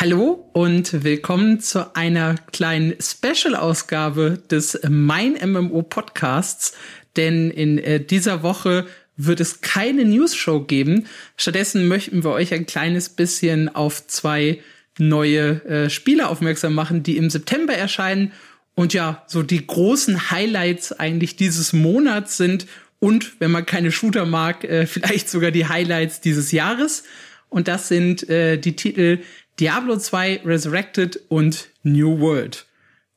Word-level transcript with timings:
Hallo 0.00 0.48
und 0.52 1.02
willkommen 1.02 1.58
zu 1.58 1.96
einer 1.96 2.36
kleinen 2.52 2.94
Special-Ausgabe 3.00 4.40
des 4.48 4.78
Mein 4.88 5.32
MMO 5.32 5.82
Podcasts. 5.82 6.72
Denn 7.16 7.50
in 7.50 7.78
äh, 7.78 7.98
dieser 7.98 8.44
Woche 8.44 8.86
wird 9.16 9.40
es 9.40 9.60
keine 9.60 10.04
News-Show 10.04 10.60
geben. 10.60 11.08
Stattdessen 11.36 11.88
möchten 11.88 12.22
wir 12.22 12.30
euch 12.30 12.54
ein 12.54 12.64
kleines 12.64 13.08
bisschen 13.08 13.74
auf 13.74 14.06
zwei 14.06 14.60
neue 14.98 15.64
äh, 15.64 15.90
Spiele 15.90 16.28
aufmerksam 16.28 16.74
machen, 16.74 17.02
die 17.02 17.16
im 17.16 17.28
September 17.28 17.74
erscheinen 17.74 18.30
und 18.76 18.94
ja, 18.94 19.24
so 19.26 19.42
die 19.42 19.66
großen 19.66 20.30
Highlights 20.30 20.92
eigentlich 20.92 21.34
dieses 21.34 21.72
Monats 21.72 22.36
sind 22.36 22.68
und, 23.00 23.40
wenn 23.40 23.50
man 23.50 23.66
keine 23.66 23.90
Shooter 23.90 24.26
mag, 24.26 24.62
äh, 24.62 24.86
vielleicht 24.86 25.28
sogar 25.28 25.50
die 25.50 25.66
Highlights 25.66 26.20
dieses 26.20 26.52
Jahres. 26.52 27.02
Und 27.48 27.66
das 27.66 27.88
sind 27.88 28.28
äh, 28.28 28.58
die 28.58 28.76
Titel 28.76 29.22
Diablo 29.60 29.96
2 29.96 30.42
Resurrected 30.44 31.20
und 31.28 31.70
New 31.82 32.20
World. 32.20 32.66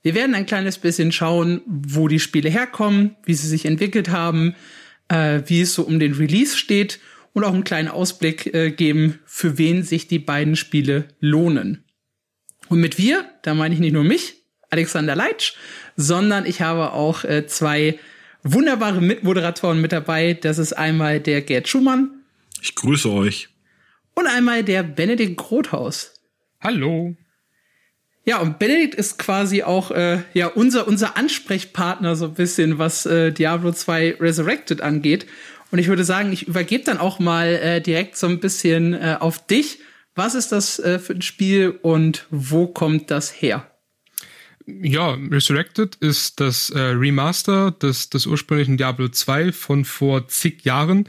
Wir 0.02 0.16
werden 0.16 0.34
ein 0.34 0.48
kleines 0.48 0.80
bisschen 0.80 1.12
schauen, 1.12 1.62
wo 1.68 2.08
die 2.08 2.20
Spiele 2.20 2.50
herkommen, 2.50 3.16
wie 3.24 3.36
sie 3.36 3.48
sich 3.48 3.66
entwickelt 3.66 4.10
haben, 4.10 4.56
äh, 5.08 5.42
wie 5.46 5.62
es 5.62 5.76
so 5.76 5.84
um 5.84 6.00
den 6.00 6.14
Release 6.14 6.58
steht 6.58 7.00
und 7.34 7.44
auch 7.44 7.54
einen 7.54 7.64
kleinen 7.64 7.90
Ausblick 7.90 8.52
äh, 8.54 8.72
geben, 8.72 9.20
für 9.26 9.60
wen 9.60 9.84
sich 9.84 10.08
die 10.08 10.20
beiden 10.20 10.56
Spiele 10.56 11.10
lohnen. 11.20 11.84
Und 12.70 12.80
mit 12.80 12.98
wir, 12.98 13.26
da 13.44 13.54
meine 13.54 13.76
ich 13.76 13.80
nicht 13.80 13.94
nur 13.94 14.04
mich, 14.04 14.42
Alexander 14.72 15.16
Leitsch, 15.16 15.54
sondern 15.96 16.46
ich 16.46 16.62
habe 16.62 16.94
auch 16.94 17.24
äh, 17.24 17.46
zwei 17.46 18.00
wunderbare 18.44 19.02
Mitmoderatoren 19.02 19.80
mit 19.80 19.92
dabei. 19.92 20.34
Das 20.34 20.58
ist 20.58 20.74
einmal 20.74 21.20
der 21.20 21.42
Gerd 21.42 21.68
Schumann. 21.68 22.24
Ich 22.62 22.74
grüße 22.74 23.10
euch. 23.12 23.50
Und 24.16 24.28
einmal 24.28 24.64
der 24.64 24.84
Benedikt 24.84 25.38
Grothaus. 25.38 26.11
Hallo. 26.62 27.16
Ja, 28.24 28.38
und 28.40 28.60
Benedikt 28.60 28.94
ist 28.94 29.18
quasi 29.18 29.64
auch 29.64 29.90
äh, 29.90 30.20
ja 30.34 30.48
unser 30.48 30.88
unser 30.88 31.18
Ansprechpartner 31.18 32.16
so 32.16 32.26
ein 32.26 32.34
bisschen, 32.36 32.78
was 32.78 33.08
äh, 33.08 33.32
Diablo 33.32 33.72
2 33.72 34.18
Resurrected 34.20 34.82
angeht. 34.82 35.26
Und 35.72 35.80
ich 35.80 35.88
würde 35.88 36.04
sagen, 36.04 36.32
ich 36.32 36.48
übergebe 36.48 36.84
dann 36.84 37.00
auch 37.00 37.18
mal 37.18 37.48
äh, 37.48 37.82
direkt 37.82 38.18
so 38.18 38.28
ein 38.28 38.40
bisschen 38.40 38.94
äh, 38.94 39.18
auf 39.20 39.46
dich. 39.48 39.80
Was 40.14 40.36
ist 40.36 40.52
das 40.52 40.78
äh, 40.78 41.00
für 41.00 41.14
ein 41.14 41.22
Spiel 41.24 41.80
und 41.82 42.28
wo 42.30 42.68
kommt 42.68 43.10
das 43.10 43.42
her? 43.42 43.72
Ja, 44.68 45.18
Resurrected 45.32 45.96
ist 45.96 46.40
das 46.40 46.70
äh, 46.70 46.80
Remaster 46.80 47.72
des, 47.72 48.10
des 48.12 48.28
ursprünglichen 48.28 48.78
Diablo 48.78 49.08
2 49.08 49.52
von 49.52 49.86
vor 49.86 50.28
zig 50.28 50.64
Jahren 50.64 51.08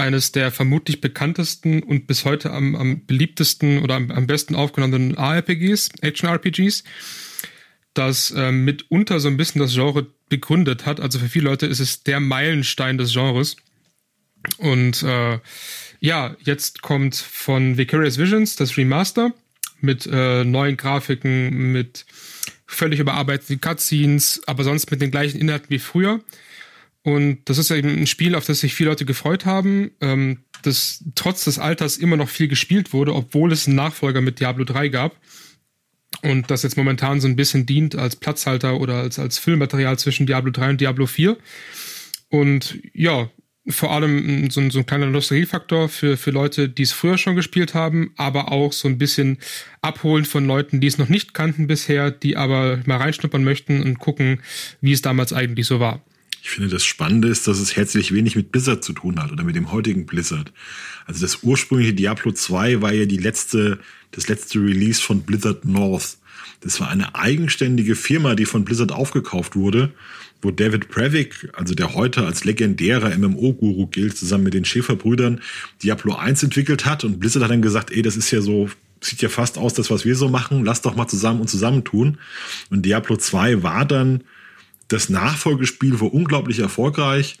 eines 0.00 0.32
der 0.32 0.50
vermutlich 0.50 1.00
bekanntesten 1.00 1.82
und 1.82 2.06
bis 2.06 2.24
heute 2.24 2.52
am, 2.52 2.74
am 2.74 3.06
beliebtesten 3.06 3.82
oder 3.82 3.94
am, 3.94 4.10
am 4.10 4.26
besten 4.26 4.54
aufgenommenen 4.54 5.16
ARPGs, 5.16 5.90
Action-RPGs, 6.00 6.84
das 7.94 8.30
äh, 8.30 8.52
mitunter 8.52 9.20
so 9.20 9.28
ein 9.28 9.36
bisschen 9.36 9.60
das 9.60 9.74
Genre 9.74 10.06
begründet 10.28 10.86
hat. 10.86 11.00
Also 11.00 11.18
für 11.18 11.28
viele 11.28 11.46
Leute 11.46 11.66
ist 11.66 11.80
es 11.80 12.02
der 12.02 12.20
Meilenstein 12.20 12.98
des 12.98 13.12
Genres. 13.12 13.56
Und 14.58 15.02
äh, 15.02 15.38
ja, 16.00 16.36
jetzt 16.40 16.82
kommt 16.82 17.16
von 17.16 17.76
Vicarious 17.76 18.18
Visions 18.18 18.56
das 18.56 18.76
Remaster 18.76 19.34
mit 19.80 20.06
äh, 20.10 20.44
neuen 20.44 20.76
Grafiken, 20.76 21.72
mit 21.72 22.06
völlig 22.66 23.00
überarbeiteten 23.00 23.60
Cutscenes, 23.60 24.42
aber 24.46 24.64
sonst 24.64 24.90
mit 24.90 25.00
den 25.00 25.10
gleichen 25.10 25.40
Inhalten 25.40 25.70
wie 25.70 25.78
früher. 25.78 26.20
Und 27.02 27.40
das 27.46 27.58
ist 27.58 27.70
eben 27.70 27.88
ein 27.88 28.06
Spiel, 28.06 28.34
auf 28.34 28.46
das 28.46 28.60
sich 28.60 28.74
viele 28.74 28.90
Leute 28.90 29.06
gefreut 29.06 29.46
haben, 29.46 29.92
ähm, 30.00 30.44
das 30.62 31.04
trotz 31.14 31.44
des 31.44 31.58
Alters 31.58 31.96
immer 31.96 32.16
noch 32.16 32.28
viel 32.28 32.48
gespielt 32.48 32.92
wurde, 32.92 33.14
obwohl 33.14 33.52
es 33.52 33.66
einen 33.66 33.76
Nachfolger 33.76 34.20
mit 34.20 34.40
Diablo 34.40 34.64
3 34.64 34.88
gab. 34.88 35.16
Und 36.22 36.50
das 36.50 36.62
jetzt 36.62 36.76
momentan 36.76 37.20
so 37.20 37.28
ein 37.28 37.36
bisschen 37.36 37.64
dient 37.64 37.94
als 37.96 38.16
Platzhalter 38.16 38.78
oder 38.78 38.96
als, 38.96 39.18
als 39.18 39.38
Füllmaterial 39.38 39.98
zwischen 39.98 40.26
Diablo 40.26 40.50
3 40.50 40.70
und 40.70 40.80
Diablo 40.80 41.06
4. 41.06 41.38
Und 42.28 42.78
ja, 42.92 43.30
vor 43.68 43.92
allem 43.92 44.50
so, 44.50 44.68
so 44.70 44.80
ein 44.80 44.86
kleiner 44.86 45.06
Nostalgiefaktor 45.06 45.88
für, 45.88 46.16
für 46.16 46.30
Leute, 46.30 46.68
die 46.68 46.82
es 46.82 46.92
früher 46.92 47.16
schon 47.16 47.36
gespielt 47.36 47.74
haben, 47.74 48.12
aber 48.16 48.52
auch 48.52 48.72
so 48.72 48.88
ein 48.88 48.98
bisschen 48.98 49.38
abholen 49.80 50.24
von 50.24 50.46
Leuten, 50.46 50.80
die 50.80 50.86
es 50.86 50.98
noch 50.98 51.08
nicht 51.08 51.32
kannten 51.32 51.66
bisher, 51.66 52.10
die 52.10 52.36
aber 52.36 52.80
mal 52.86 52.98
reinschnuppern 52.98 53.44
möchten 53.44 53.82
und 53.82 53.98
gucken, 53.98 54.40
wie 54.80 54.92
es 54.92 55.02
damals 55.02 55.32
eigentlich 55.32 55.66
so 55.66 55.80
war. 55.80 56.02
Ich 56.42 56.50
finde, 56.50 56.68
das 56.68 56.84
Spannende 56.84 57.28
ist, 57.28 57.46
dass 57.46 57.58
es 57.58 57.76
herzlich 57.76 58.12
wenig 58.12 58.36
mit 58.36 58.50
Blizzard 58.50 58.82
zu 58.82 58.92
tun 58.92 59.22
hat 59.22 59.30
oder 59.30 59.44
mit 59.44 59.56
dem 59.56 59.72
heutigen 59.72 60.06
Blizzard. 60.06 60.52
Also 61.06 61.20
das 61.20 61.42
ursprüngliche 61.42 61.94
Diablo 61.94 62.32
2 62.32 62.80
war 62.80 62.92
ja 62.92 63.06
die 63.06 63.18
letzte, 63.18 63.78
das 64.10 64.28
letzte 64.28 64.58
Release 64.60 65.00
von 65.00 65.22
Blizzard 65.22 65.64
North. 65.64 66.16
Das 66.60 66.80
war 66.80 66.88
eine 66.88 67.14
eigenständige 67.14 67.94
Firma, 67.94 68.34
die 68.34 68.44
von 68.44 68.64
Blizzard 68.64 68.92
aufgekauft 68.92 69.56
wurde, 69.56 69.92
wo 70.42 70.50
David 70.50 70.88
Previk, 70.88 71.50
also 71.54 71.74
der 71.74 71.94
heute 71.94 72.26
als 72.26 72.44
legendärer 72.44 73.16
MMO-Guru 73.16 73.86
gilt, 73.86 74.16
zusammen 74.16 74.44
mit 74.44 74.54
den 74.54 74.64
Schäferbrüdern 74.64 75.40
Diablo 75.82 76.14
1 76.14 76.42
entwickelt 76.42 76.86
hat. 76.86 77.04
Und 77.04 77.20
Blizzard 77.20 77.44
hat 77.44 77.50
dann 77.50 77.62
gesagt, 77.62 77.90
ey, 77.90 78.02
das 78.02 78.16
ist 78.16 78.30
ja 78.30 78.40
so, 78.40 78.70
sieht 79.00 79.22
ja 79.22 79.28
fast 79.28 79.58
aus, 79.58 79.74
das, 79.74 79.90
was 79.90 80.04
wir 80.04 80.16
so 80.16 80.28
machen, 80.28 80.64
lass 80.64 80.82
doch 80.82 80.96
mal 80.96 81.08
zusammen 81.08 81.40
und 81.40 81.48
zusammentun. 81.48 82.18
Und 82.70 82.84
Diablo 82.84 83.16
2 83.16 83.62
war 83.62 83.84
dann 83.84 84.22
das 84.90 85.08
Nachfolgespiel 85.08 86.00
war 86.00 86.12
unglaublich 86.12 86.58
erfolgreich 86.58 87.38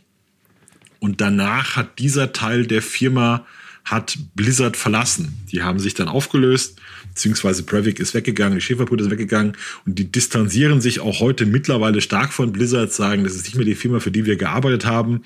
und 1.00 1.20
danach 1.20 1.74
hat 1.74 1.98
dieser 1.98 2.32
Teil 2.32 2.64
der 2.64 2.80
Firma 2.80 3.44
hat 3.84 4.16
Blizzard 4.36 4.76
verlassen. 4.76 5.36
Die 5.50 5.62
haben 5.62 5.80
sich 5.80 5.94
dann 5.94 6.06
aufgelöst, 6.06 6.78
beziehungsweise 7.08 7.64
Brevik 7.64 7.98
ist 7.98 8.14
weggegangen, 8.14 8.56
die 8.56 8.60
Schäferbrüder 8.60 9.04
ist 9.04 9.10
weggegangen 9.10 9.56
und 9.84 9.98
die 9.98 10.12
distanzieren 10.12 10.80
sich 10.80 11.00
auch 11.00 11.18
heute 11.18 11.44
mittlerweile 11.44 12.00
stark 12.00 12.32
von 12.32 12.52
Blizzard, 12.52 12.92
sagen, 12.92 13.24
das 13.24 13.34
ist 13.34 13.46
nicht 13.46 13.56
mehr 13.56 13.64
die 13.64 13.74
Firma, 13.74 13.98
für 13.98 14.12
die 14.12 14.26
wir 14.26 14.36
gearbeitet 14.36 14.84
haben. 14.84 15.22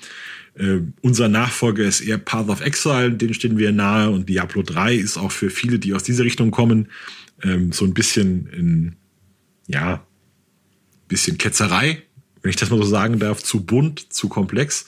Äh, 0.55 0.79
unser 1.01 1.27
Nachfolger 1.27 1.83
ist 1.83 2.01
eher 2.01 2.17
Path 2.17 2.49
of 2.49 2.61
Exile, 2.61 3.11
den 3.11 3.35
stehen 3.35 3.59
wir 3.59 3.71
nahe 3.71 4.09
und 4.09 4.29
Diablo 4.29 4.63
3 4.63 4.95
ist 4.95 5.17
auch 5.17 5.31
für 5.31 5.51
viele, 5.51 5.77
die 5.77 5.93
aus 5.93 6.03
dieser 6.03 6.23
Richtung 6.23 6.49
kommen, 6.49 6.87
ähm, 7.43 7.71
so 7.71 7.85
ein 7.85 7.93
bisschen 7.93 8.47
in, 8.47 8.95
ja, 9.67 10.03
bisschen 11.07 11.37
Ketzerei, 11.37 12.01
wenn 12.45 12.51
ich 12.51 12.57
das 12.57 12.69
mal 12.69 12.77
so 12.77 12.83
sagen 12.83 13.17
darf, 13.17 13.41
zu 13.41 13.65
bunt, 13.65 14.13
zu 14.13 14.29
komplex. 14.29 14.85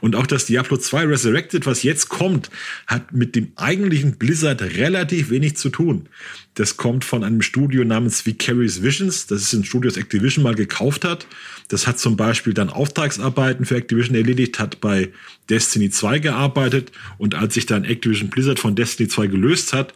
Und 0.00 0.14
auch 0.14 0.24
das 0.24 0.46
Diablo 0.46 0.76
2 0.76 1.06
Resurrected, 1.06 1.66
was 1.66 1.82
jetzt 1.82 2.08
kommt, 2.08 2.48
hat 2.86 3.12
mit 3.12 3.34
dem 3.34 3.50
eigentlichen 3.56 4.18
Blizzard 4.18 4.62
relativ 4.62 5.30
wenig 5.30 5.56
zu 5.56 5.70
tun. 5.70 6.08
Das 6.54 6.76
kommt 6.76 7.04
von 7.04 7.24
einem 7.24 7.42
Studio 7.42 7.82
namens 7.82 8.24
Vicarious 8.24 8.84
Visions. 8.84 9.26
Das 9.26 9.42
ist 9.42 9.52
ein 9.52 9.64
Studio, 9.64 9.90
das 9.90 9.98
Activision 9.98 10.44
mal 10.44 10.54
gekauft 10.54 11.04
hat. 11.04 11.26
Das 11.66 11.88
hat 11.88 11.98
zum 11.98 12.16
Beispiel 12.16 12.54
dann 12.54 12.70
Auftragsarbeiten 12.70 13.64
für 13.64 13.74
Activision 13.74 14.14
erledigt, 14.14 14.60
hat 14.60 14.80
bei 14.80 15.08
Destiny 15.50 15.90
2 15.90 16.20
gearbeitet 16.20 16.92
und 17.18 17.34
als 17.34 17.54
sich 17.54 17.66
dann 17.66 17.82
Activision 17.82 18.30
Blizzard 18.30 18.60
von 18.60 18.76
Destiny 18.76 19.08
2 19.08 19.26
gelöst 19.26 19.72
hat, 19.72 19.92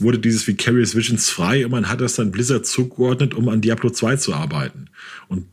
wurde 0.00 0.18
dieses 0.18 0.44
Vicarious 0.48 0.96
Visions 0.96 1.30
frei 1.30 1.64
und 1.64 1.70
man 1.70 1.88
hat 1.88 2.00
das 2.00 2.16
dann 2.16 2.32
Blizzard 2.32 2.66
zugeordnet, 2.66 3.34
um 3.34 3.48
an 3.48 3.60
Diablo 3.60 3.90
2 3.90 4.16
zu 4.16 4.34
arbeiten. 4.34 4.90
Und 5.28 5.46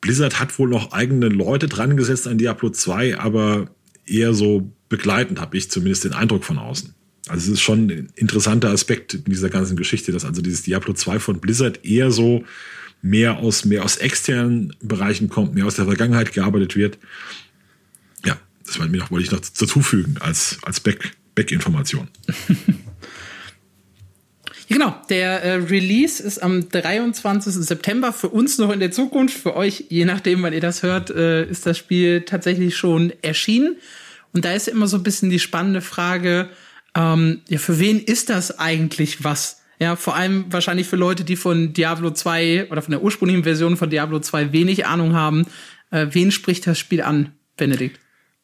Blizzard 0.00 0.40
hat 0.40 0.58
wohl 0.58 0.68
noch 0.68 0.92
eigene 0.92 1.28
Leute 1.28 1.68
dran 1.68 1.96
gesetzt 1.96 2.26
an 2.26 2.38
Diablo 2.38 2.70
2, 2.70 3.18
aber 3.18 3.70
eher 4.06 4.34
so 4.34 4.72
begleitend, 4.88 5.40
habe 5.40 5.56
ich 5.56 5.70
zumindest 5.70 6.04
den 6.04 6.12
Eindruck 6.12 6.44
von 6.44 6.58
außen. 6.58 6.94
Also 7.28 7.46
es 7.46 7.58
ist 7.58 7.60
schon 7.60 7.86
ein 7.88 8.12
interessanter 8.16 8.70
Aspekt 8.70 9.14
in 9.14 9.24
dieser 9.24 9.50
ganzen 9.50 9.76
Geschichte, 9.76 10.10
dass 10.10 10.24
also 10.24 10.42
dieses 10.42 10.62
Diablo 10.62 10.94
2 10.94 11.20
von 11.20 11.40
Blizzard 11.40 11.84
eher 11.84 12.10
so 12.10 12.44
mehr 13.02 13.38
aus, 13.38 13.64
mehr 13.64 13.84
aus 13.84 13.96
externen 13.96 14.74
Bereichen 14.82 15.28
kommt, 15.28 15.54
mehr 15.54 15.66
aus 15.66 15.76
der 15.76 15.84
Vergangenheit 15.84 16.32
gearbeitet 16.32 16.76
wird. 16.76 16.98
Ja, 18.24 18.38
das 18.66 18.78
wollte 18.80 19.24
ich 19.24 19.30
noch 19.30 19.40
dazufügen 19.40 20.16
als, 20.18 20.58
als 20.62 20.80
Back, 20.80 21.12
Back-Information. 21.34 22.08
Genau, 24.70 24.94
der 25.08 25.42
äh, 25.42 25.54
Release 25.54 26.22
ist 26.22 26.40
am 26.40 26.68
23. 26.68 27.52
September. 27.54 28.12
Für 28.12 28.28
uns 28.28 28.56
noch 28.56 28.70
in 28.70 28.78
der 28.78 28.92
Zukunft, 28.92 29.36
für 29.36 29.56
euch, 29.56 29.86
je 29.88 30.04
nachdem, 30.04 30.44
wann 30.44 30.52
ihr 30.52 30.60
das 30.60 30.84
hört, 30.84 31.10
äh, 31.10 31.44
ist 31.44 31.66
das 31.66 31.76
Spiel 31.76 32.20
tatsächlich 32.22 32.76
schon 32.76 33.12
erschienen. 33.20 33.78
Und 34.32 34.44
da 34.44 34.52
ist 34.52 34.68
immer 34.68 34.86
so 34.86 34.98
ein 34.98 35.02
bisschen 35.02 35.28
die 35.28 35.40
spannende 35.40 35.80
Frage, 35.80 36.50
ähm, 36.94 37.40
ja, 37.48 37.58
für 37.58 37.80
wen 37.80 37.98
ist 37.98 38.30
das 38.30 38.60
eigentlich 38.60 39.24
was? 39.24 39.60
Ja, 39.80 39.96
vor 39.96 40.14
allem 40.14 40.44
wahrscheinlich 40.50 40.86
für 40.86 40.94
Leute, 40.94 41.24
die 41.24 41.34
von 41.34 41.72
Diablo 41.72 42.12
2 42.12 42.68
oder 42.70 42.80
von 42.80 42.92
der 42.92 43.02
ursprünglichen 43.02 43.42
Version 43.42 43.76
von 43.76 43.90
Diablo 43.90 44.20
2 44.20 44.52
wenig 44.52 44.86
Ahnung 44.86 45.14
haben. 45.14 45.46
Äh, 45.90 46.06
wen 46.12 46.30
spricht 46.30 46.68
das 46.68 46.78
Spiel 46.78 47.02
an, 47.02 47.32
Benedikt? 47.56 47.98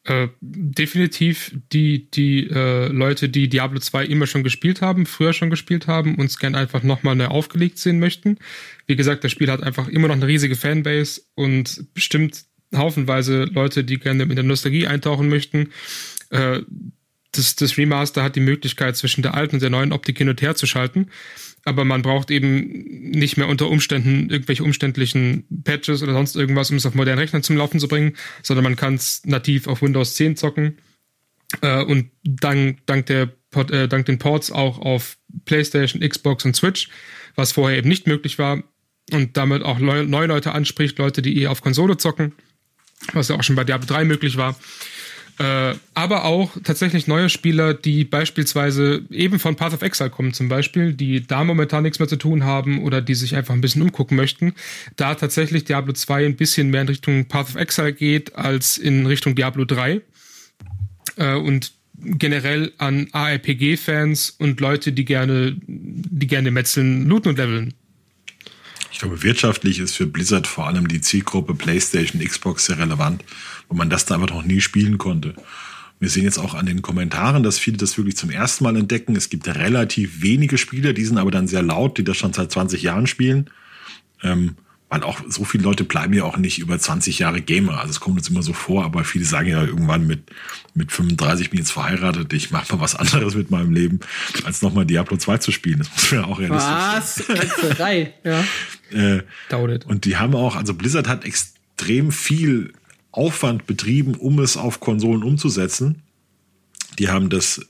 Äh, 0.06 0.28
definitiv 0.40 1.52
die, 1.72 2.08
die 2.12 2.48
äh, 2.48 2.86
Leute, 2.86 3.28
die 3.28 3.48
Diablo 3.48 3.80
2 3.80 4.04
immer 4.04 4.28
schon 4.28 4.44
gespielt 4.44 4.80
haben, 4.80 5.04
früher 5.04 5.32
schon 5.32 5.50
gespielt 5.50 5.88
haben 5.88 6.14
und 6.14 6.26
es 6.26 6.38
gerne 6.38 6.58
einfach 6.58 6.84
nochmal 6.84 7.16
neu 7.16 7.26
aufgelegt 7.26 7.78
sehen 7.78 7.98
möchten. 7.98 8.38
Wie 8.86 8.94
gesagt, 8.94 9.24
das 9.24 9.32
Spiel 9.32 9.50
hat 9.50 9.64
einfach 9.64 9.88
immer 9.88 10.06
noch 10.06 10.14
eine 10.14 10.28
riesige 10.28 10.54
Fanbase 10.54 11.22
und 11.34 11.92
bestimmt 11.92 12.44
haufenweise 12.72 13.44
Leute, 13.44 13.82
die 13.82 13.98
gerne 13.98 14.22
in 14.22 14.36
der 14.36 14.44
Nostalgie 14.44 14.86
eintauchen 14.86 15.28
möchten. 15.28 15.70
Äh, 16.30 16.60
das, 17.32 17.56
das 17.56 17.76
Remaster 17.76 18.22
hat 18.22 18.36
die 18.36 18.40
Möglichkeit, 18.40 18.96
zwischen 18.96 19.22
der 19.22 19.34
alten 19.34 19.56
und 19.56 19.62
der 19.62 19.70
neuen 19.70 19.92
Optik 19.92 20.18
hin 20.18 20.28
und 20.28 20.40
her 20.40 20.54
zu 20.54 20.66
schalten. 20.66 21.08
Aber 21.66 21.84
man 21.84 22.02
braucht 22.02 22.30
eben 22.30 23.10
nicht 23.10 23.36
mehr 23.36 23.48
unter 23.48 23.68
Umständen 23.68 24.30
irgendwelche 24.30 24.62
umständlichen 24.62 25.44
Patches 25.64 26.00
oder 26.00 26.12
sonst 26.12 26.36
irgendwas, 26.36 26.70
um 26.70 26.76
es 26.76 26.86
auf 26.86 26.94
modernen 26.94 27.18
Rechnern 27.18 27.42
zum 27.42 27.56
Laufen 27.56 27.80
zu 27.80 27.88
bringen, 27.88 28.16
sondern 28.42 28.62
man 28.62 28.76
kann 28.76 28.94
es 28.94 29.24
nativ 29.26 29.66
auf 29.66 29.82
Windows 29.82 30.14
10 30.14 30.36
zocken. 30.36 30.78
Äh, 31.62 31.82
und 31.82 32.10
dank, 32.22 32.78
dank, 32.86 33.06
der, 33.06 33.30
äh, 33.70 33.88
dank 33.88 34.06
den 34.06 34.18
Ports 34.18 34.52
auch 34.52 34.78
auf 34.78 35.18
PlayStation, 35.44 36.08
Xbox 36.08 36.44
und 36.44 36.54
Switch, 36.54 36.88
was 37.34 37.50
vorher 37.50 37.78
eben 37.78 37.88
nicht 37.88 38.06
möglich 38.06 38.38
war. 38.38 38.62
Und 39.12 39.36
damit 39.36 39.62
auch 39.62 39.78
neue 39.78 40.26
Leute 40.26 40.52
anspricht, 40.52 40.98
Leute, 40.98 41.20
die 41.20 41.40
eher 41.40 41.50
auf 41.50 41.62
Konsole 41.62 41.96
zocken, 41.96 42.32
was 43.12 43.28
ja 43.28 43.36
auch 43.36 43.42
schon 43.42 43.56
bei 43.56 43.64
Diablo 43.64 43.86
3 43.86 44.04
möglich 44.04 44.36
war. 44.36 44.56
Äh, 45.38 45.74
aber 45.92 46.24
auch 46.24 46.56
tatsächlich 46.64 47.06
neue 47.06 47.28
Spieler, 47.28 47.74
die 47.74 48.04
beispielsweise 48.04 49.04
eben 49.10 49.38
von 49.38 49.54
Path 49.54 49.74
of 49.74 49.82
Exile 49.82 50.08
kommen, 50.08 50.32
zum 50.32 50.48
Beispiel, 50.48 50.94
die 50.94 51.26
da 51.26 51.44
momentan 51.44 51.82
nichts 51.82 51.98
mehr 51.98 52.08
zu 52.08 52.16
tun 52.16 52.44
haben 52.44 52.82
oder 52.82 53.02
die 53.02 53.14
sich 53.14 53.36
einfach 53.36 53.52
ein 53.52 53.60
bisschen 53.60 53.82
umgucken 53.82 54.16
möchten, 54.16 54.54
da 54.96 55.14
tatsächlich 55.14 55.64
Diablo 55.64 55.92
2 55.92 56.24
ein 56.24 56.36
bisschen 56.36 56.70
mehr 56.70 56.82
in 56.82 56.88
Richtung 56.88 57.26
Path 57.26 57.50
of 57.50 57.56
Exile 57.56 57.92
geht 57.92 58.34
als 58.34 58.78
in 58.78 59.04
Richtung 59.04 59.34
Diablo 59.34 59.66
3. 59.66 60.00
Äh, 61.16 61.34
und 61.34 61.72
generell 61.98 62.72
an 62.78 63.08
ARPG-Fans 63.12 64.36
und 64.38 64.60
Leute, 64.60 64.92
die 64.92 65.04
gerne, 65.04 65.56
die 65.66 66.26
gerne 66.26 66.50
metzeln, 66.50 67.06
looten 67.06 67.30
und 67.30 67.38
leveln. 67.38 67.74
Ich 68.96 69.00
glaube, 69.00 69.22
wirtschaftlich 69.22 69.78
ist 69.78 69.94
für 69.94 70.06
Blizzard 70.06 70.46
vor 70.46 70.66
allem 70.66 70.88
die 70.88 71.02
Zielgruppe 71.02 71.54
PlayStation, 71.54 72.22
Xbox 72.22 72.64
sehr 72.64 72.78
relevant, 72.78 73.22
wo 73.68 73.76
man 73.76 73.90
das 73.90 74.06
da 74.06 74.14
einfach 74.14 74.30
noch 74.30 74.44
nie 74.44 74.60
spielen 74.60 74.98
konnte. 74.98 75.34
Wir 75.98 76.10
sehen 76.10 76.24
jetzt 76.24 76.38
auch 76.38 76.54
an 76.54 76.66
den 76.66 76.82
Kommentaren, 76.82 77.42
dass 77.42 77.58
viele 77.58 77.78
das 77.78 77.96
wirklich 77.96 78.16
zum 78.16 78.30
ersten 78.30 78.64
Mal 78.64 78.76
entdecken. 78.76 79.16
Es 79.16 79.30
gibt 79.30 79.48
relativ 79.48 80.20
wenige 80.20 80.58
Spieler, 80.58 80.92
die 80.92 81.04
sind 81.04 81.16
aber 81.16 81.30
dann 81.30 81.48
sehr 81.48 81.62
laut, 81.62 81.96
die 81.96 82.04
das 82.04 82.18
schon 82.18 82.34
seit 82.34 82.52
20 82.52 82.82
Jahren 82.82 83.06
spielen. 83.06 83.48
Ähm, 84.22 84.56
weil 84.88 85.02
auch 85.02 85.20
so 85.28 85.44
viele 85.44 85.64
Leute 85.64 85.82
bleiben 85.82 86.12
ja 86.12 86.24
auch 86.24 86.36
nicht 86.36 86.58
über 86.58 86.78
20 86.78 87.18
Jahre 87.18 87.40
Gamer. 87.40 87.80
Also 87.80 87.90
es 87.90 88.00
kommt 88.00 88.18
uns 88.18 88.28
immer 88.28 88.42
so 88.42 88.52
vor, 88.52 88.84
aber 88.84 89.02
viele 89.02 89.24
sagen 89.24 89.48
ja 89.48 89.64
irgendwann 89.64 90.06
mit, 90.06 90.30
mit 90.74 90.92
35 90.92 91.50
bin 91.50 91.58
ich 91.58 91.66
jetzt 91.66 91.72
verheiratet, 91.72 92.32
ich 92.32 92.52
mache 92.52 92.74
mal 92.74 92.80
was 92.80 92.94
anderes 92.94 93.34
mit 93.34 93.50
meinem 93.50 93.72
Leben, 93.72 94.00
als 94.44 94.62
nochmal 94.62 94.86
Diablo 94.86 95.16
2 95.16 95.38
zu 95.38 95.50
spielen. 95.50 95.80
Das 95.80 95.90
muss 95.90 96.12
man 96.12 96.20
ja 96.20 96.26
auch 96.28 96.38
realistisch 96.38 97.26
Was? 97.28 97.76
Drei, 97.76 98.14
ja. 98.22 98.44
Äh, 98.92 99.22
und 99.86 100.04
die 100.04 100.16
haben 100.18 100.36
auch, 100.36 100.54
also 100.54 100.74
Blizzard 100.74 101.08
hat 101.08 101.24
extrem 101.24 102.12
viel 102.12 102.72
Aufwand 103.16 103.66
betrieben, 103.66 104.14
um 104.14 104.38
es 104.40 104.56
auf 104.56 104.80
Konsolen 104.80 105.22
umzusetzen. 105.22 106.02
Die 106.98 107.08
haben 107.08 107.28
das, 107.30 107.66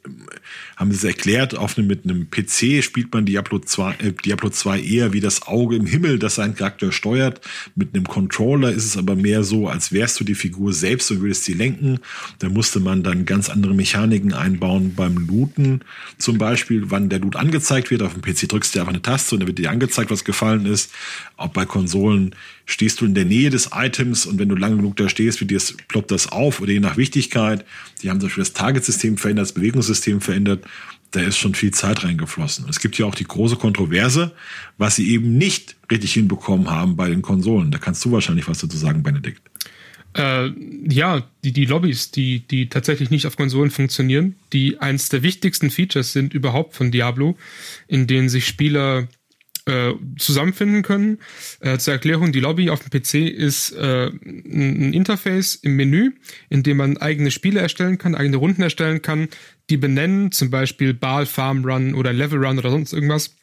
haben 0.76 0.90
es 0.90 1.04
erklärt, 1.04 1.56
auf 1.56 1.78
einem, 1.78 1.86
mit 1.86 2.04
einem 2.04 2.28
PC 2.30 2.84
spielt 2.84 3.12
man 3.12 3.24
Diablo 3.24 3.58
2, 3.58 3.94
äh, 3.94 4.12
Diablo 4.12 4.50
2 4.50 4.80
eher 4.80 5.14
wie 5.14 5.20
das 5.20 5.46
Auge 5.46 5.74
im 5.76 5.86
Himmel, 5.86 6.18
das 6.18 6.34
seinen 6.34 6.54
Charakter 6.54 6.92
steuert. 6.92 7.40
Mit 7.74 7.94
einem 7.94 8.06
Controller 8.06 8.70
ist 8.70 8.84
es 8.84 8.96
aber 8.98 9.16
mehr 9.16 9.42
so, 9.42 9.68
als 9.68 9.90
wärst 9.90 10.20
du 10.20 10.24
die 10.24 10.34
Figur 10.34 10.74
selbst 10.74 11.10
und 11.10 11.22
würdest 11.22 11.44
sie 11.44 11.54
lenken. 11.54 11.98
Da 12.40 12.50
musste 12.50 12.80
man 12.80 13.02
dann 13.02 13.24
ganz 13.24 13.48
andere 13.48 13.74
Mechaniken 13.74 14.34
einbauen 14.34 14.94
beim 14.94 15.16
Looten. 15.26 15.80
Zum 16.18 16.36
Beispiel, 16.36 16.90
wann 16.90 17.08
der 17.08 17.20
Loot 17.20 17.36
angezeigt 17.36 17.90
wird. 17.90 18.02
Auf 18.02 18.12
dem 18.12 18.20
PC 18.20 18.46
drückst 18.46 18.74
du 18.74 18.80
einfach 18.80 18.92
eine 18.92 19.02
Taste 19.02 19.34
und 19.34 19.40
dann 19.40 19.46
wird 19.46 19.58
dir 19.58 19.70
angezeigt, 19.70 20.10
was 20.10 20.24
gefallen 20.24 20.66
ist. 20.66 20.92
Auch 21.38 21.48
bei 21.48 21.64
Konsolen 21.64 22.34
stehst 22.66 23.00
du 23.00 23.06
in 23.06 23.14
der 23.14 23.24
Nähe 23.24 23.48
des 23.48 23.70
Items 23.72 24.26
und 24.26 24.38
wenn 24.38 24.48
du 24.48 24.56
lang 24.56 24.76
genug 24.76 24.96
da 24.96 25.08
stehst, 25.08 25.40
wird 25.40 25.50
dir 25.50 25.58
das, 25.58 25.74
ploppt 25.88 26.10
das 26.10 26.28
auf 26.32 26.60
oder 26.60 26.72
je 26.72 26.80
nach 26.80 26.96
Wichtigkeit. 26.96 27.64
Die 28.02 28.10
haben 28.10 28.20
zum 28.20 28.28
Beispiel 28.28 28.42
das 28.42 28.52
Target-System 28.52 29.16
verändert, 29.16 29.44
das 29.44 29.52
Bewegungssystem 29.52 30.20
verändert. 30.20 30.65
Da 31.12 31.20
ist 31.20 31.38
schon 31.38 31.54
viel 31.54 31.70
Zeit 31.70 32.04
reingeflossen. 32.04 32.68
Es 32.68 32.80
gibt 32.80 32.98
ja 32.98 33.06
auch 33.06 33.14
die 33.14 33.24
große 33.24 33.56
Kontroverse, 33.56 34.32
was 34.76 34.96
sie 34.96 35.10
eben 35.10 35.38
nicht 35.38 35.76
richtig 35.90 36.12
hinbekommen 36.12 36.68
haben 36.70 36.96
bei 36.96 37.08
den 37.08 37.22
Konsolen. 37.22 37.70
Da 37.70 37.78
kannst 37.78 38.04
du 38.04 38.12
wahrscheinlich 38.12 38.48
was 38.48 38.58
dazu 38.58 38.76
sagen, 38.76 39.02
Benedikt. 39.02 39.40
Äh, 40.16 40.50
ja, 40.88 41.22
die, 41.44 41.52
die 41.52 41.66
Lobbys, 41.66 42.10
die, 42.10 42.40
die 42.40 42.68
tatsächlich 42.68 43.10
nicht 43.10 43.26
auf 43.26 43.36
Konsolen 43.36 43.70
funktionieren, 43.70 44.34
die 44.52 44.78
eins 44.78 45.10
der 45.10 45.22
wichtigsten 45.22 45.70
Features 45.70 46.12
sind 46.12 46.32
überhaupt 46.32 46.74
von 46.74 46.90
Diablo, 46.90 47.36
in 47.86 48.06
denen 48.06 48.28
sich 48.28 48.46
Spieler 48.46 49.08
äh, 49.66 49.94
zusammenfinden 50.18 50.82
können. 50.82 51.18
Äh, 51.60 51.78
zur 51.78 51.92
Erklärung, 51.94 52.32
die 52.32 52.40
Lobby 52.40 52.70
auf 52.70 52.80
dem 52.80 52.90
PC 52.90 53.14
ist 53.28 53.72
äh, 53.72 54.06
ein 54.06 54.92
Interface 54.92 55.56
im 55.56 55.76
Menü, 55.76 56.12
in 56.48 56.62
dem 56.62 56.78
man 56.78 56.96
eigene 56.96 57.30
Spiele 57.30 57.60
erstellen 57.60 57.98
kann, 57.98 58.14
eigene 58.14 58.36
Runden 58.36 58.62
erstellen 58.62 59.02
kann, 59.02 59.28
die 59.68 59.76
benennen, 59.76 60.32
zum 60.32 60.50
Beispiel 60.50 60.94
Ball, 60.94 61.26
Farm 61.26 61.64
Run 61.64 61.94
oder 61.94 62.12
Level 62.12 62.44
Run 62.44 62.58
oder 62.58 62.70
sonst 62.70 62.92
irgendwas. 62.92 63.34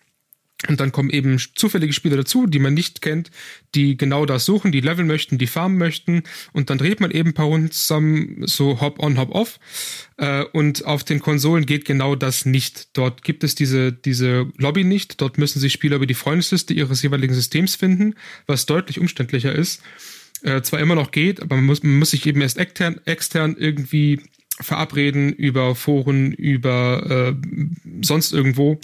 Und 0.68 0.80
dann 0.80 0.92
kommen 0.92 1.10
eben 1.10 1.38
zufällige 1.56 1.94
Spieler 1.94 2.18
dazu, 2.18 2.48
die 2.48 2.60
man 2.60 2.74
nicht 2.74 3.01
kennt, 3.01 3.31
die 3.75 3.98
genau 3.98 4.25
das 4.25 4.45
suchen, 4.45 4.71
die 4.71 4.80
leveln 4.80 5.07
möchten, 5.07 5.38
die 5.38 5.48
farmen 5.48 5.77
möchten. 5.77 6.24
Und 6.54 6.69
dann 6.69 6.77
dreht 6.77 7.01
man 7.01 7.12
eben 7.12 7.30
ein 7.30 7.33
paar 7.33 7.48
Runden 7.48 7.71
zusammen, 7.71 8.44
so 8.48 8.80
Hop-on, 8.80 9.18
Hop-off. 9.18 9.60
Äh, 10.18 10.44
und 10.54 10.86
auf 10.86 11.04
den 11.04 11.19
Konsolen 11.19 11.65
geht 11.65 11.86
genau 11.86 12.15
das 12.15 12.45
nicht. 12.45 12.95
Dort 12.98 13.24
gibt 13.24 13.44
es 13.44 13.56
diese, 13.56 13.92
diese 13.92 14.48
Lobby 14.57 14.83
nicht. 14.83 15.19
Dort 15.19 15.38
müssen 15.38 15.60
sich 15.60 15.74
Spieler 15.74 15.98
über 15.98 16.07
die 16.07 16.13
Freundesliste 16.13 16.74
ihres 16.74 17.01
jeweiligen 17.01 17.33
Systems 17.33 17.75
finden, 17.75 18.16
was 18.48 18.66
deutlich 18.66 19.00
umständlicher 19.00 19.54
ist. 19.54 19.81
Äh, 20.44 20.62
zwar 20.62 20.80
immer 20.80 20.95
noch 20.95 21.12
geht, 21.12 21.42
aber 21.42 21.56
man 21.56 21.66
muss, 21.66 21.83
man 21.83 22.00
muss 22.00 22.12
sich 22.12 22.25
eben 22.25 22.42
erst 22.42 22.57
extern, 22.57 23.00
extern 23.06 23.56
irgendwie 23.57 24.21
verabreden 24.59 25.33
über 25.33 25.75
Foren, 25.75 26.31
über 26.31 27.33
äh, 27.33 27.36
sonst 28.01 28.33
irgendwo 28.33 28.80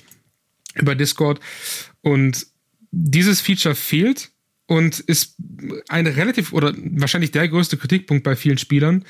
über 0.76 0.96
Discord. 0.96 1.40
Und 2.02 2.48
dieses 2.92 3.42
Feature 3.42 3.76
fehlt 3.76 4.32
und 4.66 5.00
ist 5.00 5.36
ein 5.88 6.08
relativ 6.08 6.54
oder 6.54 6.74
wahrscheinlich 6.78 7.32
der 7.32 7.48
größte 7.48 7.78
Kritikpunkt 7.78 8.24
bei 8.24 8.36
vielen 8.36 8.58
Spielern. 8.58 9.04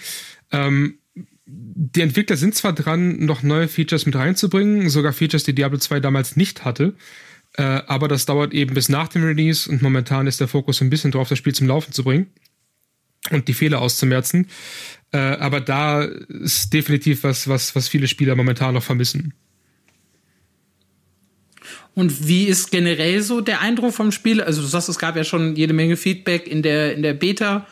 Ähm, 0.52 1.00
die 1.46 2.02
Entwickler 2.02 2.38
sind 2.38 2.56
zwar 2.56 2.74
dran, 2.74 3.26
noch 3.26 3.44
neue 3.44 3.68
Features 3.68 4.06
mit 4.06 4.16
reinzubringen, 4.16 4.90
sogar 4.90 5.14
Features, 5.14 5.44
die 5.44 5.56
Diablo 5.56 5.80
2 5.80 6.00
damals 6.00 6.36
nicht 6.36 6.64
hatte, 6.64 6.96
äh, 7.56 7.64
aber 7.64 8.08
das 8.08 8.26
dauert 8.26 8.54
eben 8.54 8.74
bis 8.74 8.88
nach 8.90 9.08
dem 9.08 9.24
Release 9.24 9.70
und 9.70 9.82
momentan 9.82 10.28
ist 10.28 10.40
der 10.40 10.48
Fokus 10.48 10.82
ein 10.82 10.90
bisschen 10.90 11.12
drauf, 11.12 11.28
das 11.28 11.40
Spiel 11.40 11.56
zum 11.56 11.68
Laufen 11.68 11.92
zu 11.92 12.04
bringen 12.04 12.28
und 13.32 13.48
die 13.48 13.54
Fehler 13.54 13.82
auszumerzen. 13.82 14.48
Äh, 15.12 15.18
aber 15.18 15.60
da 15.60 16.04
ist 16.04 16.72
definitiv 16.72 17.24
was, 17.24 17.48
was, 17.48 17.76
was 17.76 17.88
viele 17.88 18.08
Spieler 18.08 18.36
momentan 18.36 18.76
noch 18.76 18.84
vermissen. 18.84 19.34
Und 22.00 22.30
wie 22.30 22.46
ist 22.46 22.72
generell 22.72 23.22
so 23.22 23.42
der 23.42 23.60
Eindruck 23.60 23.94
vom 23.94 24.14
Spiel? 24.14 24.42
Also 24.42 24.62
du 24.62 24.68
sagst, 24.68 24.88
es 24.88 25.00
gab 25.00 25.18
ja 25.18 25.26
schon 25.26 25.58
jede 25.58 25.74
Menge 25.74 25.98
Feedback 25.98 26.48
in 26.48 26.62
der, 26.62 26.96
in 26.96 27.02
der 27.02 27.14
Beta. 27.14 27.68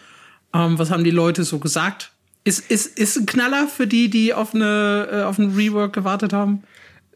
Ähm, 0.54 0.78
was 0.78 0.92
haben 0.92 1.06
die 1.06 1.12
Leute 1.12 1.46
so 1.46 1.60
gesagt? 1.60 2.12
Ist, 2.44 2.70
ist, 2.70 3.00
ist 3.00 3.16
ein 3.16 3.26
Knaller 3.26 3.70
für 3.70 3.88
die, 3.88 4.10
die 4.10 4.34
auf, 4.34 4.54
eine, 4.54 5.08
äh, 5.10 5.22
auf 5.22 5.40
einen 5.40 5.56
Rework 5.56 5.94
gewartet 5.94 6.34
haben? 6.34 6.64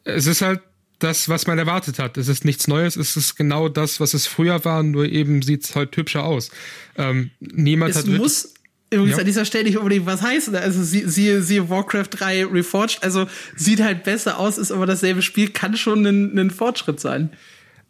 Es 0.06 0.26
ist 0.26 0.42
halt 0.42 0.62
das, 1.00 1.28
was 1.28 1.48
man 1.48 1.58
erwartet 1.58 2.00
hat. 2.00 2.18
Es 2.18 2.30
ist 2.30 2.46
nichts 2.46 2.70
Neues, 2.70 2.96
es 2.96 3.18
ist 3.18 3.36
genau 3.36 3.68
das, 3.68 4.00
was 4.00 4.14
es 4.14 4.26
früher 4.26 4.64
war, 4.64 4.82
nur 4.82 5.04
eben 5.04 5.42
sieht 5.42 5.66
es 5.66 5.76
halt 5.76 5.98
hübscher 5.98 6.24
aus. 6.24 6.50
Ähm, 6.98 7.32
niemand 7.42 7.92
es 7.92 7.98
hat. 7.98 8.08
Muss 8.08 8.54
Übrigens 8.92 9.14
ja. 9.14 9.20
an 9.20 9.26
dieser 9.26 9.46
Stelle 9.46 9.64
nicht 9.64 9.78
unbedingt 9.78 10.06
was 10.06 10.22
heißen. 10.22 10.54
Also 10.56 10.84
sie, 10.84 11.08
siehe, 11.08 11.42
siehe 11.42 11.70
Warcraft 11.70 12.10
3 12.12 12.46
Reforged. 12.48 13.02
Also 13.04 13.26
sieht 13.56 13.82
halt 13.82 14.04
besser 14.04 14.38
aus, 14.38 14.58
ist 14.58 14.72
aber 14.72 14.86
dasselbe 14.86 15.22
Spiel, 15.22 15.50
kann 15.50 15.78
schon 15.78 16.06
ein, 16.06 16.38
ein 16.38 16.52
Fortschritt 16.52 17.00
sein. 17.00 17.30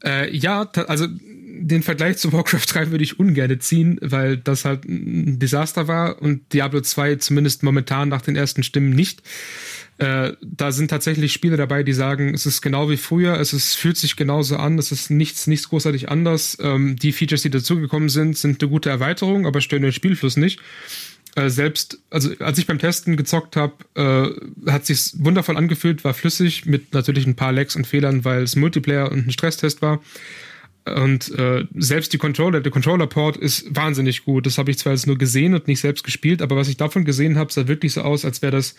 Äh, 0.04 0.36
ja, 0.36 0.70
also 0.88 1.08
den 1.10 1.82
Vergleich 1.82 2.18
zu 2.18 2.32
Warcraft 2.34 2.66
3 2.68 2.92
würde 2.92 3.04
ich 3.04 3.20
ungern 3.20 3.60
ziehen, 3.60 3.98
weil 4.02 4.38
das 4.38 4.64
halt 4.64 4.86
ein 4.86 5.40
Desaster 5.40 5.88
war 5.88 6.22
und 6.22 6.54
Diablo 6.54 6.82
2 6.82 7.16
zumindest 7.16 7.64
momentan 7.64 8.10
nach 8.10 8.22
den 8.22 8.36
ersten 8.36 8.62
Stimmen 8.62 8.92
nicht. 8.92 9.24
Äh, 9.98 10.34
da 10.42 10.72
sind 10.72 10.90
tatsächlich 10.90 11.32
Spiele 11.32 11.58
dabei, 11.58 11.84
die 11.84 11.94
sagen, 11.94 12.34
es 12.34 12.46
ist 12.46 12.62
genau 12.62 12.90
wie 12.90 12.98
früher, 12.98 13.40
es 13.40 13.54
ist, 13.54 13.76
fühlt 13.76 13.98
sich 13.98 14.16
genauso 14.16 14.58
an, 14.58 14.80
es 14.80 14.92
ist 14.92 15.12
nichts, 15.12 15.46
nichts 15.46 15.70
großartig 15.70 16.10
anders. 16.10 16.58
Ähm, 16.60 16.96
die 16.96 17.12
Features, 17.12 17.44
die 17.44 17.52
dazugekommen 17.52 18.10
sind, 18.10 18.38
sind 18.38 18.62
eine 18.62 18.70
gute 18.70 18.90
Erweiterung, 18.90 19.46
aber 19.46 19.62
stören 19.62 19.84
den 19.84 19.92
Spielfluss 19.92 20.38
nicht. 20.38 20.60
Äh, 21.36 21.50
selbst, 21.50 22.00
also 22.10 22.32
als 22.40 22.58
ich 22.58 22.68
beim 22.68 22.80
Testen 22.80 23.16
gezockt 23.16 23.56
habe, 23.56 23.74
äh, 23.96 24.72
hat 24.72 24.86
sich 24.86 25.14
wundervoll 25.18 25.56
angefühlt, 25.56 26.04
war 26.04 26.14
flüssig, 26.14 26.66
mit 26.66 26.94
natürlich 26.94 27.26
ein 27.26 27.36
paar 27.36 27.54
Lags 27.54 27.76
und 27.76 27.88
Fehlern, 27.88 28.26
weil 28.26 28.44
es 28.44 28.56
Multiplayer 28.56 29.12
und 29.12 29.28
ein 29.28 29.32
Stresstest 29.32 29.82
war. 29.82 30.02
Und 30.84 31.30
äh, 31.38 31.66
selbst 31.76 32.12
die 32.12 32.18
Controller, 32.18 32.60
der 32.60 32.72
Controller-Port 32.72 33.38
ist 33.38 33.76
wahnsinnig 33.76 34.26
gut. 34.26 34.48
Das 34.48 34.58
habe 34.58 34.72
ich 34.72 34.80
zwar 34.80 34.94
jetzt 34.94 35.06
nur 35.06 35.18
gesehen 35.18 35.54
und 35.54 35.68
nicht 35.68 35.80
selbst 35.80 36.04
gespielt, 36.04 36.42
aber 36.42 36.56
was 36.56 36.68
ich 36.68 36.78
davon 36.78 37.06
gesehen 37.06 37.38
habe, 37.38 37.54
sah 37.54 37.68
wirklich 37.68 37.94
so 37.94 38.02
aus, 38.02 38.26
als 38.26 38.42
wäre 38.42 38.52
das 38.52 38.76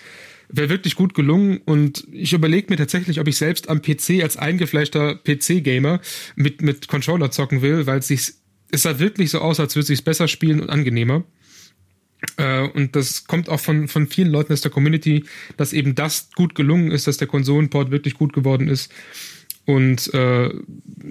wäre 0.53 0.69
wirklich 0.69 0.95
gut 0.95 1.15
gelungen. 1.15 1.61
Und 1.65 2.07
ich 2.13 2.33
überlege 2.33 2.69
mir 2.71 2.77
tatsächlich, 2.77 3.19
ob 3.19 3.27
ich 3.27 3.37
selbst 3.37 3.69
am 3.69 3.83
PC 3.83 4.23
als 4.23 4.37
eingefleischter 4.37 5.17
PC-Gamer 5.17 6.01
mit, 6.37 6.63
mit 6.63 6.89
Controller 6.89 7.31
zocken 7.31 7.63
will, 7.63 7.87
weil 7.87 7.99
es 7.99 8.09
sich 8.09 8.35
es 8.73 8.83
sah 8.83 8.99
wirklich 8.99 9.31
so 9.31 9.39
aus, 9.39 9.61
als 9.61 9.77
würde 9.77 9.83
es 9.83 9.89
sich 9.89 10.03
besser 10.03 10.27
spielen 10.27 10.61
und 10.61 10.71
angenehmer. 10.71 11.25
Äh, 12.39 12.63
und 12.69 12.97
das 12.97 13.27
kommt 13.27 13.49
auch 13.49 13.61
von, 13.61 13.87
von 13.87 14.07
vielen 14.09 14.31
Leuten 14.31 14.53
aus 14.53 14.63
der 14.63 14.71
Community, 14.71 15.25
dass 15.57 15.73
eben 15.73 15.95
das 15.95 16.31
gut 16.35 16.55
gelungen 16.55 16.91
ist, 16.91 17.07
dass 17.07 17.19
der 17.19 17.29
Konsolenport 17.29 17.91
wirklich 17.91 18.15
gut 18.15 18.33
geworden 18.33 18.69
ist. 18.69 18.91
Und 19.67 20.13
äh, 20.15 20.51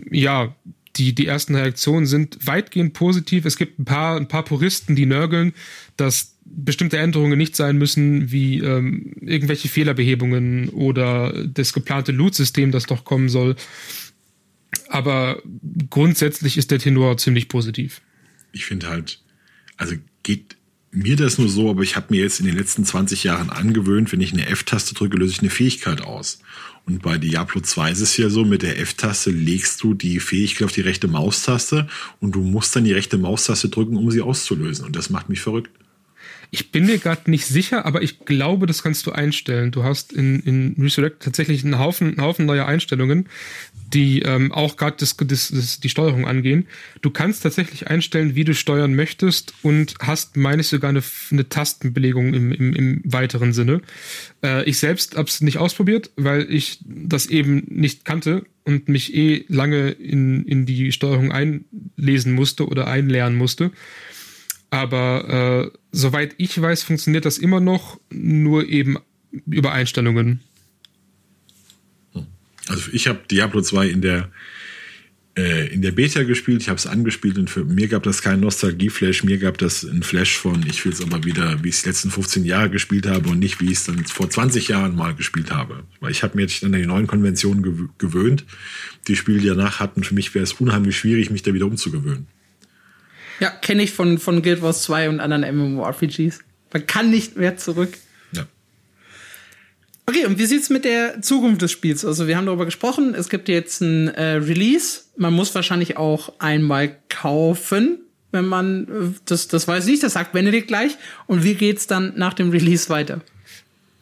ja, 0.10 0.56
die, 0.98 1.14
die 1.14 1.28
ersten 1.28 1.56
Reaktionen 1.56 2.06
sind 2.06 2.46
weitgehend 2.46 2.94
positiv. 2.94 3.46
Es 3.46 3.58
gibt 3.58 3.80
ein 3.80 3.86
paar, 3.86 4.18
ein 4.18 4.28
paar 4.28 4.44
Puristen, 4.44 4.96
die 4.96 5.06
nörgeln, 5.06 5.54
dass 5.98 6.36
bestimmte 6.46 6.98
Änderungen 6.98 7.38
nicht 7.38 7.56
sein 7.56 7.78
müssen, 7.78 8.32
wie 8.32 8.60
ähm, 8.60 9.14
irgendwelche 9.22 9.70
Fehlerbehebungen 9.70 10.70
oder 10.70 11.48
das 11.48 11.74
geplante 11.74 12.12
Loot-System, 12.12 12.72
das 12.72 12.86
doch 12.86 13.06
kommen 13.06 13.30
soll. 13.30 13.56
Aber 14.90 15.42
grundsätzlich 15.90 16.58
ist 16.58 16.72
der 16.72 16.80
Tenor 16.80 17.18
ziemlich 17.18 17.48
positiv. 17.48 18.02
Ich 18.52 18.66
finde 18.66 18.90
halt, 18.90 19.22
also 19.78 19.96
geht 20.24 20.58
mir 20.92 21.16
das 21.16 21.38
nur 21.38 21.50
so, 21.50 21.70
aber 21.70 21.84
ich 21.84 21.96
habe 21.96 22.08
mir 22.10 22.22
jetzt 22.22 22.40
in 22.40 22.46
den 22.46 22.58
letzten 22.58 22.86
20 22.86 23.24
Jahren 23.24 23.50
angewöhnt, 23.50 24.12
wenn 24.12 24.22
ich 24.22 24.34
eine 24.34 24.48
F-Taste 24.48 24.94
drücke, 24.94 25.18
löse 25.18 25.32
ich 25.34 25.40
eine 25.40 25.50
Fähigkeit 25.50 26.02
aus. 26.02 26.40
Und 26.86 27.02
bei 27.02 27.18
Diablo 27.18 27.62
2 27.62 27.92
ist 27.92 28.02
es 28.02 28.18
ja 28.18 28.30
so, 28.30 28.44
mit 28.44 28.64
der 28.64 28.80
F-Taste 28.80 29.30
legst 29.30 29.82
du 29.84 29.94
die 29.94 30.20
Fähigkeit 30.20 30.66
auf 30.66 30.72
die 30.72 30.82
rechte 30.82 31.08
Maustaste 31.08 31.88
und 32.20 32.36
du 32.36 32.42
musst 32.42 32.76
dann 32.76 32.84
die 32.84 32.94
rechte 32.94 33.18
Maustaste 33.18 33.70
drücken, 33.70 33.96
um 33.98 34.12
sie 34.12 34.22
auszulösen. 34.22 34.86
Und 34.86 34.96
das 34.96 35.10
macht 35.10 35.30
mich 35.30 35.42
verrückt. 35.42 35.72
Ich 36.54 36.70
bin 36.70 36.86
mir 36.86 36.98
gerade 36.98 37.32
nicht 37.32 37.46
sicher, 37.46 37.86
aber 37.86 38.02
ich 38.02 38.26
glaube, 38.26 38.66
das 38.66 38.84
kannst 38.84 39.08
du 39.08 39.14
einstellen. 39.14 39.72
Du 39.72 39.86
hast 39.86 40.12
in, 40.12 40.42
in 40.42 40.76
Resurrect 40.78 41.24
tatsächlich 41.24 41.64
einen 41.64 41.80
Haufen, 41.80 42.10
einen 42.10 42.22
Haufen 42.22 42.46
neuer 42.46 42.66
Einstellungen, 42.66 43.30
die 43.94 44.22
ähm, 44.24 44.52
auch 44.52 44.76
gerade 44.76 44.98
das, 45.00 45.16
das, 45.16 45.48
das, 45.48 45.80
die 45.80 45.88
Steuerung 45.88 46.28
angehen. 46.28 46.68
Du 47.02 47.10
kannst 47.10 47.44
tatsächlich 47.44 47.88
einstellen, 47.88 48.36
wie 48.36 48.44
du 48.44 48.54
steuern 48.54 48.94
möchtest 48.96 49.54
und 49.62 49.96
hast, 50.02 50.36
meine 50.36 50.60
ich, 50.60 50.68
sogar 50.68 50.90
eine, 50.90 51.02
eine 51.32 51.48
Tastenbelegung 51.48 52.34
im, 52.34 52.52
im, 52.52 52.74
im 52.74 53.02
weiteren 53.06 53.54
Sinne. 53.54 53.82
Äh, 54.44 54.66
ich 54.66 54.78
selbst 54.78 55.16
habe 55.16 55.30
es 55.30 55.40
nicht 55.40 55.58
ausprobiert, 55.58 56.12
weil 56.18 56.52
ich 56.52 56.80
das 56.84 57.28
eben 57.28 57.64
nicht 57.70 58.04
kannte 58.04 58.44
und 58.66 58.90
mich 58.90 59.16
eh 59.16 59.46
lange 59.48 59.92
in, 59.92 60.44
in 60.46 60.66
die 60.66 60.92
Steuerung 60.92 61.32
einlesen 61.32 62.34
musste 62.34 62.68
oder 62.68 62.88
einlernen 62.88 63.38
musste. 63.38 63.72
Aber 64.72 65.70
äh, 65.74 65.78
soweit 65.92 66.34
ich 66.38 66.60
weiß, 66.60 66.84
funktioniert 66.84 67.26
das 67.26 67.38
immer 67.38 67.60
noch 67.60 68.00
nur 68.10 68.68
eben 68.68 68.98
über 69.46 69.74
Einstellungen. 69.74 70.40
Also 72.68 72.90
ich 72.94 73.08
habe 73.08 73.20
Diablo 73.30 73.62
2 73.62 73.88
in 73.88 74.02
der 74.02 74.32
äh, 75.38 75.74
in 75.74 75.82
der 75.82 75.92
Beta 75.92 76.24
gespielt, 76.24 76.62
ich 76.62 76.68
habe 76.68 76.78
es 76.78 76.88
angespielt 76.88 77.38
und 77.38 77.50
für 77.50 77.64
mir 77.64 77.88
gab 77.88 78.04
das 78.04 78.22
keinen 78.22 78.42
Nostalgie-Flash, 78.42 79.24
mir 79.24 79.38
gab 79.38 79.58
das 79.58 79.86
einen 79.86 80.04
Flash 80.04 80.38
von, 80.38 80.66
ich 80.68 80.84
will 80.84 80.92
es 80.92 81.02
aber 81.02 81.24
wieder, 81.24 81.64
wie 81.64 81.70
ich 81.70 81.76
es 81.76 81.86
letzten 81.86 82.12
15 82.12 82.44
Jahre 82.44 82.70
gespielt 82.70 83.08
habe 83.08 83.30
und 83.30 83.40
nicht, 83.40 83.62
wie 83.62 83.68
ich 83.68 83.78
es 83.78 83.86
dann 83.86 84.04
vor 84.06 84.30
20 84.30 84.68
Jahren 84.68 84.96
mal 84.96 85.16
gespielt 85.16 85.52
habe. 85.52 85.84
Weil 86.02 86.12
ich 86.12 86.24
habe 86.24 86.36
mir 86.36 86.44
jetzt 86.44 86.64
an 86.66 86.74
die 86.74 86.86
neuen 86.86 87.08
Konventionen 87.08 87.90
gewöhnt. 87.98 88.46
Die 89.08 89.16
Spiele, 89.16 89.56
danach 89.56 89.80
hatten, 89.80 90.04
für 90.04 90.14
mich 90.14 90.36
wäre 90.36 90.44
es 90.44 90.54
unheimlich 90.54 90.98
schwierig, 90.98 91.30
mich 91.30 91.44
da 91.44 91.54
wieder 91.54 91.66
umzugewöhnen. 91.66 92.28
Ja, 93.42 93.50
kenne 93.50 93.82
ich 93.82 93.92
von, 93.92 94.20
von 94.20 94.44
Guild 94.44 94.62
Wars 94.62 94.84
2 94.84 95.10
und 95.10 95.20
anderen 95.20 95.56
MMORPGs. 95.56 96.42
Man 96.72 96.86
kann 96.86 97.10
nicht 97.10 97.38
mehr 97.38 97.58
zurück. 97.58 97.98
Ja. 98.34 98.46
Okay, 100.06 100.26
und 100.28 100.38
wie 100.38 100.46
sieht's 100.46 100.70
mit 100.70 100.86
der 100.86 101.24
Zukunft 101.24 101.64
des 101.64 101.72
Spiels? 101.72 102.06
Also 102.06 102.28
wir 102.28 102.38
haben 102.38 102.46
darüber 102.46 102.66
gesprochen, 102.66 103.16
es 103.16 103.30
gibt 103.30 103.50
jetzt 103.50 103.82
ein 103.82 104.10
äh, 104.10 104.34
Release. 104.34 105.02
Man 105.18 105.34
muss 105.34 105.56
wahrscheinlich 105.56 105.98
auch 105.98 106.34
einmal 106.38 106.96
kaufen, 107.10 108.02
wenn 108.32 108.46
man 108.46 108.84
äh, 108.84 109.20
das 109.26 109.48
das 109.48 109.68
weiß 109.68 109.88
ich, 109.88 110.00
das 110.00 110.14
sagt 110.14 110.34
Benedikt 110.34 110.68
gleich. 110.68 110.98
Und 111.26 111.44
wie 111.44 111.56
geht's 111.56 111.88
dann 111.88 112.14
nach 112.16 112.36
dem 112.36 112.52
Release 112.52 112.90
weiter? 112.90 113.22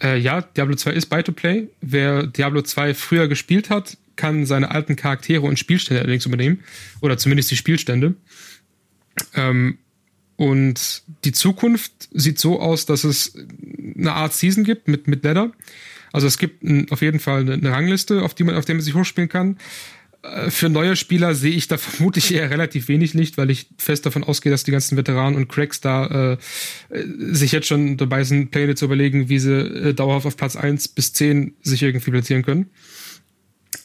Äh, 0.03 0.17
ja, 0.19 0.41
Diablo 0.41 0.75
2 0.75 0.91
ist 0.91 1.05
Buy 1.05 1.23
to 1.23 1.31
Play. 1.31 1.69
Wer 1.79 2.27
Diablo 2.27 2.61
2 2.61 2.93
früher 2.93 3.29
gespielt 3.29 3.69
hat, 3.69 3.97
kann 4.17 4.45
seine 4.45 4.71
alten 4.71 4.97
Charaktere 4.97 5.43
und 5.43 5.57
Spielstände 5.57 6.01
allerdings 6.01 6.25
übernehmen 6.25 6.59
oder 6.99 7.17
zumindest 7.17 7.51
die 7.51 7.55
Spielstände. 7.55 8.15
Ähm, 9.35 9.77
und 10.35 11.03
die 11.25 11.33
Zukunft 11.33 11.91
sieht 12.13 12.39
so 12.39 12.61
aus, 12.61 12.85
dass 12.85 13.03
es 13.03 13.33
eine 13.97 14.13
Art 14.13 14.33
Season 14.33 14.63
gibt 14.63 14.87
mit, 14.87 15.07
mit 15.07 15.23
Ladder. 15.23 15.51
Also 16.13 16.27
es 16.27 16.37
gibt 16.37 16.63
ein, 16.63 16.89
auf 16.91 17.01
jeden 17.01 17.19
Fall 17.19 17.41
eine, 17.41 17.53
eine, 17.53 17.71
Rangliste, 17.71 18.21
auf 18.23 18.33
die 18.33 18.43
man, 18.43 18.55
auf 18.55 18.65
der 18.65 18.75
man 18.75 18.81
sich 18.81 18.95
hochspielen 18.95 19.29
kann. 19.29 19.57
Äh, 20.23 20.49
für 20.49 20.69
neue 20.69 20.95
Spieler 20.95 21.35
sehe 21.35 21.51
ich 21.51 21.67
da 21.67 21.77
vermutlich 21.77 22.33
eher 22.33 22.49
relativ 22.49 22.87
wenig 22.87 23.13
Licht, 23.13 23.37
weil 23.37 23.49
ich 23.49 23.67
fest 23.77 24.05
davon 24.05 24.23
ausgehe, 24.23 24.51
dass 24.51 24.63
die 24.63 24.71
ganzen 24.71 24.97
Veteranen 24.97 25.35
und 25.35 25.49
Cracks 25.49 25.81
da 25.81 26.33
äh, 26.33 26.37
sich 27.17 27.51
jetzt 27.51 27.67
schon 27.67 27.97
dabei 27.97 28.23
sind, 28.23 28.51
Pläne 28.51 28.75
zu 28.75 28.85
überlegen, 28.85 29.29
wie 29.29 29.39
sie 29.39 29.59
äh, 29.59 29.93
dauerhaft 29.93 30.25
auf 30.25 30.37
Platz 30.37 30.55
1 30.55 30.89
bis 30.89 31.13
10 31.13 31.55
sich 31.61 31.83
irgendwie 31.83 32.11
platzieren 32.11 32.43
können. 32.43 32.69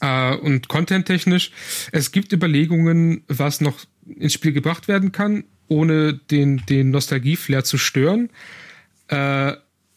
Äh, 0.01 0.35
und 0.35 0.67
content-technisch, 0.67 1.51
es 1.91 2.11
gibt 2.11 2.33
Überlegungen, 2.33 3.23
was 3.27 3.61
noch 3.61 3.79
ins 4.05 4.33
Spiel 4.33 4.51
gebracht 4.51 4.87
werden 4.87 5.11
kann, 5.11 5.43
ohne 5.67 6.13
den, 6.13 6.63
den 6.67 6.91
Nostalgie-Flair 6.91 7.63
zu 7.63 7.77
stören. 7.77 8.29
Äh, 9.07 9.53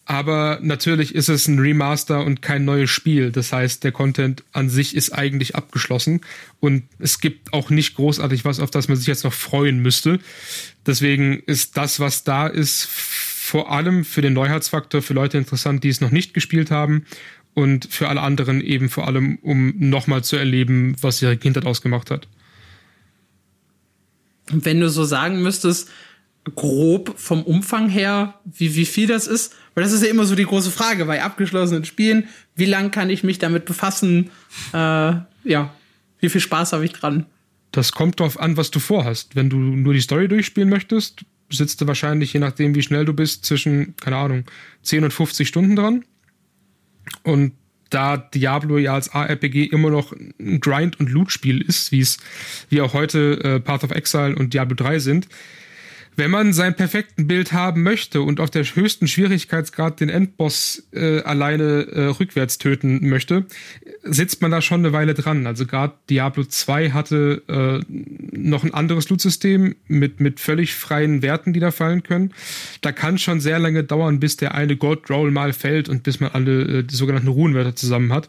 aber 0.08 0.58
natürlich 0.62 1.14
ist 1.14 1.28
es 1.28 1.48
ein 1.48 1.58
Remaster 1.58 2.24
und 2.24 2.40
kein 2.40 2.64
neues 2.64 2.88
Spiel. 2.88 3.30
Das 3.30 3.52
heißt, 3.52 3.84
der 3.84 3.92
Content 3.92 4.42
an 4.52 4.70
sich 4.70 4.96
ist 4.96 5.10
eigentlich 5.10 5.54
abgeschlossen 5.54 6.22
und 6.60 6.84
es 6.98 7.20
gibt 7.20 7.52
auch 7.52 7.68
nicht 7.68 7.94
großartig 7.94 8.46
was, 8.46 8.58
auf 8.58 8.70
das 8.70 8.88
man 8.88 8.96
sich 8.96 9.06
jetzt 9.06 9.24
noch 9.24 9.34
freuen 9.34 9.80
müsste. 9.80 10.18
Deswegen 10.86 11.40
ist 11.40 11.76
das, 11.76 12.00
was 12.00 12.24
da 12.24 12.46
ist, 12.46 12.86
vor 12.86 13.70
allem 13.70 14.02
für 14.02 14.22
den 14.22 14.32
Neuheitsfaktor 14.32 15.02
für 15.02 15.12
Leute 15.12 15.36
interessant, 15.36 15.84
die 15.84 15.90
es 15.90 16.00
noch 16.00 16.10
nicht 16.10 16.32
gespielt 16.32 16.70
haben 16.70 17.04
und 17.52 17.86
für 17.90 18.08
alle 18.08 18.22
anderen 18.22 18.62
eben 18.62 18.88
vor 18.88 19.06
allem, 19.08 19.36
um 19.42 19.74
nochmal 19.76 20.24
zu 20.24 20.36
erleben, 20.36 20.96
was 21.02 21.20
ihre 21.20 21.36
Kindheit 21.36 21.66
ausgemacht 21.66 22.10
hat. 22.10 22.28
Wenn 24.50 24.80
du 24.80 24.88
so 24.88 25.04
sagen 25.04 25.42
müsstest, 25.42 25.88
grob 26.54 27.18
vom 27.18 27.42
Umfang 27.42 27.88
her, 27.88 28.34
wie, 28.44 28.74
wie 28.74 28.86
viel 28.86 29.06
das 29.06 29.26
ist, 29.26 29.54
weil 29.74 29.84
das 29.84 29.92
ist 29.92 30.02
ja 30.02 30.08
immer 30.08 30.24
so 30.24 30.34
die 30.34 30.44
große 30.44 30.70
Frage 30.70 31.04
bei 31.04 31.22
abgeschlossenen 31.22 31.84
Spielen, 31.84 32.28
wie 32.54 32.64
lang 32.64 32.90
kann 32.90 33.10
ich 33.10 33.22
mich 33.22 33.38
damit 33.38 33.64
befassen, 33.64 34.30
äh, 34.72 35.12
ja, 35.44 35.72
wie 36.20 36.28
viel 36.28 36.40
Spaß 36.40 36.72
habe 36.72 36.84
ich 36.84 36.92
dran? 36.92 37.26
Das 37.70 37.92
kommt 37.92 38.18
darauf 38.18 38.40
an, 38.40 38.56
was 38.56 38.70
du 38.70 38.80
vorhast. 38.80 39.36
Wenn 39.36 39.50
du 39.50 39.58
nur 39.58 39.92
die 39.92 40.00
Story 40.00 40.26
durchspielen 40.26 40.68
möchtest, 40.68 41.24
sitzt 41.50 41.80
du 41.80 41.86
wahrscheinlich, 41.86 42.32
je 42.32 42.40
nachdem, 42.40 42.74
wie 42.74 42.82
schnell 42.82 43.04
du 43.04 43.12
bist, 43.12 43.44
zwischen, 43.44 43.94
keine 43.96 44.16
Ahnung, 44.16 44.44
10 44.82 45.04
und 45.04 45.12
50 45.12 45.46
Stunden 45.46 45.76
dran. 45.76 46.04
Und 47.22 47.52
da 47.90 48.16
Diablo 48.16 48.78
ja 48.78 48.94
als 48.94 49.10
ARPG 49.14 49.64
immer 49.64 49.90
noch 49.90 50.12
ein 50.12 50.60
Grind- 50.60 50.98
und 51.00 51.10
Loot-Spiel 51.10 51.60
ist, 51.62 51.92
wie 51.92 52.00
es 52.00 52.18
wie 52.68 52.80
auch 52.80 52.92
heute 52.92 53.40
äh, 53.42 53.60
Path 53.60 53.84
of 53.84 53.90
Exile 53.90 54.34
und 54.36 54.54
Diablo 54.54 54.74
3 54.74 54.98
sind, 54.98 55.28
wenn 56.18 56.32
man 56.32 56.52
sein 56.52 56.74
perfekten 56.74 57.28
Bild 57.28 57.52
haben 57.52 57.84
möchte 57.84 58.22
und 58.22 58.40
auf 58.40 58.50
der 58.50 58.64
höchsten 58.64 59.06
Schwierigkeitsgrad 59.06 60.00
den 60.00 60.08
Endboss 60.08 60.88
äh, 60.92 61.20
alleine 61.20 61.86
äh, 61.92 62.04
rückwärts 62.06 62.58
töten 62.58 63.08
möchte, 63.08 63.46
sitzt 64.02 64.42
man 64.42 64.50
da 64.50 64.60
schon 64.60 64.80
eine 64.80 64.92
Weile 64.92 65.14
dran. 65.14 65.46
Also 65.46 65.64
gerade 65.64 65.94
Diablo 66.10 66.42
2 66.44 66.90
hatte 66.90 67.42
äh, 67.48 67.92
noch 68.36 68.64
ein 68.64 68.74
anderes 68.74 69.08
Loot-System 69.08 69.76
mit, 69.86 70.18
mit 70.18 70.40
völlig 70.40 70.74
freien 70.74 71.22
Werten, 71.22 71.52
die 71.52 71.60
da 71.60 71.70
fallen 71.70 72.02
können. 72.02 72.34
Da 72.80 72.90
kann 72.90 73.18
schon 73.18 73.40
sehr 73.40 73.60
lange 73.60 73.84
dauern, 73.84 74.18
bis 74.18 74.36
der 74.36 74.54
eine 74.54 74.76
Gold 74.76 75.08
Roll 75.08 75.30
mal 75.30 75.52
fällt 75.52 75.88
und 75.88 76.02
bis 76.02 76.18
man 76.18 76.32
alle 76.32 76.80
äh, 76.80 76.82
die 76.82 76.96
sogenannten 76.96 77.28
Ruhenwerte 77.28 77.76
zusammen 77.76 78.12
hat, 78.12 78.28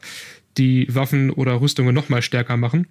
die 0.60 0.88
Waffen 0.94 1.32
oder 1.32 1.60
Rüstungen 1.60 1.96
noch 1.96 2.10
mal 2.10 2.22
stärker 2.22 2.56
machen. 2.56 2.86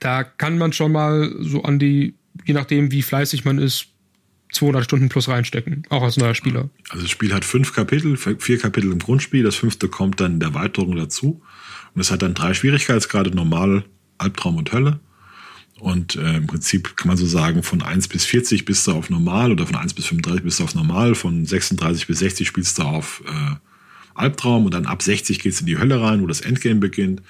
Da 0.00 0.22
kann 0.22 0.56
man 0.58 0.72
schon 0.72 0.92
mal 0.92 1.34
so 1.40 1.62
an 1.62 1.78
die 1.78 2.14
je 2.44 2.54
nachdem, 2.54 2.92
wie 2.92 3.02
fleißig 3.02 3.44
man 3.44 3.58
ist, 3.58 3.88
200 4.52 4.84
Stunden 4.84 5.08
plus 5.08 5.28
reinstecken, 5.28 5.82
auch 5.90 6.02
als 6.02 6.16
neuer 6.16 6.34
Spieler. 6.34 6.70
Also 6.88 7.02
das 7.02 7.10
Spiel 7.10 7.34
hat 7.34 7.44
fünf 7.44 7.74
Kapitel, 7.74 8.16
vier 8.16 8.58
Kapitel 8.58 8.90
im 8.90 8.98
Grundspiel, 8.98 9.42
das 9.42 9.56
fünfte 9.56 9.88
kommt 9.88 10.20
dann 10.20 10.34
in 10.34 10.40
der 10.40 10.50
Erweiterung 10.50 10.96
dazu. 10.96 11.42
Und 11.94 12.00
es 12.00 12.10
hat 12.10 12.22
dann 12.22 12.34
drei 12.34 12.54
Schwierigkeitsgrade, 12.54 13.30
normal, 13.30 13.84
Albtraum 14.16 14.56
und 14.56 14.72
Hölle. 14.72 15.00
Und 15.80 16.16
äh, 16.16 16.36
im 16.36 16.46
Prinzip 16.46 16.96
kann 16.96 17.08
man 17.08 17.16
so 17.16 17.26
sagen, 17.26 17.62
von 17.62 17.82
1 17.82 18.08
bis 18.08 18.24
40 18.24 18.64
bist 18.64 18.86
du 18.86 18.92
auf 18.92 19.10
normal 19.10 19.52
oder 19.52 19.66
von 19.66 19.76
1 19.76 19.94
bis 19.94 20.06
35 20.06 20.42
bist 20.42 20.58
du 20.58 20.64
auf 20.64 20.74
normal, 20.74 21.14
von 21.14 21.46
36 21.46 22.06
bis 22.06 22.18
60 22.18 22.48
spielst 22.48 22.78
du 22.78 22.82
auf 22.82 23.22
äh, 23.26 23.56
Albtraum 24.14 24.64
und 24.64 24.74
dann 24.74 24.86
ab 24.86 25.02
60 25.02 25.38
geht's 25.38 25.60
in 25.60 25.66
die 25.66 25.78
Hölle 25.78 26.00
rein, 26.00 26.20
wo 26.20 26.26
das 26.26 26.40
Endgame 26.40 26.80
beginnt. 26.80 27.22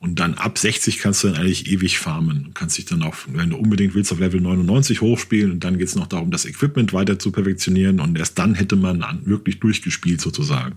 Und 0.00 0.20
dann 0.20 0.34
ab 0.34 0.58
60 0.58 0.98
kannst 0.98 1.24
du 1.24 1.28
dann 1.28 1.36
eigentlich 1.36 1.70
ewig 1.70 1.98
farmen. 1.98 2.44
Du 2.44 2.50
kannst 2.52 2.76
dich 2.76 2.84
dann 2.84 3.02
auch, 3.02 3.14
wenn 3.26 3.50
du 3.50 3.56
unbedingt 3.56 3.94
willst, 3.94 4.12
auf 4.12 4.18
Level 4.18 4.40
99 4.40 5.00
hochspielen. 5.00 5.52
Und 5.52 5.64
dann 5.64 5.78
geht 5.78 5.88
es 5.88 5.94
noch 5.94 6.06
darum, 6.06 6.30
das 6.30 6.44
Equipment 6.44 6.92
weiter 6.92 7.18
zu 7.18 7.32
perfektionieren. 7.32 8.00
Und 8.00 8.18
erst 8.18 8.38
dann 8.38 8.54
hätte 8.54 8.76
man 8.76 9.02
wirklich 9.24 9.60
durchgespielt 9.60 10.20
sozusagen. 10.20 10.76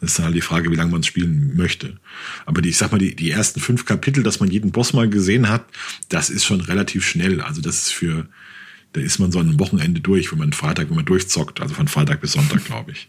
Das 0.00 0.10
ist 0.10 0.18
dann 0.18 0.26
halt 0.26 0.36
die 0.36 0.42
Frage, 0.42 0.70
wie 0.70 0.76
lange 0.76 0.90
man 0.90 1.00
es 1.00 1.06
spielen 1.06 1.56
möchte. 1.56 1.96
Aber 2.44 2.60
die, 2.60 2.68
ich 2.68 2.76
sag 2.76 2.92
mal, 2.92 2.98
die, 2.98 3.16
die 3.16 3.30
ersten 3.30 3.60
fünf 3.60 3.84
Kapitel, 3.84 4.22
dass 4.22 4.40
man 4.40 4.50
jeden 4.50 4.70
Boss 4.70 4.92
mal 4.92 5.08
gesehen 5.08 5.48
hat, 5.48 5.64
das 6.08 6.30
ist 6.30 6.44
schon 6.44 6.60
relativ 6.60 7.06
schnell. 7.06 7.40
Also 7.40 7.60
das 7.62 7.78
ist 7.78 7.92
für, 7.92 8.28
Da 8.92 9.00
ist 9.00 9.18
man 9.18 9.32
so 9.32 9.38
ein 9.38 9.58
Wochenende 9.58 10.00
durch, 10.00 10.32
wenn 10.32 10.38
man 10.38 10.52
Freitag, 10.52 10.88
wenn 10.88 10.96
man 10.96 11.04
durchzockt, 11.04 11.60
also 11.60 11.74
von 11.74 11.88
Freitag 11.88 12.20
bis 12.20 12.32
Sonntag, 12.32 12.64
glaube 12.64 12.92
ich. 12.92 13.08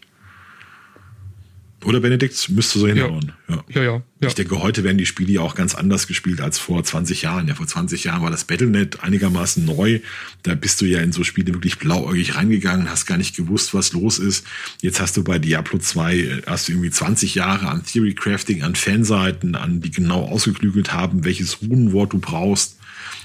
Oder 1.84 2.00
Benedikt? 2.00 2.48
Müsste 2.50 2.78
so 2.78 2.86
hinhauen. 2.86 3.32
Ja. 3.48 3.64
Ja. 3.68 3.82
ja. 3.82 4.02
ja, 4.20 4.28
Ich 4.28 4.34
denke, 4.34 4.60
heute 4.60 4.84
werden 4.84 4.98
die 4.98 5.06
Spiele 5.06 5.32
ja 5.32 5.40
auch 5.40 5.54
ganz 5.54 5.74
anders 5.74 6.06
gespielt 6.06 6.40
als 6.40 6.58
vor 6.58 6.84
20 6.84 7.22
Jahren. 7.22 7.48
Ja, 7.48 7.54
vor 7.54 7.66
20 7.66 8.04
Jahren 8.04 8.22
war 8.22 8.30
das 8.30 8.44
Battlenet 8.44 9.02
einigermaßen 9.02 9.64
neu. 9.64 10.00
Da 10.42 10.54
bist 10.54 10.80
du 10.80 10.84
ja 10.84 11.00
in 11.00 11.12
so 11.12 11.24
Spiele 11.24 11.54
wirklich 11.54 11.78
blauäugig 11.78 12.36
reingegangen, 12.36 12.90
hast 12.90 13.06
gar 13.06 13.16
nicht 13.16 13.34
gewusst, 13.34 13.72
was 13.72 13.92
los 13.92 14.18
ist. 14.18 14.46
Jetzt 14.82 15.00
hast 15.00 15.16
du 15.16 15.24
bei 15.24 15.38
Diablo 15.38 15.78
2 15.78 16.16
äh, 16.16 16.42
hast 16.46 16.68
du 16.68 16.72
irgendwie 16.72 16.90
20 16.90 17.34
Jahre 17.34 17.68
an 17.68 17.82
Theory 17.84 18.14
Crafting, 18.14 18.62
an 18.62 18.74
Fanseiten, 18.74 19.54
an 19.54 19.80
die 19.80 19.90
genau 19.90 20.26
ausgeklügelt 20.26 20.92
haben, 20.92 21.24
welches 21.24 21.62
Runenwort 21.62 22.12
du 22.12 22.18
brauchst, 22.18 22.78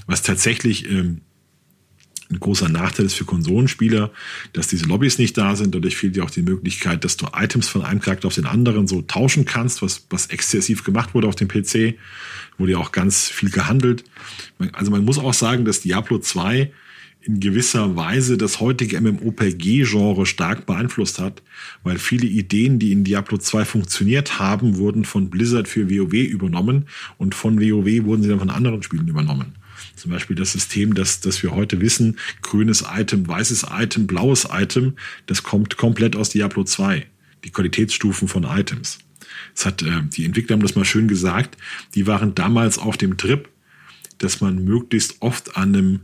was 0.08 0.22
tatsächlich 0.22 0.90
ähm, 0.90 1.22
ein 2.29 2.39
großer 2.39 2.70
Nachteil 2.70 3.05
ist 3.05 3.13
für 3.13 3.25
Konsolenspieler, 3.25 4.12
dass 4.53 4.67
diese 4.67 4.86
Lobbys 4.86 5.20
nicht 5.20 5.38
da 5.38 5.55
sind. 5.55 5.75
Dadurch 5.75 5.96
fehlt 5.96 6.15
dir 6.15 6.24
auch 6.24 6.32
die 6.32 6.41
Möglichkeit, 6.41 7.03
dass 7.03 7.17
du 7.17 7.27
Items 7.36 7.67
von 7.67 7.84
einem 7.84 8.00
Charakter 8.00 8.27
auf 8.27 8.36
den 8.36 8.46
anderen 8.46 8.88
so 8.88 9.01
tauschen 9.03 9.46
kannst, 9.46 9.82
was, 9.82 10.05
was 10.10 10.27
exzessiv 10.27 10.84
gemacht 10.84 11.13
wurde 11.13 11.27
auf 11.27 11.36
dem 11.36 11.48
PC. 11.48 11.96
Wurde 12.58 12.74
ja 12.74 12.77
auch 12.79 12.91
ganz 12.91 13.27
viel 13.27 13.51
gehandelt. 13.51 14.03
Also 14.74 14.89
man 14.89 15.05
muss 15.05 15.20
auch 15.20 15.34
sagen, 15.34 15.65
dass 15.65 15.82
Diablo 15.82 16.17
2 16.17 16.72
in 17.22 17.39
gewisser 17.39 17.96
Weise 17.96 18.38
das 18.38 18.60
heutige 18.60 19.01
MMOPG-Genre 19.01 20.25
stark 20.25 20.65
beeinflusst 20.65 21.20
hat, 21.20 21.41
weil 21.84 21.98
viele 21.98 22.27
Ideen, 22.27 22.77
die 22.77 22.91
in 22.91 23.03
Diablo 23.03 23.38
2 23.38 23.65
funktioniert 23.65 24.39
haben, 24.39 24.77
wurden 24.77 25.05
von 25.05 25.29
Blizzard 25.29 25.67
für 25.67 25.89
WoW 25.89 26.13
übernommen 26.13 26.86
und 27.17 27.34
von 27.34 27.60
WoW 27.60 28.05
wurden 28.05 28.22
sie 28.22 28.29
dann 28.29 28.39
von 28.39 28.51
anderen 28.51 28.84
Spielen 28.84 29.08
übernommen. 29.08 29.55
Zum 29.96 30.12
Beispiel 30.12 30.36
das 30.36 30.51
System, 30.51 30.94
das, 30.94 31.20
das 31.22 31.42
wir 31.44 31.51
heute 31.51 31.82
wissen, 31.82 32.18
grünes 32.42 32.84
Item, 32.89 33.27
weißes 33.27 33.68
Item, 33.72 34.08
blaues 34.08 34.48
Item, 34.51 34.94
das 35.25 35.44
kommt 35.44 35.77
komplett 35.77 36.15
aus 36.15 36.30
Diablo 36.30 36.63
2. 36.63 37.06
Die 37.44 37.51
Qualitätsstufen 37.51 38.27
von 38.27 38.44
Items. 38.44 39.00
Das 39.54 39.65
hat, 39.65 39.82
äh, 39.82 40.01
die 40.04 40.25
Entwickler 40.25 40.54
haben 40.54 40.62
das 40.62 40.75
mal 40.75 40.86
schön 40.86 41.08
gesagt, 41.08 41.58
die 41.94 42.08
waren 42.08 42.36
damals 42.36 42.77
auf 42.77 42.98
dem 42.98 43.18
Trip, 43.18 43.50
dass 44.18 44.42
man 44.42 44.63
möglichst 44.63 45.22
oft 45.22 45.58
an 45.58 45.75
einem 45.75 46.00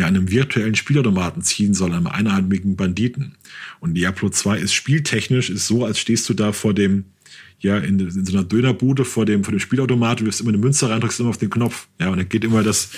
ja, 0.00 0.06
einem 0.06 0.30
virtuellen 0.30 0.74
Spielautomaten 0.74 1.42
ziehen 1.42 1.74
soll, 1.74 1.92
einem 1.92 2.06
einarmigen 2.06 2.74
Banditen. 2.74 3.36
Und 3.80 3.94
Diablo 3.94 4.30
2 4.30 4.58
ist 4.58 4.72
spieltechnisch, 4.72 5.50
ist 5.50 5.66
so, 5.66 5.84
als 5.84 5.98
stehst 5.98 6.28
du 6.28 6.34
da 6.34 6.52
vor 6.52 6.72
dem, 6.72 7.04
ja, 7.58 7.76
in, 7.76 7.98
in 8.00 8.24
so 8.24 8.32
einer 8.32 8.44
Dönerbude 8.44 9.04
vor 9.04 9.26
dem, 9.26 9.44
vor 9.44 9.52
dem 9.52 9.60
Spielautomat, 9.60 10.20
du 10.20 10.26
wirst 10.26 10.40
immer 10.40 10.50
eine 10.50 10.58
Münze 10.58 10.88
rein, 10.88 11.00
drückst 11.00 11.20
immer 11.20 11.28
auf 11.28 11.38
den 11.38 11.50
Knopf. 11.50 11.88
Ja, 11.98 12.08
und 12.08 12.16
dann 12.16 12.28
geht 12.28 12.44
immer 12.44 12.62
das 12.62 12.92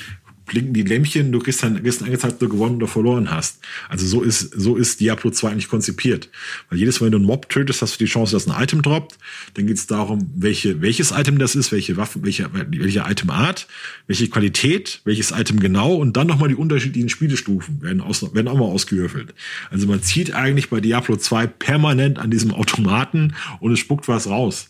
blinken 0.53 0.75
die 0.75 0.83
Lämpchen, 0.83 1.33
du 1.33 1.39
kriegst 1.39 1.63
dann, 1.63 1.83
dann 1.83 1.85
angezeigt, 1.85 2.35
ob 2.35 2.39
du 2.39 2.49
gewonnen 2.51 2.77
oder 2.77 2.87
verloren 2.87 3.31
hast. 3.31 3.59
Also 3.89 4.07
so 4.07 4.23
ist, 4.23 4.53
so 4.55 4.77
ist 4.77 5.01
Diablo 5.01 5.31
2 5.31 5.51
eigentlich 5.51 5.69
konzipiert. 5.69 6.29
Weil 6.69 6.79
jedes 6.79 7.01
Mal, 7.01 7.07
wenn 7.07 7.13
du 7.13 7.19
einen 7.19 7.27
Mob 7.27 7.49
tötest, 7.49 7.81
hast 7.81 7.95
du 7.95 8.05
die 8.05 8.11
Chance, 8.11 8.37
dass 8.37 8.47
ein 8.47 8.63
Item 8.63 8.83
droppt. 8.83 9.17
Dann 9.55 9.67
geht 9.67 9.79
es 9.79 9.87
darum, 9.87 10.31
welche, 10.37 10.83
welches 10.83 11.11
Item 11.11 11.39
das 11.39 11.55
ist, 11.55 11.73
welche 11.73 11.97
Waffen, 11.97 12.23
welche, 12.23 12.51
welche 12.53 13.05
Itemart, 13.09 13.67
welche 14.07 14.29
Qualität, 14.29 15.01
welches 15.05 15.31
Item 15.31 15.59
genau 15.59 15.95
und 15.95 16.17
dann 16.19 16.27
nochmal 16.27 16.51
die 16.51 16.55
unterschiedlichen 16.55 17.09
Spielestufen 17.09 17.81
werden, 17.81 18.03
aus, 18.03 18.35
werden 18.35 18.49
auch 18.49 18.59
mal 18.59 18.67
ausgewürfelt. 18.67 19.35
Also 19.71 19.87
man 19.87 20.03
zieht 20.03 20.35
eigentlich 20.35 20.69
bei 20.69 20.81
Diablo 20.81 21.17
2 21.17 21.47
permanent 21.47 22.19
an 22.19 22.31
diesem 22.31 22.53
Automaten 22.53 23.35
und 23.61 23.73
es 23.73 23.79
spuckt 23.79 24.07
was 24.07 24.29
raus. 24.29 24.69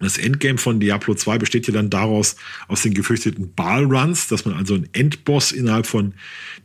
Das 0.00 0.16
Endgame 0.16 0.58
von 0.58 0.78
Diablo 0.78 1.14
2 1.14 1.38
besteht 1.38 1.66
ja 1.66 1.72
dann 1.72 1.90
daraus, 1.90 2.36
aus 2.68 2.82
den 2.82 2.94
gefürchteten 2.94 3.52
Ball-Runs, 3.54 4.28
dass 4.28 4.44
man 4.44 4.54
also 4.54 4.74
einen 4.74 4.88
Endboss 4.92 5.50
innerhalb 5.50 5.86
von 5.86 6.14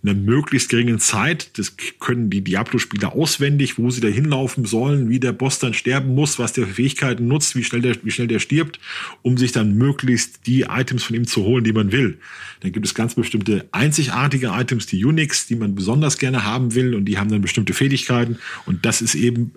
einer 0.04 0.14
möglichst 0.14 0.70
geringen 0.70 1.00
Zeit, 1.00 1.58
das 1.58 1.76
können 2.00 2.30
die 2.30 2.42
Diablo-Spieler 2.42 3.14
auswendig, 3.14 3.80
wo 3.80 3.90
sie 3.90 4.02
da 4.02 4.08
hinlaufen 4.08 4.66
sollen, 4.66 5.10
wie 5.10 5.20
der 5.20 5.34
Boss 5.34 5.60
dann 5.60 5.74
sterben 5.74 6.14
muss, 6.14 6.38
was 6.38 6.54
der 6.54 6.68
Fähigkeiten 6.68 7.28
nutzt, 7.28 7.56
wie 7.56 7.64
schnell 7.64 7.82
der, 7.82 7.96
wie 8.04 8.12
schnell 8.12 8.28
der 8.28 8.40
stirbt, 8.40 8.80
um 9.22 9.38
sich 9.38 9.52
dann 9.52 9.78
möglichst 9.78 10.46
die 10.46 10.62
Items 10.70 11.04
von 11.04 11.16
ihm 11.16 11.26
zu 11.26 11.44
holen, 11.44 11.64
die 11.64 11.74
man 11.74 11.92
will. 11.92 12.20
Dann 12.60 12.72
gibt 12.72 12.86
es 12.86 12.94
ganz 12.94 13.16
bestimmte 13.16 13.68
einzigartige 13.72 14.48
Items, 14.48 14.86
die 14.86 15.04
Unix, 15.04 15.48
die 15.48 15.56
man 15.56 15.74
besonders 15.74 16.18
gerne 16.18 16.44
haben 16.44 16.76
will 16.76 16.94
und 16.94 17.06
die 17.06 17.18
haben 17.18 17.32
dann 17.32 17.42
bestimmte 17.42 17.74
Fähigkeiten 17.74 18.38
und 18.66 18.86
das 18.86 19.02
ist 19.02 19.16
eben 19.16 19.54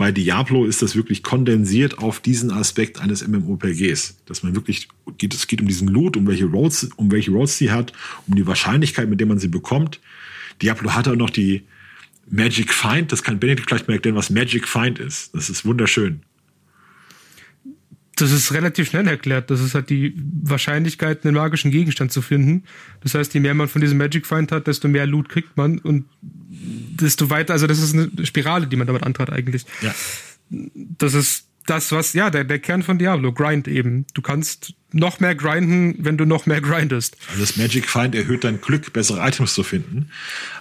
bei 0.00 0.12
Diablo 0.12 0.64
ist 0.64 0.80
das 0.80 0.96
wirklich 0.96 1.22
kondensiert 1.22 1.98
auf 1.98 2.20
diesen 2.20 2.50
Aspekt 2.50 3.02
eines 3.02 3.28
MMORPGs, 3.28 4.16
dass 4.24 4.42
man 4.42 4.54
wirklich 4.54 4.88
geht, 5.18 5.34
es 5.34 5.46
geht 5.46 5.60
um 5.60 5.68
diesen 5.68 5.88
Loot, 5.88 6.16
um 6.16 6.26
welche 6.26 6.46
Roads, 6.46 6.88
um 6.96 7.12
welche 7.12 7.30
Roads 7.30 7.58
sie 7.58 7.70
hat, 7.70 7.92
um 8.26 8.34
die 8.34 8.46
Wahrscheinlichkeit, 8.46 9.10
mit 9.10 9.20
der 9.20 9.26
man 9.26 9.38
sie 9.38 9.48
bekommt. 9.48 10.00
Diablo 10.62 10.94
hat 10.94 11.06
auch 11.06 11.16
noch 11.16 11.28
die 11.28 11.64
Magic 12.30 12.72
Find, 12.72 13.12
das 13.12 13.22
kann 13.22 13.38
Benedikt 13.38 13.68
vielleicht 13.68 13.88
mal 13.88 13.94
erklären, 13.94 14.16
was 14.16 14.30
Magic 14.30 14.66
Find 14.66 14.98
ist. 14.98 15.34
Das 15.34 15.50
ist 15.50 15.66
wunderschön. 15.66 16.22
Das 18.20 18.32
ist 18.32 18.52
relativ 18.52 18.88
schnell 18.88 19.06
erklärt. 19.06 19.50
Das 19.50 19.60
ist 19.60 19.74
halt 19.74 19.90
die 19.90 20.14
Wahrscheinlichkeit, 20.42 21.24
einen 21.24 21.34
magischen 21.34 21.70
Gegenstand 21.70 22.12
zu 22.12 22.22
finden. 22.22 22.64
Das 23.02 23.14
heißt, 23.14 23.32
je 23.34 23.40
mehr 23.40 23.54
man 23.54 23.68
von 23.68 23.80
diesem 23.80 23.98
Magic 23.98 24.26
Find 24.26 24.52
hat, 24.52 24.66
desto 24.66 24.88
mehr 24.88 25.06
Loot 25.06 25.28
kriegt 25.28 25.56
man 25.56 25.78
und 25.78 26.06
desto 26.20 27.30
weiter, 27.30 27.54
also 27.54 27.66
das 27.66 27.80
ist 27.80 27.94
eine 27.94 28.10
Spirale, 28.26 28.66
die 28.66 28.76
man 28.76 28.86
damit 28.86 29.02
antrat 29.04 29.30
eigentlich. 29.30 29.64
Ja. 29.80 29.94
Das 30.50 31.14
ist 31.14 31.46
das, 31.66 31.92
was, 31.92 32.12
ja, 32.14 32.30
der, 32.30 32.44
der 32.44 32.58
Kern 32.58 32.82
von 32.82 32.98
Diablo, 32.98 33.32
Grind 33.32 33.68
eben. 33.68 34.06
Du 34.14 34.22
kannst 34.22 34.74
noch 34.92 35.20
mehr 35.20 35.34
grinden, 35.34 35.96
wenn 35.98 36.16
du 36.16 36.24
noch 36.24 36.46
mehr 36.46 36.60
grindest. 36.60 37.16
Also 37.28 37.40
das 37.40 37.56
Magic 37.56 37.88
Find 37.88 38.14
erhöht 38.14 38.44
dein 38.44 38.60
Glück, 38.60 38.92
bessere 38.92 39.26
Items 39.26 39.54
zu 39.54 39.62
finden. 39.62 40.10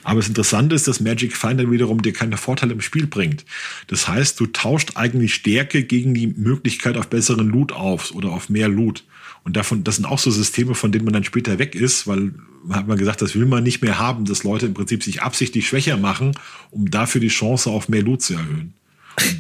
Aber 0.04 0.20
das 0.20 0.28
Interessante 0.28 0.76
ist, 0.76 0.88
dass 0.88 1.00
Magic 1.00 1.36
Find 1.36 1.60
dann 1.60 1.72
wiederum 1.72 2.02
dir 2.02 2.14
keine 2.14 2.38
Vorteile 2.38 2.74
im 2.74 2.82
Spiel 2.82 3.08
bringt. 3.08 3.46
Das 3.88 4.08
heißt, 4.08 4.40
du 4.40 4.46
tauscht 4.46 4.92
eigentlich 4.96 5.34
Stärke 5.34 5.84
gegen 5.84 6.14
die 6.14 6.28
Möglichkeit 6.28 6.98
auf 6.98 7.08
besseren 7.08 7.50
Loot 7.50 7.72
auf 7.72 8.12
oder 8.12 8.30
auf 8.30 8.50
mehr 8.50 8.68
Loot. 8.68 9.04
Und 9.44 9.56
davon, 9.56 9.84
das 9.84 9.96
sind 9.96 10.06
auch 10.06 10.20
so 10.20 10.30
Systeme, 10.30 10.76
von 10.76 10.92
denen 10.92 11.06
man 11.06 11.14
dann 11.14 11.24
später 11.24 11.58
weg 11.58 11.74
ist, 11.74 12.06
weil 12.06 12.34
hat 12.70 12.88
man 12.88 12.98
gesagt, 12.98 13.22
das 13.22 13.36
will 13.36 13.46
man 13.46 13.64
nicht 13.64 13.82
mehr 13.82 13.98
haben, 13.98 14.26
dass 14.26 14.44
Leute 14.44 14.66
im 14.66 14.74
Prinzip 14.74 15.02
sich 15.04 15.22
absichtlich 15.22 15.68
schwächer 15.68 15.98
machen, 15.98 16.34
um 16.72 16.92
dafür 16.92 17.22
die 17.22 17.30
Chance 17.30 17.70
auf 17.70 17.88
mehr 17.88 18.04
Loot 18.04 18.22
zu 18.22 18.34
erhöhen. 18.34 18.74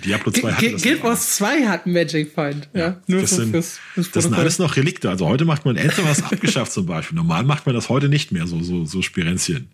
Diablo 0.03 0.31
2 0.31 0.51
hat 0.51 0.73
das 0.73 0.81
Guild 0.81 1.03
Wars 1.03 1.35
2 1.35 1.67
hat 1.67 1.87
Magic 1.87 2.33
Find. 2.33 2.69
Ja, 2.73 2.79
ja 2.79 3.01
nur 3.07 3.21
das, 3.21 3.31
sind, 3.31 3.51
fürs, 3.51 3.79
fürs 3.93 4.11
das 4.11 4.23
sind 4.23 4.33
alles 4.33 4.59
noch 4.59 4.75
Relikte. 4.75 5.09
Also 5.09 5.27
heute 5.27 5.45
macht 5.45 5.65
man 5.65 5.77
was 5.77 6.23
abgeschafft 6.23 6.71
zum 6.71 6.85
Beispiel. 6.85 7.15
Normal 7.15 7.43
macht 7.43 7.65
man 7.65 7.75
das 7.75 7.89
heute 7.89 8.09
nicht 8.09 8.31
mehr, 8.31 8.47
so, 8.47 8.61
so, 8.61 8.85
so 8.85 9.01
Spirenzchen. 9.01 9.69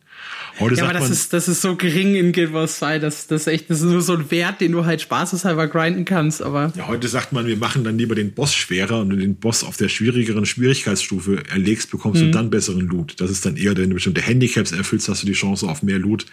Heute 0.59 0.75
ja, 0.75 0.85
aber 0.85 0.93
das 0.93 1.03
man, 1.03 1.11
ist, 1.11 1.33
das 1.33 1.47
ist 1.49 1.61
so 1.61 1.75
gering 1.75 2.15
in 2.15 2.31
Guild 2.31 2.53
Wars 2.53 2.77
2, 2.77 2.99
das, 2.99 3.27
das, 3.27 3.41
ist 3.41 3.47
echt, 3.47 3.69
das 3.69 3.81
ist 3.81 3.85
nur 3.85 4.01
so 4.01 4.13
ein 4.13 4.31
Wert, 4.31 4.61
den 4.61 4.71
du 4.71 4.85
halt 4.85 5.01
spaßeshalber 5.01 5.67
grinden 5.67 6.05
kannst, 6.05 6.41
aber. 6.41 6.71
Ja, 6.77 6.87
heute 6.87 7.09
sagt 7.09 7.33
man, 7.33 7.45
wir 7.45 7.57
machen 7.57 7.83
dann 7.83 7.97
lieber 7.97 8.15
den 8.15 8.33
Boss 8.33 8.55
schwerer 8.55 9.01
und 9.01 9.09
wenn 9.09 9.17
du 9.17 9.21
den 9.21 9.35
Boss 9.35 9.65
auf 9.65 9.75
der 9.75 9.89
schwierigeren 9.89 10.45
Schwierigkeitsstufe 10.45 11.43
erlegst, 11.49 11.91
bekommst 11.91 12.21
mhm. 12.21 12.27
du 12.27 12.31
dann 12.31 12.49
besseren 12.49 12.87
Loot. 12.87 13.19
Das 13.19 13.29
ist 13.29 13.45
dann 13.45 13.57
eher, 13.57 13.75
wenn 13.75 13.89
du 13.89 13.95
bestimmte 13.95 14.21
Handicaps 14.21 14.71
erfüllst, 14.71 15.09
hast 15.09 15.23
du 15.23 15.27
die 15.27 15.33
Chance 15.33 15.67
auf 15.67 15.83
mehr 15.83 15.99
Loot. 15.99 16.25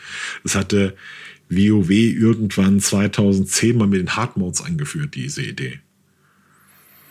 Das 0.45 0.55
hatte 0.55 0.95
WoW 1.49 1.91
irgendwann 1.91 2.81
2010 2.81 3.77
mal 3.77 3.87
mit 3.87 4.01
den 4.01 4.17
Hard 4.17 4.37
Modes 4.37 4.63
eingeführt, 4.63 5.15
diese 5.15 5.43
Idee. 5.43 5.81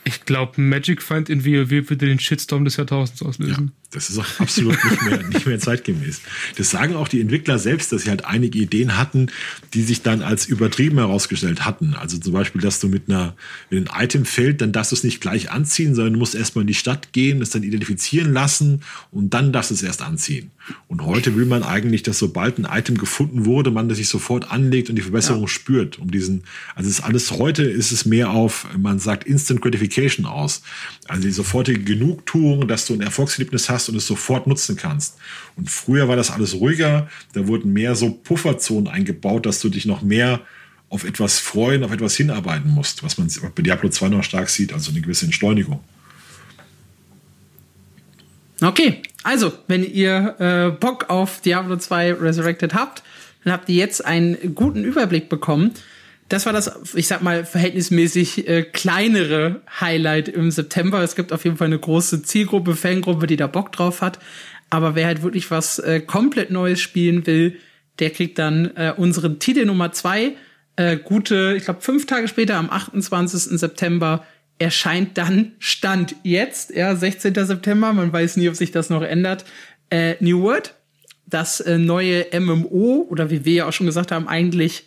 Ich 0.04 0.26
glaube, 0.26 0.60
Magic 0.60 1.02
Find 1.02 1.30
in 1.30 1.46
WoW 1.46 1.70
würde 1.70 2.08
den 2.08 2.20
Shitstorm 2.20 2.66
des 2.66 2.78
Jahrtausends 2.78 3.22
auslösen. 3.22 3.68
Ja, 3.68 3.88
das 3.92 4.10
ist 4.10 4.18
auch 4.18 4.40
absolut 4.40 4.84
nicht 4.84 5.02
mehr, 5.04 5.24
nicht 5.28 5.46
mehr 5.46 5.60
zeitgemäß. 5.60 6.22
Das 6.56 6.72
sagen 6.72 6.96
auch 6.96 7.08
die 7.08 7.22
Entwickler 7.22 7.60
selbst, 7.60 7.92
dass 7.92 8.04
sie 8.04 8.10
halt 8.10 8.26
einige 8.26 8.58
Ideen 8.58 8.98
hatten, 8.98 9.28
die 9.76 9.84
sich 9.84 10.02
dann 10.02 10.24
als 10.24 10.48
übertrieben 10.48 10.98
herausgestellt 10.98 11.66
hatten. 11.66 11.94
Also 11.94 12.18
zum 12.18 12.34
Beispiel, 12.34 12.62
dass 12.62 12.80
du 12.80 12.88
mit 12.88 13.10
einer, 13.10 13.36
wenn 13.70 13.88
ein 13.88 14.04
Item 14.04 14.26
fällt, 14.26 14.62
dann 14.62 14.72
darfst 14.72 14.92
du 14.92 14.96
es 14.96 15.04
nicht 15.04 15.22
gleich 15.22 15.52
anziehen, 15.52 15.94
sondern 15.94 16.14
du 16.14 16.20
musst 16.20 16.34
erstmal 16.34 16.64
in 16.64 16.68
die 16.68 16.74
Stadt 16.74 17.14
gehen, 17.14 17.40
es 17.42 17.52
dann 17.52 17.62
identifizieren 17.62 18.34
lassen 18.34 18.82
und 19.12 19.36
dann 19.36 19.54
darfst 19.54 19.70
du 19.70 19.76
es 19.76 19.84
erst 19.84 20.02
anziehen. 20.02 20.50
Und 20.88 21.06
heute 21.06 21.36
will 21.36 21.46
man 21.46 21.64
eigentlich, 21.64 22.04
dass 22.04 22.20
sobald 22.20 22.58
ein 22.58 22.68
Item 22.70 22.98
gefunden 22.98 23.46
wurde, 23.46 23.72
man 23.72 23.90
das 23.90 23.98
sich 23.98 24.10
sofort 24.10 24.52
anlegt 24.52 24.90
und 24.90 24.96
die 24.96 25.02
Verbesserung 25.02 25.42
ja. 25.42 25.48
spürt. 25.48 26.00
Um 26.00 26.12
diesen, 26.12 26.44
also 26.76 26.90
es 26.90 27.00
ist 27.00 27.06
alles 27.06 27.32
heute 27.32 27.64
ist 27.64 27.92
es 27.92 28.06
mehr 28.06 28.32
auf, 28.32 28.68
man 28.78 29.00
sagt 29.00 29.24
Instant 29.26 29.62
Gratification 29.62 30.26
aus. 30.26 30.62
Also 31.08 31.24
die 31.24 31.32
sofortige 31.32 31.82
Genugtuung, 31.82 32.68
dass 32.68 32.86
du 32.86 32.94
ein 32.94 33.02
Erfolgserlebnis 33.02 33.70
hast 33.70 33.90
und 33.90 33.96
es 33.96 34.08
sofort 34.08 34.48
nutzen 34.48 34.76
kannst. 34.76 35.18
Und 35.56 35.70
früher 35.70 36.08
war 36.08 36.16
das 36.16 36.32
alles 36.32 36.56
ruhiger, 36.56 37.10
da 37.34 37.48
wurden 37.48 37.74
mehr 37.74 37.96
so 37.96 38.12
Pufferzonen 38.12 38.88
eingebaut, 38.88 39.46
dass 39.46 39.60
du 39.60 39.70
dich 39.70 39.86
noch 39.86 40.02
mehr 40.02 40.42
auf 40.90 41.06
etwas 41.06 41.40
freuen, 41.40 41.84
auf 41.84 41.92
etwas 41.92 42.16
hinarbeiten 42.16 42.70
musst, 42.70 43.02
was 43.02 43.18
man 43.18 43.30
bei 43.56 43.64
Diablo 43.64 43.90
2 43.90 44.10
noch 44.10 44.24
stark 44.24 44.50
sieht, 44.50 44.74
also 44.74 44.92
eine 44.92 45.02
gewisse 45.02 45.26
Entschleunigung. 45.26 45.80
Okay, 48.64 49.02
also, 49.24 49.52
wenn 49.68 49.84
ihr 49.84 50.36
äh, 50.40 50.72
Bock 50.72 51.10
auf 51.10 51.42
Diablo 51.42 51.78
2 51.78 52.14
Resurrected 52.14 52.74
habt, 52.74 53.04
dann 53.44 53.54
habt 53.54 53.70
ihr 53.70 53.76
jetzt 53.76 54.06
einen 54.06 54.56
guten 54.56 54.84
Überblick 54.84 55.30
bekommen. 55.30 55.72
Das 56.30 56.46
war 56.46 56.54
das, 56.54 56.94
ich 56.94 57.08
sag 57.08 57.22
mal, 57.22 57.44
verhältnismäßig 57.44 58.48
äh, 58.48 58.64
kleinere 58.64 59.62
Highlight 59.82 60.30
im 60.30 60.50
September. 60.52 61.02
Es 61.02 61.16
gibt 61.16 61.34
auf 61.34 61.44
jeden 61.44 61.58
Fall 61.58 61.68
eine 61.68 61.80
große 61.80 62.22
Zielgruppe, 62.22 62.76
Fangruppe, 62.76 63.28
die 63.28 63.36
da 63.36 63.48
Bock 63.48 63.72
drauf 63.72 64.02
hat. 64.02 64.20
Aber 64.70 64.96
wer 64.96 65.08
halt 65.08 65.24
wirklich 65.24 65.52
was 65.52 65.80
äh, 65.80 66.00
komplett 66.00 66.50
Neues 66.50 66.80
spielen 66.80 67.28
will, 67.28 67.58
der 68.00 68.12
kriegt 68.12 68.40
dann 68.40 68.72
äh, 68.76 68.94
unseren 68.96 69.40
Titel 69.40 69.66
Nummer 69.66 69.92
zwei. 69.92 70.38
Äh, 70.78 70.98
gute, 70.98 71.56
ich 71.58 71.66
glaube, 71.66 71.82
fünf 71.82 72.06
Tage 72.06 72.28
später, 72.28 72.56
am 72.56 72.70
28. 72.70 73.60
September, 73.60 74.26
erscheint 74.62 75.18
dann 75.18 75.54
Stand 75.58 76.16
jetzt, 76.22 76.70
ja, 76.70 76.96
16. 76.96 77.34
September, 77.34 77.94
man 77.94 78.14
weiß 78.14 78.38
nie, 78.38 78.48
ob 78.48 78.56
sich 78.56 78.72
das 78.72 78.92
noch 78.92 79.02
ändert, 79.02 79.44
äh, 79.90 80.16
New 80.20 80.44
World, 80.44 80.76
das 81.26 81.62
äh, 81.62 81.80
neue 81.80 82.28
MMO, 82.40 83.08
oder 83.10 83.32
wie 83.32 83.44
wir 83.44 83.54
ja 83.54 83.68
auch 83.68 83.74
schon 83.74 83.88
gesagt 83.88 84.12
haben, 84.12 84.28
eigentlich 84.28 84.86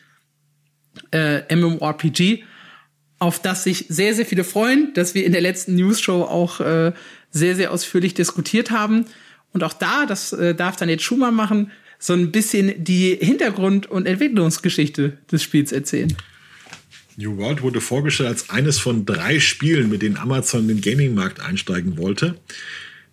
äh, 1.11 1.55
MMORPG, 1.55 2.45
auf 3.19 3.41
das 3.43 3.65
sich 3.65 3.87
sehr, 3.89 4.15
sehr 4.15 4.25
viele 4.25 4.45
freuen, 4.45 4.95
dass 4.95 5.17
wir 5.17 5.25
in 5.25 5.33
der 5.33 5.41
letzten 5.41 5.75
News-Show 5.75 6.23
auch 6.23 6.61
äh, 6.61 6.93
sehr, 7.31 7.57
sehr 7.57 7.73
ausführlich 7.73 8.15
diskutiert 8.15 8.71
haben. 8.71 9.07
Und 9.53 9.65
auch 9.65 9.73
da, 9.73 10.07
das 10.07 10.33
äh, 10.33 10.55
darf 10.55 10.77
dann 10.77 10.89
jetzt 10.89 11.03
Schumann 11.03 11.35
machen, 11.35 11.73
so 11.99 12.13
ein 12.13 12.31
bisschen 12.31 12.85
die 12.85 13.17
Hintergrund- 13.21 13.87
und 13.87 14.07
Entwicklungsgeschichte 14.07 15.19
des 15.33 15.43
Spiels 15.43 15.73
erzählen. 15.73 16.15
New 17.17 17.37
World 17.37 17.63
wurde 17.63 17.81
vorgestellt 17.81 18.29
als 18.29 18.51
eines 18.51 18.79
von 18.79 19.07
drei 19.07 19.41
Spielen, 19.41 19.89
mit 19.89 20.03
denen 20.03 20.17
Amazon 20.17 20.63
in 20.63 20.69
den 20.69 20.81
Gaming-Markt 20.81 21.41
einsteigen 21.41 21.97
wollte. 21.97 22.37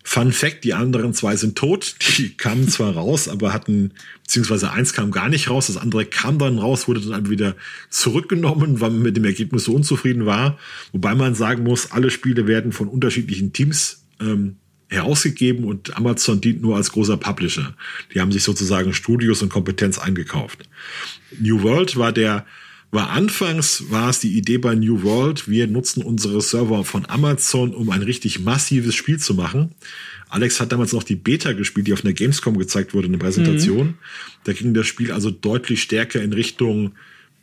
Fun 0.04 0.32
Fact, 0.32 0.64
die 0.64 0.74
anderen 0.74 1.14
zwei 1.14 1.36
sind 1.36 1.56
tot. 1.56 1.94
Die 2.18 2.30
kamen 2.30 2.68
zwar 2.68 2.94
raus, 2.94 3.28
aber 3.28 3.52
hatten, 3.52 3.92
beziehungsweise 4.24 4.72
eins 4.72 4.92
kam 4.92 5.12
gar 5.12 5.28
nicht 5.28 5.48
raus, 5.48 5.68
das 5.68 5.76
andere 5.76 6.04
kam 6.04 6.38
dann 6.38 6.58
raus, 6.58 6.88
wurde 6.88 7.00
dann 7.00 7.30
wieder 7.30 7.54
zurückgenommen, 7.88 8.80
weil 8.80 8.90
man 8.90 9.02
mit 9.02 9.16
dem 9.16 9.24
Ergebnis 9.24 9.64
so 9.64 9.74
unzufrieden 9.74 10.26
war. 10.26 10.58
Wobei 10.90 11.14
man 11.14 11.36
sagen 11.36 11.62
muss, 11.62 11.92
alle 11.92 12.10
Spiele 12.10 12.48
werden 12.48 12.72
von 12.72 12.88
unterschiedlichen 12.88 13.52
Teams 13.52 14.04
ähm, 14.20 14.56
herausgegeben 14.88 15.64
und 15.64 15.96
Amazon 15.96 16.40
dient 16.40 16.60
nur 16.60 16.76
als 16.76 16.90
großer 16.90 17.16
Publisher. 17.16 17.74
Die 18.12 18.20
haben 18.20 18.32
sich 18.32 18.42
sozusagen 18.42 18.92
Studios 18.92 19.40
und 19.40 19.50
Kompetenz 19.50 19.98
eingekauft. 19.98 20.68
New 21.38 21.62
World 21.62 21.96
war 21.96 22.12
der 22.12 22.44
war 22.92 23.08
anfangs 23.08 23.90
war 23.90 24.10
es 24.10 24.20
die 24.20 24.36
Idee 24.36 24.58
bei 24.58 24.74
New 24.74 25.02
World, 25.02 25.48
wir 25.48 25.66
nutzen 25.66 26.02
unsere 26.02 26.42
Server 26.42 26.84
von 26.84 27.06
Amazon, 27.08 27.74
um 27.74 27.88
ein 27.90 28.02
richtig 28.02 28.40
massives 28.40 28.94
Spiel 28.94 29.18
zu 29.18 29.32
machen. 29.32 29.72
Alex 30.28 30.60
hat 30.60 30.72
damals 30.72 30.92
noch 30.92 31.02
die 31.02 31.16
Beta 31.16 31.52
gespielt, 31.52 31.86
die 31.86 31.94
auf 31.94 32.04
einer 32.04 32.12
Gamescom 32.12 32.58
gezeigt 32.58 32.92
wurde 32.92 33.06
in 33.06 33.12
der 33.12 33.18
Präsentation. 33.18 33.86
Mhm. 33.88 33.94
Da 34.44 34.52
ging 34.52 34.74
das 34.74 34.86
Spiel 34.86 35.10
also 35.10 35.30
deutlich 35.30 35.82
stärker 35.82 36.22
in 36.22 36.34
Richtung 36.34 36.92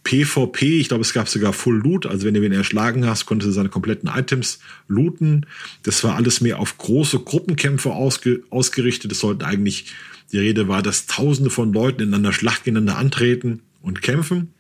PvP. 0.04 0.80
Ich 0.80 0.88
glaube, 0.88 1.02
es 1.02 1.14
gab 1.14 1.28
sogar 1.28 1.52
Full 1.52 1.78
Loot. 1.78 2.06
Also 2.06 2.28
wenn 2.28 2.36
du 2.36 2.42
wen 2.42 2.52
erschlagen 2.52 3.06
hast, 3.08 3.26
konntest 3.26 3.50
du 3.50 3.54
seine 3.54 3.70
kompletten 3.70 4.10
Items 4.10 4.60
looten. 4.88 5.48
Das 5.82 6.04
war 6.04 6.16
alles 6.16 6.42
mehr 6.42 6.60
auf 6.60 6.78
große 6.78 7.20
Gruppenkämpfe 7.20 7.92
ausge 7.92 8.44
ausgerichtet. 8.52 9.12
Es 9.12 9.20
sollten 9.20 9.44
eigentlich, 9.44 9.94
die 10.32 10.40
Rede 10.40 10.68
war, 10.68 10.84
dass 10.84 11.08
Tausende 11.08 11.50
von 11.50 11.74
Leuten 11.74 12.04
in 12.04 12.14
einer 12.14 12.34
Schlacht 12.34 12.66
gegeneinander 12.66 13.00
antreten 13.00 13.62
und 13.82 14.02
kämpfen. 14.04 14.54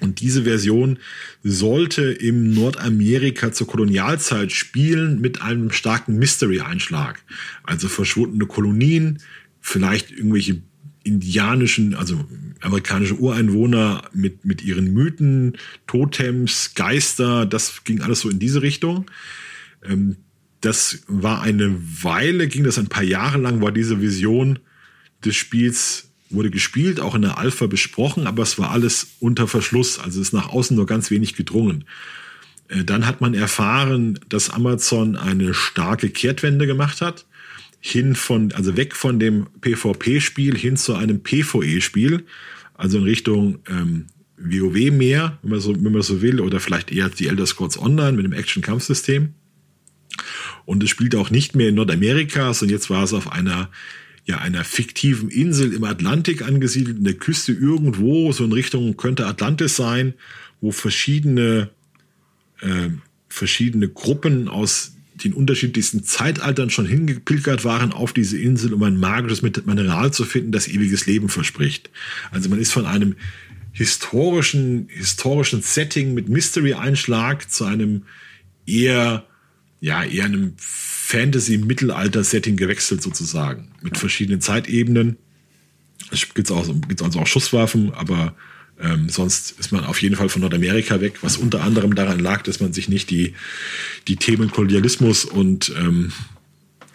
Und 0.00 0.20
diese 0.20 0.44
Version 0.44 0.98
sollte 1.42 2.02
im 2.02 2.54
Nordamerika 2.54 3.52
zur 3.52 3.66
Kolonialzeit 3.66 4.50
spielen 4.50 5.20
mit 5.20 5.42
einem 5.42 5.70
starken 5.70 6.18
Mystery-Einschlag. 6.18 7.22
Also 7.62 7.88
verschwundene 7.88 8.46
Kolonien, 8.46 9.18
vielleicht 9.60 10.10
irgendwelche 10.10 10.62
indianischen, 11.02 11.94
also 11.94 12.24
amerikanische 12.60 13.14
Ureinwohner 13.14 14.02
mit, 14.12 14.44
mit 14.44 14.62
ihren 14.62 14.92
Mythen, 14.92 15.56
Totems, 15.86 16.72
Geister, 16.74 17.46
das 17.46 17.84
ging 17.84 18.02
alles 18.02 18.20
so 18.20 18.28
in 18.28 18.38
diese 18.38 18.62
Richtung. 18.62 19.10
Ähm, 19.84 20.16
das 20.60 21.02
war 21.06 21.40
eine 21.40 21.74
Weile, 22.02 22.46
ging 22.46 22.64
das 22.64 22.78
ein 22.78 22.88
paar 22.88 23.02
Jahre 23.02 23.38
lang, 23.38 23.62
war 23.62 23.72
diese 23.72 24.02
Vision 24.02 24.58
des 25.24 25.36
Spiels 25.36 26.09
wurde 26.30 26.50
gespielt, 26.50 27.00
auch 27.00 27.14
in 27.14 27.22
der 27.22 27.38
Alpha 27.38 27.66
besprochen, 27.66 28.26
aber 28.26 28.42
es 28.42 28.58
war 28.58 28.70
alles 28.70 29.08
unter 29.20 29.48
Verschluss, 29.48 29.98
also 29.98 30.20
ist 30.20 30.32
nach 30.32 30.48
außen 30.48 30.76
nur 30.76 30.86
ganz 30.86 31.10
wenig 31.10 31.34
gedrungen. 31.34 31.84
Äh, 32.68 32.84
dann 32.84 33.06
hat 33.06 33.20
man 33.20 33.34
erfahren, 33.34 34.18
dass 34.28 34.50
Amazon 34.50 35.16
eine 35.16 35.54
starke 35.54 36.08
Kehrtwende 36.10 36.66
gemacht 36.66 37.00
hat, 37.00 37.26
hin 37.80 38.14
von, 38.14 38.52
also 38.52 38.76
weg 38.76 38.94
von 38.94 39.18
dem 39.18 39.46
PvP-Spiel 39.60 40.56
hin 40.56 40.76
zu 40.76 40.94
einem 40.94 41.22
PvE-Spiel, 41.22 42.24
also 42.74 42.98
in 42.98 43.04
Richtung 43.04 43.58
ähm, 43.68 44.06
WoW 44.36 44.90
mehr, 44.90 45.38
wenn 45.42 45.50
man, 45.50 45.60
so, 45.60 45.74
wenn 45.74 45.92
man 45.92 46.02
so 46.02 46.22
will, 46.22 46.40
oder 46.40 46.60
vielleicht 46.60 46.92
eher 46.92 47.08
die 47.08 47.26
Elder 47.26 47.46
Scrolls 47.46 47.78
Online 47.78 48.12
mit 48.12 48.24
dem 48.24 48.32
Action-Kampfsystem. 48.32 49.34
Und 50.64 50.82
es 50.82 50.90
spielt 50.90 51.14
auch 51.14 51.30
nicht 51.30 51.54
mehr 51.54 51.68
in 51.70 51.74
Nordamerika, 51.74 52.52
sondern 52.54 52.74
jetzt 52.74 52.90
war 52.90 53.02
es 53.02 53.12
auf 53.12 53.32
einer 53.32 53.70
ja 54.30 54.38
einer 54.38 54.64
fiktiven 54.64 55.28
Insel 55.28 55.72
im 55.72 55.84
Atlantik 55.84 56.42
angesiedelt, 56.42 56.98
in 56.98 57.04
der 57.04 57.14
Küste 57.14 57.52
irgendwo, 57.52 58.32
so 58.32 58.44
in 58.44 58.52
Richtung 58.52 58.96
könnte 58.96 59.26
Atlantis 59.26 59.76
sein, 59.76 60.14
wo 60.60 60.72
verschiedene, 60.72 61.70
äh, 62.60 62.90
verschiedene 63.28 63.88
Gruppen 63.88 64.48
aus 64.48 64.92
den 65.24 65.34
unterschiedlichsten 65.34 66.04
Zeitaltern 66.04 66.70
schon 66.70 66.86
hingepilgert 66.86 67.64
waren 67.64 67.92
auf 67.92 68.12
diese 68.12 68.38
Insel, 68.38 68.72
um 68.72 68.82
ein 68.82 68.96
magisches 68.96 69.42
Mineral 69.42 70.12
zu 70.12 70.24
finden, 70.24 70.52
das 70.52 70.68
ewiges 70.68 71.06
Leben 71.06 71.28
verspricht. 71.28 71.90
Also 72.30 72.48
man 72.48 72.58
ist 72.58 72.72
von 72.72 72.86
einem 72.86 73.16
historischen, 73.72 74.88
historischen 74.88 75.62
Setting 75.62 76.14
mit 76.14 76.28
Mystery-Einschlag 76.28 77.50
zu 77.50 77.64
einem 77.64 78.02
eher, 78.66 79.26
ja, 79.80 80.04
eher 80.04 80.26
einem 80.26 80.54
Fantasy-Mittelalter-Setting 80.58 82.56
gewechselt 82.56 83.02
sozusagen. 83.02 83.72
Mit 83.82 83.96
verschiedenen 83.98 84.40
Zeitebenen. 84.40 85.16
Es 86.10 86.32
gibt 86.34 86.50
auch, 86.50 86.66
gibt's 86.86 87.02
also 87.02 87.20
auch 87.20 87.26
Schusswaffen, 87.26 87.92
aber 87.94 88.34
ähm, 88.78 89.08
sonst 89.08 89.58
ist 89.58 89.72
man 89.72 89.84
auf 89.84 90.00
jeden 90.02 90.16
Fall 90.16 90.28
von 90.28 90.42
Nordamerika 90.42 91.00
weg, 91.00 91.18
was 91.22 91.36
unter 91.36 91.62
anderem 91.62 91.94
daran 91.94 92.18
lag, 92.18 92.42
dass 92.42 92.60
man 92.60 92.72
sich 92.72 92.88
nicht 92.88 93.10
die, 93.10 93.34
die 94.08 94.16
Themen 94.16 94.50
Kolonialismus 94.50 95.24
und 95.24 95.72
ähm, 95.78 96.12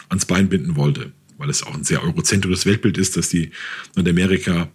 ans 0.09 0.25
Bein 0.25 0.49
binden 0.49 0.75
wollte, 0.75 1.11
weil 1.37 1.49
es 1.49 1.63
auch 1.63 1.73
ein 1.73 1.83
sehr 1.83 2.03
eurozentrisches 2.03 2.65
Weltbild 2.65 2.97
ist, 2.97 3.17
dass 3.17 3.29
die 3.29 3.51
Nordamerika 3.95 4.69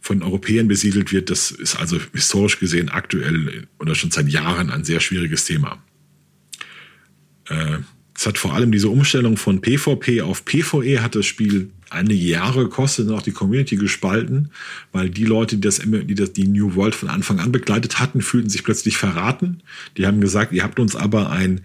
von 0.00 0.22
Europäern 0.22 0.68
besiedelt 0.68 1.12
wird. 1.12 1.30
Das 1.30 1.50
ist 1.50 1.76
also 1.76 1.98
historisch 2.12 2.58
gesehen 2.58 2.88
aktuell 2.88 3.66
oder 3.78 3.94
schon 3.94 4.10
seit 4.10 4.28
Jahren 4.28 4.70
ein 4.70 4.84
sehr 4.84 5.00
schwieriges 5.00 5.44
Thema. 5.44 5.82
Äh, 7.48 7.78
es 8.18 8.26
hat 8.26 8.36
vor 8.36 8.52
allem 8.52 8.72
diese 8.72 8.88
Umstellung 8.88 9.36
von 9.36 9.60
PvP 9.60 10.22
auf 10.22 10.44
PvE 10.44 11.02
hat 11.02 11.14
das 11.14 11.24
Spiel 11.24 11.70
einige 11.88 12.26
Jahre 12.26 12.64
gekostet 12.64 13.06
und 13.06 13.14
auch 13.14 13.22
die 13.22 13.30
Community 13.30 13.76
gespalten, 13.76 14.50
weil 14.90 15.08
die 15.08 15.24
Leute, 15.24 15.54
die 15.54 15.60
das, 15.60 15.78
die 15.78 16.14
das 16.16 16.32
die 16.32 16.48
New 16.48 16.74
World 16.74 16.96
von 16.96 17.10
Anfang 17.10 17.38
an 17.38 17.52
begleitet 17.52 18.00
hatten, 18.00 18.20
fühlten 18.20 18.50
sich 18.50 18.64
plötzlich 18.64 18.96
verraten. 18.96 19.62
Die 19.96 20.04
haben 20.04 20.20
gesagt, 20.20 20.52
ihr 20.52 20.64
habt 20.64 20.80
uns 20.80 20.96
aber 20.96 21.30
ein 21.30 21.60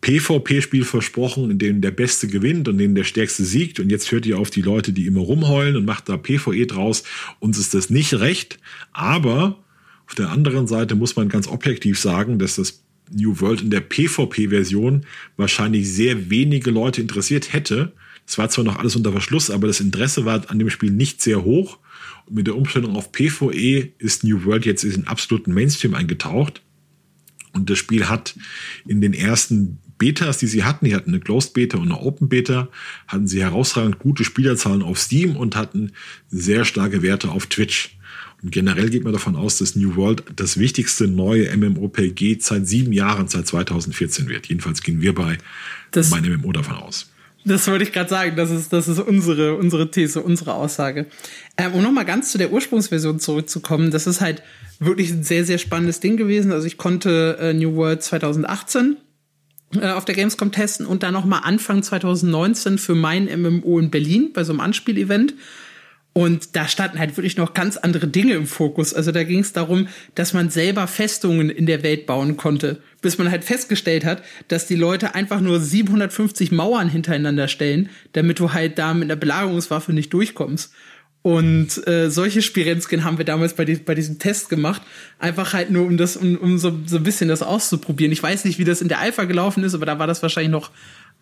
PvP-Spiel 0.00 0.86
versprochen, 0.86 1.50
in 1.50 1.58
dem 1.58 1.82
der 1.82 1.90
Beste 1.90 2.26
gewinnt 2.26 2.68
und 2.68 2.76
in 2.76 2.78
dem 2.78 2.94
der 2.94 3.04
Stärkste 3.04 3.44
siegt 3.44 3.78
und 3.78 3.90
jetzt 3.90 4.10
hört 4.10 4.24
ihr 4.24 4.38
auf 4.38 4.48
die 4.48 4.62
Leute, 4.62 4.94
die 4.94 5.06
immer 5.06 5.20
rumheulen 5.20 5.76
und 5.76 5.84
macht 5.84 6.08
da 6.08 6.16
PvE 6.16 6.66
draus. 6.66 7.04
Uns 7.38 7.58
ist 7.58 7.74
das 7.74 7.90
nicht 7.90 8.14
recht, 8.14 8.58
aber 8.92 9.62
auf 10.06 10.14
der 10.14 10.30
anderen 10.30 10.66
Seite 10.66 10.94
muss 10.94 11.16
man 11.16 11.28
ganz 11.28 11.46
objektiv 11.48 12.00
sagen, 12.00 12.38
dass 12.38 12.56
das 12.56 12.82
New 13.12 13.40
World 13.40 13.62
in 13.62 13.70
der 13.70 13.80
PvP-Version 13.80 15.06
wahrscheinlich 15.36 15.90
sehr 15.90 16.30
wenige 16.30 16.70
Leute 16.70 17.00
interessiert 17.00 17.52
hätte. 17.52 17.92
Es 18.26 18.38
war 18.38 18.48
zwar 18.50 18.64
noch 18.64 18.78
alles 18.78 18.96
unter 18.96 19.12
Verschluss, 19.12 19.50
aber 19.50 19.66
das 19.66 19.80
Interesse 19.80 20.24
war 20.24 20.50
an 20.50 20.58
dem 20.58 20.70
Spiel 20.70 20.90
nicht 20.90 21.22
sehr 21.22 21.44
hoch. 21.44 21.78
Und 22.26 22.36
mit 22.36 22.46
der 22.46 22.56
Umstellung 22.56 22.96
auf 22.96 23.12
PvE 23.12 23.92
ist 23.98 24.24
New 24.24 24.44
World 24.44 24.66
jetzt 24.66 24.84
in 24.84 24.90
den 24.90 25.06
absoluten 25.06 25.54
Mainstream 25.54 25.94
eingetaucht. 25.94 26.62
Und 27.52 27.70
das 27.70 27.78
Spiel 27.78 28.08
hat 28.08 28.36
in 28.86 29.00
den 29.00 29.14
ersten 29.14 29.78
Betas, 29.96 30.38
die 30.38 30.46
sie 30.46 30.64
hatten, 30.64 30.84
die 30.84 30.94
hatten 30.94 31.10
eine 31.10 31.20
Closed 31.20 31.54
Beta 31.54 31.76
und 31.76 31.90
eine 31.90 32.00
Open 32.00 32.28
Beta, 32.28 32.68
hatten 33.08 33.26
sie 33.26 33.42
herausragend 33.42 33.98
gute 33.98 34.24
Spielerzahlen 34.24 34.82
auf 34.82 34.98
Steam 34.98 35.36
und 35.36 35.56
hatten 35.56 35.92
sehr 36.28 36.64
starke 36.64 37.02
Werte 37.02 37.30
auf 37.30 37.46
Twitch. 37.46 37.97
Und 38.42 38.52
generell 38.52 38.88
geht 38.90 39.04
man 39.04 39.12
davon 39.12 39.34
aus, 39.34 39.58
dass 39.58 39.74
New 39.74 39.96
World 39.96 40.22
das 40.36 40.58
wichtigste 40.58 41.08
neue 41.08 41.54
MMOPG 41.56 42.38
seit 42.40 42.68
sieben 42.68 42.92
Jahren, 42.92 43.26
seit 43.28 43.46
2014 43.48 44.28
wird. 44.28 44.46
Jedenfalls 44.46 44.82
gehen 44.82 45.00
wir 45.00 45.14
bei 45.14 45.38
das, 45.90 46.10
meinem 46.10 46.40
MMO 46.40 46.52
davon 46.52 46.76
aus. 46.76 47.10
Das 47.44 47.66
wollte 47.66 47.84
ich 47.84 47.92
gerade 47.92 48.10
sagen. 48.10 48.36
Das 48.36 48.50
ist, 48.50 48.72
das 48.72 48.86
ist 48.86 49.00
unsere, 49.00 49.56
unsere 49.56 49.90
These, 49.90 50.22
unsere 50.22 50.54
Aussage. 50.54 51.06
Ähm, 51.56 51.72
um 51.74 51.82
nochmal 51.82 52.04
ganz 52.04 52.30
zu 52.30 52.38
der 52.38 52.52
Ursprungsversion 52.52 53.18
zurückzukommen, 53.18 53.90
das 53.90 54.06
ist 54.06 54.20
halt 54.20 54.42
wirklich 54.78 55.10
ein 55.10 55.24
sehr, 55.24 55.44
sehr 55.44 55.58
spannendes 55.58 55.98
Ding 56.00 56.16
gewesen. 56.16 56.52
Also 56.52 56.66
ich 56.66 56.76
konnte 56.76 57.38
äh, 57.40 57.52
New 57.52 57.74
World 57.74 58.02
2018 58.02 58.98
äh, 59.80 59.88
auf 59.88 60.04
der 60.04 60.14
Gamescom 60.14 60.52
testen 60.52 60.86
und 60.86 61.02
dann 61.02 61.12
nochmal 61.12 61.40
Anfang 61.44 61.82
2019 61.82 62.78
für 62.78 62.94
mein 62.94 63.24
MMO 63.24 63.78
in 63.78 63.90
Berlin 63.90 64.30
bei 64.32 64.44
so 64.44 64.52
einem 64.52 64.60
Anspielevent. 64.60 65.34
Und 66.18 66.56
da 66.56 66.66
standen 66.66 66.98
halt 66.98 67.16
wirklich 67.16 67.36
noch 67.36 67.54
ganz 67.54 67.76
andere 67.76 68.08
Dinge 68.08 68.34
im 68.34 68.48
Fokus. 68.48 68.92
Also 68.92 69.12
da 69.12 69.22
ging 69.22 69.38
es 69.38 69.52
darum, 69.52 69.86
dass 70.16 70.32
man 70.32 70.50
selber 70.50 70.88
Festungen 70.88 71.48
in 71.48 71.64
der 71.64 71.84
Welt 71.84 72.06
bauen 72.06 72.36
konnte. 72.36 72.82
Bis 73.00 73.18
man 73.18 73.30
halt 73.30 73.44
festgestellt 73.44 74.04
hat, 74.04 74.24
dass 74.48 74.66
die 74.66 74.74
Leute 74.74 75.14
einfach 75.14 75.40
nur 75.40 75.60
750 75.60 76.50
Mauern 76.50 76.88
hintereinander 76.88 77.46
stellen, 77.46 77.88
damit 78.14 78.40
du 78.40 78.52
halt 78.52 78.80
da 78.80 78.94
mit 78.94 79.04
einer 79.04 79.14
Belagerungswaffe 79.14 79.92
nicht 79.92 80.12
durchkommst. 80.12 80.72
Und 81.22 81.86
äh, 81.86 82.10
solche 82.10 82.42
Spirenzken 82.42 83.04
haben 83.04 83.18
wir 83.18 83.24
damals 83.24 83.54
bei, 83.54 83.64
die, 83.64 83.76
bei 83.76 83.94
diesem 83.94 84.18
Test 84.18 84.48
gemacht. 84.48 84.82
Einfach 85.20 85.52
halt 85.52 85.70
nur, 85.70 85.86
um 85.86 85.96
das, 85.98 86.16
um, 86.16 86.36
um 86.36 86.58
so, 86.58 86.80
so 86.84 86.96
ein 86.96 87.04
bisschen 87.04 87.28
das 87.28 87.44
auszuprobieren. 87.44 88.10
Ich 88.10 88.24
weiß 88.24 88.44
nicht, 88.44 88.58
wie 88.58 88.64
das 88.64 88.82
in 88.82 88.88
der 88.88 88.98
Alpha 88.98 89.22
gelaufen 89.22 89.62
ist, 89.62 89.74
aber 89.74 89.86
da 89.86 90.00
war 90.00 90.08
das 90.08 90.20
wahrscheinlich 90.20 90.50
noch 90.50 90.72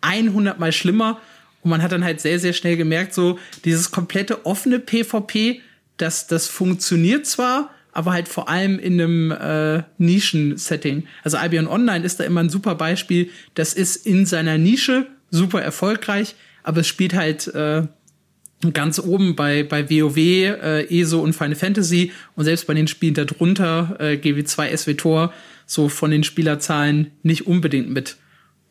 100 0.01 0.59
mal 0.59 0.71
schlimmer. 0.71 1.21
Und 1.61 1.69
man 1.69 1.81
hat 1.81 1.91
dann 1.91 2.03
halt 2.03 2.21
sehr, 2.21 2.39
sehr 2.39 2.53
schnell 2.53 2.77
gemerkt, 2.77 3.13
so 3.13 3.39
dieses 3.65 3.91
komplette 3.91 4.45
offene 4.45 4.79
PvP, 4.79 5.61
das, 5.97 6.27
das 6.27 6.47
funktioniert 6.47 7.25
zwar, 7.25 7.71
aber 7.91 8.11
halt 8.11 8.27
vor 8.27 8.47
allem 8.47 8.77
in 8.77 9.01
einem 9.01 9.31
äh, 9.31 9.83
Nischen-Setting. 9.97 11.07
Also 11.23 11.37
Albion 11.37 11.67
Online 11.67 12.05
ist 12.05 12.19
da 12.19 12.23
immer 12.23 12.41
ein 12.41 12.49
super 12.49 12.75
Beispiel. 12.75 13.31
Das 13.55 13.73
ist 13.73 14.05
in 14.05 14.27
seiner 14.27 14.59
Nische 14.59 15.07
super 15.31 15.61
erfolgreich, 15.61 16.35
aber 16.63 16.81
es 16.81 16.87
spielt 16.87 17.15
halt 17.15 17.47
äh, 17.47 17.87
ganz 18.73 18.99
oben 18.99 19.35
bei, 19.35 19.63
bei 19.63 19.89
WoW, 19.89 20.17
äh, 20.17 20.99
ESO 20.99 21.21
und 21.21 21.33
Final 21.33 21.55
Fantasy 21.55 22.11
und 22.35 22.45
selbst 22.45 22.67
bei 22.67 22.73
den 22.73 22.87
Spielen 22.87 23.13
darunter, 23.13 23.95
äh, 23.99 24.13
GW2, 24.13 24.77
SWTOR, 24.77 25.33
so 25.65 25.89
von 25.89 26.11
den 26.11 26.23
Spielerzahlen 26.23 27.11
nicht 27.23 27.47
unbedingt 27.47 27.89
mit. 27.89 28.17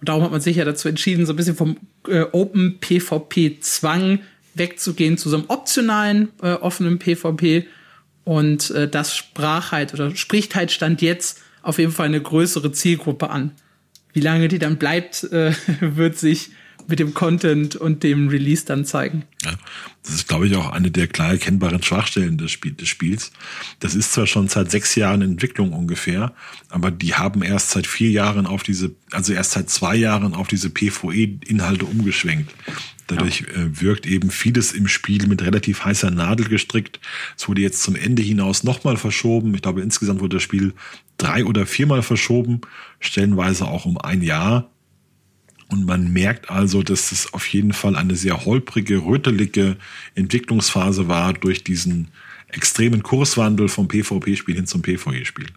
Und 0.00 0.09
darum 0.09 0.22
hat 0.22 0.30
man 0.30 0.40
sich 0.40 0.56
ja 0.56 0.64
dazu 0.64 0.88
entschieden, 0.88 1.26
so 1.26 1.32
ein 1.32 1.37
bisschen 1.37 1.56
vom 1.56 1.78
äh, 2.09 2.22
Open 2.32 2.78
PvP-Zwang 2.80 4.20
wegzugehen 4.54 5.18
zu 5.18 5.28
so 5.28 5.37
einem 5.37 5.46
optionalen 5.48 6.28
äh, 6.42 6.52
offenen 6.52 6.98
PvP. 6.98 7.66
Und 8.24 8.70
äh, 8.70 8.88
das 8.88 9.16
sprach 9.16 9.72
halt 9.72 9.94
oder 9.94 10.14
spricht 10.14 10.54
halt 10.54 10.70
Stand 10.72 11.02
jetzt 11.02 11.42
auf 11.62 11.78
jeden 11.78 11.92
Fall 11.92 12.06
eine 12.06 12.20
größere 12.20 12.72
Zielgruppe 12.72 13.30
an. 13.30 13.52
Wie 14.12 14.20
lange 14.20 14.48
die 14.48 14.59
dann 14.59 14.76
bleibt, 14.76 15.24
äh, 15.24 15.52
wird 15.80 16.18
sich 16.18 16.50
mit 16.88 16.99
dem 16.99 17.14
Content 17.14 17.77
und 17.77 18.03
dem 18.03 18.29
Release 18.29 18.64
dann 18.64 18.85
zeigen. 18.85 19.25
Ja, 19.44 19.53
das 20.03 20.14
ist, 20.14 20.29
glaube 20.29 20.46
ich, 20.46 20.57
auch 20.57 20.70
eine 20.70 20.90
der 20.90 21.07
klar 21.07 21.31
erkennbaren 21.31 21.83
Schwachstellen 21.83 22.38
des, 22.38 22.53
Spiel, 22.53 22.72
des 22.72 22.88
Spiels. 22.88 23.33
Das 23.81 23.94
ist 23.94 24.12
zwar 24.12 24.27
schon 24.27 24.49
seit 24.49 24.70
sechs 24.70 24.94
Jahren 24.94 25.22
Entwicklung 25.22 25.72
ungefähr, 25.72 26.33
aber 26.68 26.90
die 26.90 27.14
haben 27.14 27.42
erst 27.42 27.70
seit 27.70 27.87
vier 27.87 28.11
Jahren 28.11 28.46
auf 28.46 28.62
diese, 28.62 28.94
also 29.11 29.33
erst 29.33 29.53
seit 29.53 29.70
zwei 29.70 29.96
Jahren 29.96 30.35
auf 30.35 30.49
diese 30.49 30.70
PvE-Inhalte 30.70 31.85
umgeschwenkt. 31.85 32.53
Dadurch 33.07 33.40
ja. 33.40 33.62
äh, 33.62 33.81
wirkt 33.81 34.07
eben 34.07 34.31
vieles 34.31 34.72
im 34.72 34.88
Spiel 34.88 35.27
mit 35.27 35.42
relativ 35.42 35.85
heißer 35.85 36.11
Nadel 36.11 36.49
gestrickt. 36.49 37.01
Es 37.37 37.49
wurde 37.49 37.62
jetzt 37.62 37.83
zum 37.83 37.94
Ende 37.94 38.22
hinaus 38.22 38.64
nochmal 38.64 38.96
verschoben. 38.96 39.55
Ich 39.55 39.62
glaube, 39.62 39.83
insgesamt 39.83 40.20
wurde 40.20 40.37
das 40.37 40.42
Spiel 40.42 40.75
drei 41.16 41.44
oder 41.44 41.66
viermal 41.66 42.03
verschoben, 42.03 42.61
stellenweise 43.01 43.66
auch 43.66 43.87
um 43.87 43.99
ein 43.99 44.22
Jahr. 44.22 44.70
Und 45.68 45.85
man 45.85 46.12
merkt 46.12 46.48
also, 46.48 46.83
dass 46.83 47.11
es 47.11 47.33
auf 47.35 47.46
jeden 47.48 47.72
Fall 47.72 47.96
eine 47.96 48.14
sehr 48.14 48.44
holprige, 48.44 49.05
rötelige 49.05 49.76
Entwicklungsphase 50.14 51.09
war 51.09 51.33
durch 51.33 51.64
diesen 51.64 52.09
extremen 52.48 53.02
Kurswandel 53.02 53.68
vom 53.68 53.88
PvP-Spiel 53.88 54.55
hin 54.55 54.66
zum 54.66 54.83
PvE-Spiel. 54.83 55.48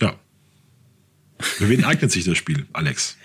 Ja. 0.00 0.18
Für 1.38 1.68
wen 1.68 1.84
eignet 1.84 2.10
sich 2.10 2.24
das 2.24 2.36
Spiel, 2.36 2.66
Alex? 2.72 3.16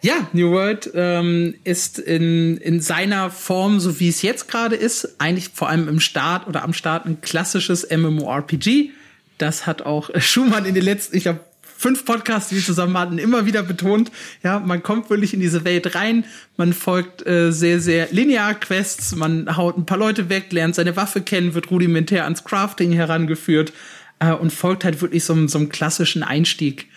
Ja, 0.00 0.28
New 0.32 0.52
World 0.52 0.92
ähm, 0.94 1.56
ist 1.64 1.98
in, 1.98 2.56
in 2.58 2.80
seiner 2.80 3.30
Form, 3.30 3.80
so 3.80 3.98
wie 3.98 4.08
es 4.08 4.22
jetzt 4.22 4.46
gerade 4.46 4.76
ist, 4.76 5.20
eigentlich 5.20 5.50
vor 5.52 5.68
allem 5.68 5.88
im 5.88 5.98
Start 5.98 6.46
oder 6.46 6.62
am 6.62 6.72
Start 6.72 7.04
ein 7.04 7.20
klassisches 7.20 7.88
MMORPG. 7.90 8.90
Das 9.38 9.66
hat 9.66 9.82
auch 9.82 10.10
Schumann 10.20 10.66
in 10.66 10.74
den 10.74 10.84
letzten, 10.84 11.16
ich 11.16 11.24
glaube, 11.24 11.40
fünf 11.78 12.04
Podcasts, 12.04 12.48
die 12.50 12.56
wir 12.56 12.62
zusammen 12.62 12.98
hatten, 12.98 13.18
immer 13.18 13.46
wieder 13.46 13.62
betont. 13.62 14.10
Ja, 14.42 14.58
man 14.58 14.82
kommt 14.82 15.08
wirklich 15.10 15.32
in 15.32 15.40
diese 15.40 15.64
Welt 15.64 15.94
rein, 15.94 16.24
man 16.56 16.72
folgt 16.72 17.24
äh, 17.24 17.52
sehr, 17.52 17.78
sehr 17.78 18.08
linear 18.10 18.54
Quests, 18.54 19.14
man 19.14 19.56
haut 19.56 19.78
ein 19.78 19.86
paar 19.86 19.96
Leute 19.96 20.28
weg, 20.28 20.52
lernt 20.52 20.74
seine 20.74 20.96
Waffe 20.96 21.22
kennen, 21.22 21.54
wird 21.54 21.70
rudimentär 21.70 22.24
ans 22.24 22.42
Crafting 22.42 22.92
herangeführt 22.92 23.72
äh, 24.18 24.32
und 24.32 24.52
folgt 24.52 24.84
halt 24.84 25.00
wirklich 25.00 25.22
so, 25.24 25.46
so 25.46 25.58
einem 25.58 25.68
klassischen 25.68 26.24
Einstieg. 26.24 26.88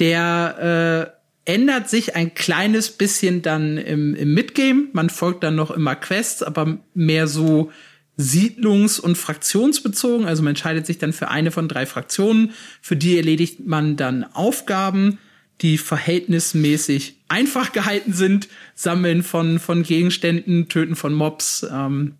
Der 0.00 1.12
äh, 1.46 1.52
ändert 1.52 1.88
sich 1.88 2.16
ein 2.16 2.34
kleines 2.34 2.90
bisschen 2.90 3.42
dann 3.42 3.78
im, 3.78 4.16
im 4.16 4.34
Midgame. 4.34 4.88
Man 4.92 5.08
folgt 5.08 5.44
dann 5.44 5.54
noch 5.54 5.70
immer 5.70 5.94
Quests, 5.94 6.42
aber 6.42 6.78
mehr 6.94 7.28
so 7.28 7.70
siedlungs- 8.18 8.98
und 8.98 9.16
fraktionsbezogen. 9.16 10.26
Also 10.26 10.42
man 10.42 10.50
entscheidet 10.50 10.86
sich 10.86 10.98
dann 10.98 11.12
für 11.12 11.28
eine 11.28 11.50
von 11.50 11.68
drei 11.68 11.86
Fraktionen. 11.86 12.52
Für 12.80 12.96
die 12.96 13.16
erledigt 13.16 13.66
man 13.66 13.96
dann 13.96 14.24
Aufgaben, 14.24 15.18
die 15.60 15.78
verhältnismäßig 15.78 17.16
einfach 17.28 17.72
gehalten 17.72 18.12
sind. 18.12 18.48
Sammeln 18.74 19.22
von, 19.22 19.58
von 19.58 19.82
Gegenständen, 19.82 20.68
Töten 20.68 20.96
von 20.96 21.12
Mobs. 21.12 21.66
Ähm, 21.70 22.14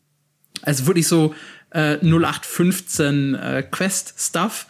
also 0.62 0.87
wirklich 0.87 1.09
so 1.09 1.35
äh, 1.70 1.98
0815 2.02 3.35
äh, 3.35 3.62
Quest-Stuff. 3.70 4.66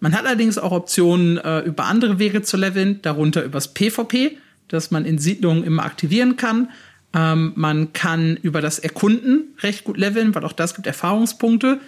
Man 0.00 0.14
hat 0.14 0.24
allerdings 0.24 0.56
auch 0.56 0.72
Optionen, 0.72 1.36
äh, 1.38 1.60
über 1.60 1.84
andere 1.84 2.18
Wege 2.18 2.42
zu 2.42 2.56
leveln, 2.56 3.02
darunter 3.02 3.44
übers 3.44 3.74
PvP, 3.74 4.38
das 4.68 4.90
man 4.90 5.04
in 5.04 5.18
Siedlungen 5.18 5.64
immer 5.64 5.84
aktivieren 5.84 6.36
kann. 6.36 6.70
Ähm, 7.12 7.52
man 7.56 7.92
kann 7.92 8.36
über 8.36 8.60
das 8.60 8.78
Erkunden 8.78 9.54
recht 9.60 9.84
gut 9.84 9.96
leveln, 9.96 10.34
weil 10.34 10.44
auch 10.44 10.52
das 10.52 10.74
gibt 10.74 10.86
Erfahrungspunkte. 10.86 11.80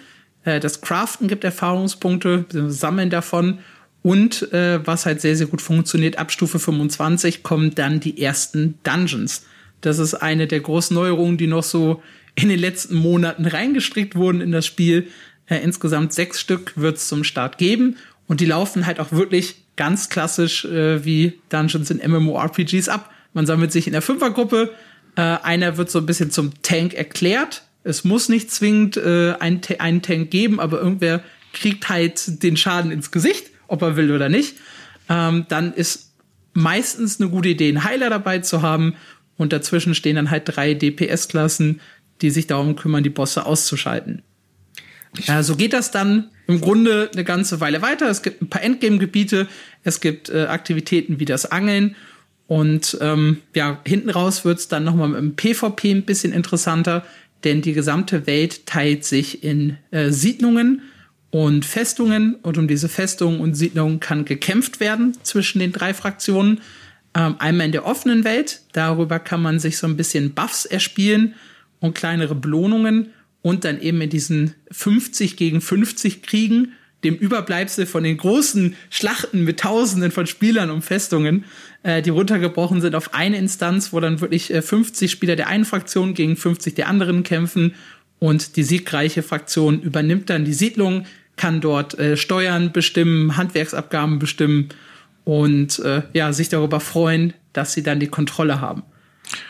Äh, 0.43 0.59
das 0.59 0.81
Craften 0.81 1.27
gibt 1.27 1.43
Erfahrungspunkte, 1.43 2.45
Sammeln 2.67 3.09
davon. 3.09 3.59
Und 4.01 4.51
äh, 4.51 4.85
was 4.85 5.05
halt 5.05 5.21
sehr, 5.21 5.37
sehr 5.37 5.47
gut 5.47 5.61
funktioniert, 5.61 6.17
ab 6.17 6.31
Stufe 6.31 6.59
25 6.59 7.41
kommen 7.41 7.73
dann 7.73 8.01
die 8.01 8.21
ersten 8.21 8.77
Dungeons. 8.83 9.45
Das 9.79 9.97
ist 9.97 10.13
eine 10.13 10.45
der 10.47 10.59
großen 10.59 10.93
Neuerungen, 10.93 11.37
die 11.37 11.47
noch 11.47 11.63
so 11.63 12.03
in 12.35 12.49
den 12.49 12.59
letzten 12.59 12.95
Monaten 12.95 13.45
reingestrickt 13.45 14.15
wurden 14.15 14.41
in 14.41 14.51
das 14.51 14.65
Spiel. 14.65 15.07
Äh, 15.47 15.59
insgesamt 15.59 16.11
sechs 16.11 16.41
Stück 16.41 16.73
wird 16.75 16.97
es 16.97 17.07
zum 17.07 17.23
Start 17.23 17.57
geben. 17.57 17.95
Und 18.27 18.41
die 18.41 18.45
laufen 18.45 18.85
halt 18.85 18.99
auch 18.99 19.11
wirklich 19.11 19.63
ganz 19.75 20.09
klassisch 20.09 20.65
äh, 20.65 21.05
wie 21.05 21.39
Dungeons 21.49 21.89
in 21.89 22.01
MMORPGs 22.11 22.89
ab. 22.89 23.09
Man 23.33 23.45
sammelt 23.45 23.71
sich 23.71 23.87
in 23.87 23.93
der 23.93 24.01
Fünfergruppe, 24.01 24.71
äh, 25.15 25.21
einer 25.21 25.77
wird 25.77 25.91
so 25.91 25.99
ein 25.99 26.05
bisschen 26.05 26.31
zum 26.31 26.61
Tank 26.61 26.93
erklärt. 26.93 27.63
Es 27.83 28.03
muss 28.03 28.29
nicht 28.29 28.51
zwingend 28.51 28.97
äh, 28.97 29.33
einen, 29.39 29.61
einen 29.79 30.01
Tank 30.01 30.31
geben, 30.31 30.59
aber 30.59 30.79
irgendwer 30.79 31.21
kriegt 31.51 31.89
halt 31.89 32.43
den 32.43 32.57
Schaden 32.57 32.91
ins 32.91 33.11
Gesicht, 33.11 33.51
ob 33.67 33.81
er 33.81 33.95
will 33.95 34.11
oder 34.11 34.29
nicht. 34.29 34.55
Ähm, 35.09 35.45
dann 35.49 35.73
ist 35.73 36.13
meistens 36.53 37.19
eine 37.19 37.29
gute 37.29 37.49
Idee, 37.49 37.69
einen 37.69 37.83
Heiler 37.83 38.09
dabei 38.09 38.39
zu 38.39 38.61
haben. 38.61 38.95
Und 39.35 39.51
dazwischen 39.51 39.95
stehen 39.95 40.15
dann 40.15 40.29
halt 40.29 40.43
drei 40.45 40.73
DPS-Klassen, 40.73 41.81
die 42.21 42.29
sich 42.29 42.47
darum 42.47 42.75
kümmern, 42.75 43.03
die 43.03 43.09
Bosse 43.09 43.45
auszuschalten. 43.45 44.21
Äh, 45.27 45.43
so 45.43 45.55
geht 45.55 45.73
das 45.73 45.91
dann 45.91 46.29
im 46.47 46.61
Grunde 46.61 47.09
eine 47.13 47.23
ganze 47.23 47.59
Weile 47.59 47.81
weiter. 47.81 48.09
Es 48.09 48.21
gibt 48.21 48.41
ein 48.41 48.49
paar 48.49 48.63
Endgame-Gebiete, 48.63 49.47
es 49.83 50.01
gibt 50.01 50.29
äh, 50.29 50.45
Aktivitäten 50.45 51.19
wie 51.19 51.25
das 51.25 51.51
Angeln 51.51 51.95
und 52.47 52.97
ähm, 53.01 53.37
ja, 53.55 53.79
hinten 53.85 54.09
raus 54.09 54.45
wird's 54.45 54.67
dann 54.67 54.83
nochmal 54.83 55.15
im 55.15 55.35
PvP 55.35 55.91
ein 55.91 56.03
bisschen 56.03 56.33
interessanter, 56.33 57.05
denn 57.43 57.61
die 57.61 57.73
gesamte 57.73 58.27
Welt 58.27 58.65
teilt 58.65 59.05
sich 59.05 59.43
in 59.43 59.77
äh, 59.91 60.11
Siedlungen 60.11 60.81
und 61.31 61.65
Festungen 61.65 62.35
und 62.35 62.57
um 62.57 62.67
diese 62.67 62.89
Festungen 62.89 63.39
und 63.39 63.55
Siedlungen 63.55 63.99
kann 63.99 64.25
gekämpft 64.25 64.79
werden 64.79 65.17
zwischen 65.23 65.59
den 65.59 65.71
drei 65.71 65.93
Fraktionen. 65.93 66.61
Ähm, 67.15 67.35
einmal 67.39 67.65
in 67.65 67.71
der 67.71 67.85
offenen 67.85 68.23
Welt, 68.23 68.61
darüber 68.73 69.19
kann 69.19 69.41
man 69.41 69.59
sich 69.59 69.77
so 69.77 69.87
ein 69.87 69.97
bisschen 69.97 70.33
Buffs 70.33 70.65
erspielen 70.65 71.35
und 71.79 71.95
kleinere 71.95 72.35
Belohnungen 72.35 73.09
und 73.41 73.65
dann 73.65 73.81
eben 73.81 74.01
in 74.01 74.09
diesen 74.09 74.55
50 74.71 75.37
gegen 75.37 75.59
50 75.59 76.23
Kriegen, 76.23 76.73
dem 77.03 77.15
Überbleibsel 77.15 77.85
von 77.85 78.03
den 78.03 78.17
großen 78.17 78.75
Schlachten 78.89 79.43
mit 79.43 79.59
Tausenden 79.59 80.11
von 80.11 80.27
Spielern 80.27 80.69
um 80.69 80.81
Festungen, 80.81 81.45
äh, 81.83 82.01
die 82.01 82.09
runtergebrochen 82.09 82.81
sind 82.81 82.95
auf 82.95 83.13
eine 83.13 83.37
Instanz, 83.37 83.93
wo 83.93 83.99
dann 83.99 84.21
wirklich 84.21 84.53
äh, 84.53 84.61
50 84.61 85.11
Spieler 85.11 85.35
der 85.35 85.47
einen 85.47 85.65
Fraktion 85.65 86.13
gegen 86.13 86.35
50 86.35 86.75
der 86.75 86.87
anderen 86.87 87.23
kämpfen 87.23 87.75
und 88.19 88.55
die 88.55 88.63
siegreiche 88.63 89.21
Fraktion 89.21 89.81
übernimmt 89.81 90.29
dann 90.29 90.45
die 90.45 90.53
Siedlung, 90.53 91.05
kann 91.35 91.61
dort 91.61 91.97
äh, 91.99 92.15
Steuern 92.15 92.71
bestimmen, 92.71 93.37
Handwerksabgaben 93.37 94.19
bestimmen 94.19 94.69
und 95.25 95.79
äh, 95.79 96.03
ja, 96.13 96.31
sich 96.31 96.49
darüber 96.49 96.79
freuen, 96.79 97.33
dass 97.53 97.73
sie 97.73 97.83
dann 97.83 97.99
die 97.99 98.07
Kontrolle 98.07 98.61
haben. 98.61 98.83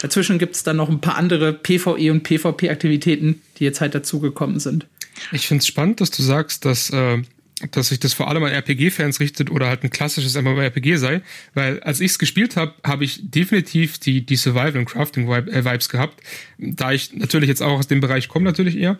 Dazwischen 0.01 0.37
gibt 0.37 0.55
es 0.55 0.63
dann 0.63 0.77
noch 0.77 0.89
ein 0.89 1.01
paar 1.01 1.17
andere 1.17 1.53
PvE 1.53 2.11
und 2.11 2.23
PvP-Aktivitäten, 2.23 3.41
die 3.57 3.63
jetzt 3.63 3.81
halt 3.81 3.95
dazugekommen 3.95 4.59
sind. 4.59 4.87
Ich 5.31 5.47
finde 5.47 5.61
es 5.61 5.67
spannend, 5.67 6.01
dass 6.01 6.11
du 6.11 6.23
sagst, 6.23 6.65
dass 6.65 6.89
äh, 6.89 7.21
dass 7.71 7.89
sich 7.89 7.99
das 7.99 8.13
vor 8.13 8.29
allem 8.29 8.43
an 8.43 8.51
RPG-Fans 8.51 9.19
richtet 9.19 9.49
oder 9.49 9.67
halt 9.67 9.83
ein 9.83 9.89
klassisches 9.89 10.35
MMORPG 10.35 10.97
sei, 10.97 11.21
weil 11.53 11.79
als 11.81 11.99
ich 11.99 12.11
es 12.11 12.19
gespielt 12.19 12.55
habe, 12.55 12.73
habe 12.83 13.03
ich 13.03 13.19
definitiv 13.23 13.97
die, 13.97 14.25
die 14.25 14.35
Survival- 14.35 14.77
und 14.77 14.85
Crafting-Vibes 14.85 15.89
gehabt, 15.89 16.21
da 16.57 16.91
ich 16.91 17.13
natürlich 17.13 17.49
jetzt 17.49 17.61
auch 17.61 17.79
aus 17.79 17.87
dem 17.87 17.99
Bereich 17.99 18.27
komme, 18.27 18.45
natürlich 18.45 18.77
eher. 18.77 18.97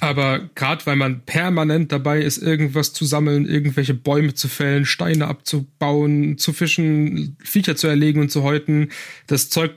Aber 0.00 0.48
gerade 0.54 0.84
weil 0.86 0.96
man 0.96 1.22
permanent 1.22 1.90
dabei 1.90 2.20
ist, 2.20 2.38
irgendwas 2.38 2.92
zu 2.92 3.04
sammeln, 3.04 3.46
irgendwelche 3.46 3.94
Bäume 3.94 4.34
zu 4.34 4.48
fällen, 4.48 4.84
Steine 4.84 5.26
abzubauen, 5.26 6.38
zu 6.38 6.52
fischen, 6.52 7.36
Viecher 7.42 7.74
zu 7.74 7.88
erlegen 7.88 8.20
und 8.20 8.30
zu 8.30 8.42
häuten, 8.42 8.90
das 9.26 9.48
Zeug 9.48 9.72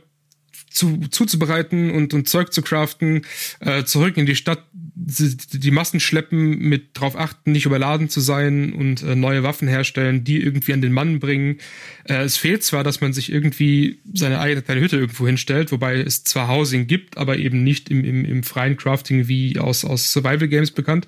zu, 0.71 0.99
zuzubereiten 1.09 1.91
und, 1.91 2.13
und 2.13 2.29
Zeug 2.29 2.53
zu 2.53 2.61
craften, 2.61 3.25
äh, 3.59 3.83
zurück 3.83 4.17
in 4.17 4.25
die 4.25 4.35
Stadt, 4.35 4.63
die, 5.03 5.71
Massen 5.71 5.99
schleppen, 5.99 6.59
mit 6.59 6.89
drauf 6.93 7.15
achten, 7.15 7.51
nicht 7.51 7.65
überladen 7.65 8.09
zu 8.09 8.19
sein 8.19 8.71
und 8.73 9.01
äh, 9.01 9.15
neue 9.15 9.41
Waffen 9.43 9.67
herstellen, 9.67 10.23
die 10.23 10.41
irgendwie 10.41 10.73
an 10.73 10.81
den 10.81 10.93
Mann 10.93 11.19
bringen. 11.19 11.57
Äh, 12.03 12.23
es 12.23 12.37
fehlt 12.37 12.63
zwar, 12.63 12.83
dass 12.83 13.01
man 13.01 13.11
sich 13.11 13.31
irgendwie 13.31 13.99
seine 14.13 14.39
eigene 14.39 14.61
kleine 14.61 14.81
Hütte 14.81 14.97
irgendwo 14.97 15.25
hinstellt, 15.25 15.71
wobei 15.71 15.99
es 15.99 16.23
zwar 16.23 16.47
Housing 16.47 16.87
gibt, 16.87 17.17
aber 17.17 17.37
eben 17.37 17.63
nicht 17.63 17.89
im, 17.89 18.03
im, 18.03 18.25
im 18.25 18.43
freien 18.43 18.77
Crafting 18.77 19.27
wie 19.27 19.57
aus, 19.59 19.83
aus 19.85 20.11
Survival 20.11 20.47
Games 20.47 20.71
bekannt. 20.71 21.07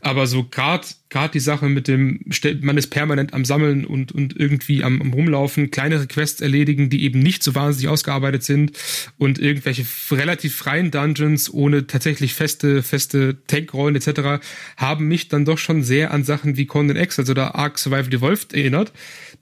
Aber 0.00 0.26
so 0.26 0.44
gerade 0.44 0.86
gerade 1.08 1.32
die 1.32 1.40
Sache 1.40 1.68
mit 1.68 1.86
dem, 1.88 2.20
man 2.62 2.76
ist 2.76 2.88
permanent 2.88 3.32
am 3.32 3.44
Sammeln 3.44 3.84
und, 3.84 4.12
und 4.12 4.36
irgendwie 4.36 4.82
am, 4.82 5.00
am 5.00 5.12
Rumlaufen, 5.12 5.70
kleinere 5.70 6.06
Quests 6.06 6.40
erledigen, 6.40 6.90
die 6.90 7.04
eben 7.04 7.20
nicht 7.20 7.42
so 7.42 7.54
wahnsinnig 7.54 7.88
ausgearbeitet 7.88 8.42
sind 8.42 8.72
und 9.16 9.38
irgendwelche 9.38 9.86
relativ 10.10 10.56
freien 10.56 10.90
Dungeons 10.90 11.52
ohne 11.52 11.86
tatsächlich 11.86 12.34
feste, 12.34 12.82
feste 12.82 13.38
Tankrollen 13.46 13.94
etc. 13.94 14.44
haben 14.76 15.06
mich 15.06 15.28
dann 15.28 15.44
doch 15.44 15.58
schon 15.58 15.82
sehr 15.82 16.12
an 16.12 16.24
Sachen 16.24 16.56
wie 16.56 16.66
Conan 16.66 16.96
X, 16.96 17.18
oder 17.18 17.54
Ark 17.54 17.78
Survival 17.78 18.12
Evolved 18.12 18.52
erinnert, 18.52 18.92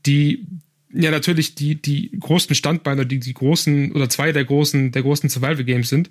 die 0.06 0.46
ja 0.92 1.10
natürlich 1.10 1.54
die, 1.54 1.80
die 1.80 2.10
großen 2.18 2.54
Standbeine, 2.54 3.06
die, 3.06 3.18
die 3.18 3.34
großen 3.34 3.92
oder 3.92 4.08
zwei 4.08 4.32
der 4.32 4.44
großen, 4.44 4.92
der 4.92 5.02
großen 5.02 5.28
Survival 5.28 5.64
Games 5.64 5.88
sind 5.88 6.10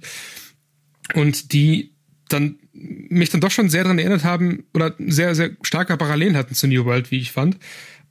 und 1.14 1.54
die 1.54 1.92
dann 2.28 2.58
mich 2.74 3.30
dann 3.30 3.42
doch 3.42 3.52
schon 3.52 3.70
sehr 3.70 3.84
daran 3.84 4.00
erinnert 4.00 4.24
haben 4.24 4.64
oder 4.74 4.96
sehr, 4.98 5.36
sehr 5.36 5.52
starke 5.62 5.96
Parallelen 5.96 6.36
hatten 6.36 6.56
zu 6.56 6.68
New 6.68 6.86
World, 6.86 7.12
wie 7.12 7.20
ich 7.20 7.32
fand. 7.32 7.58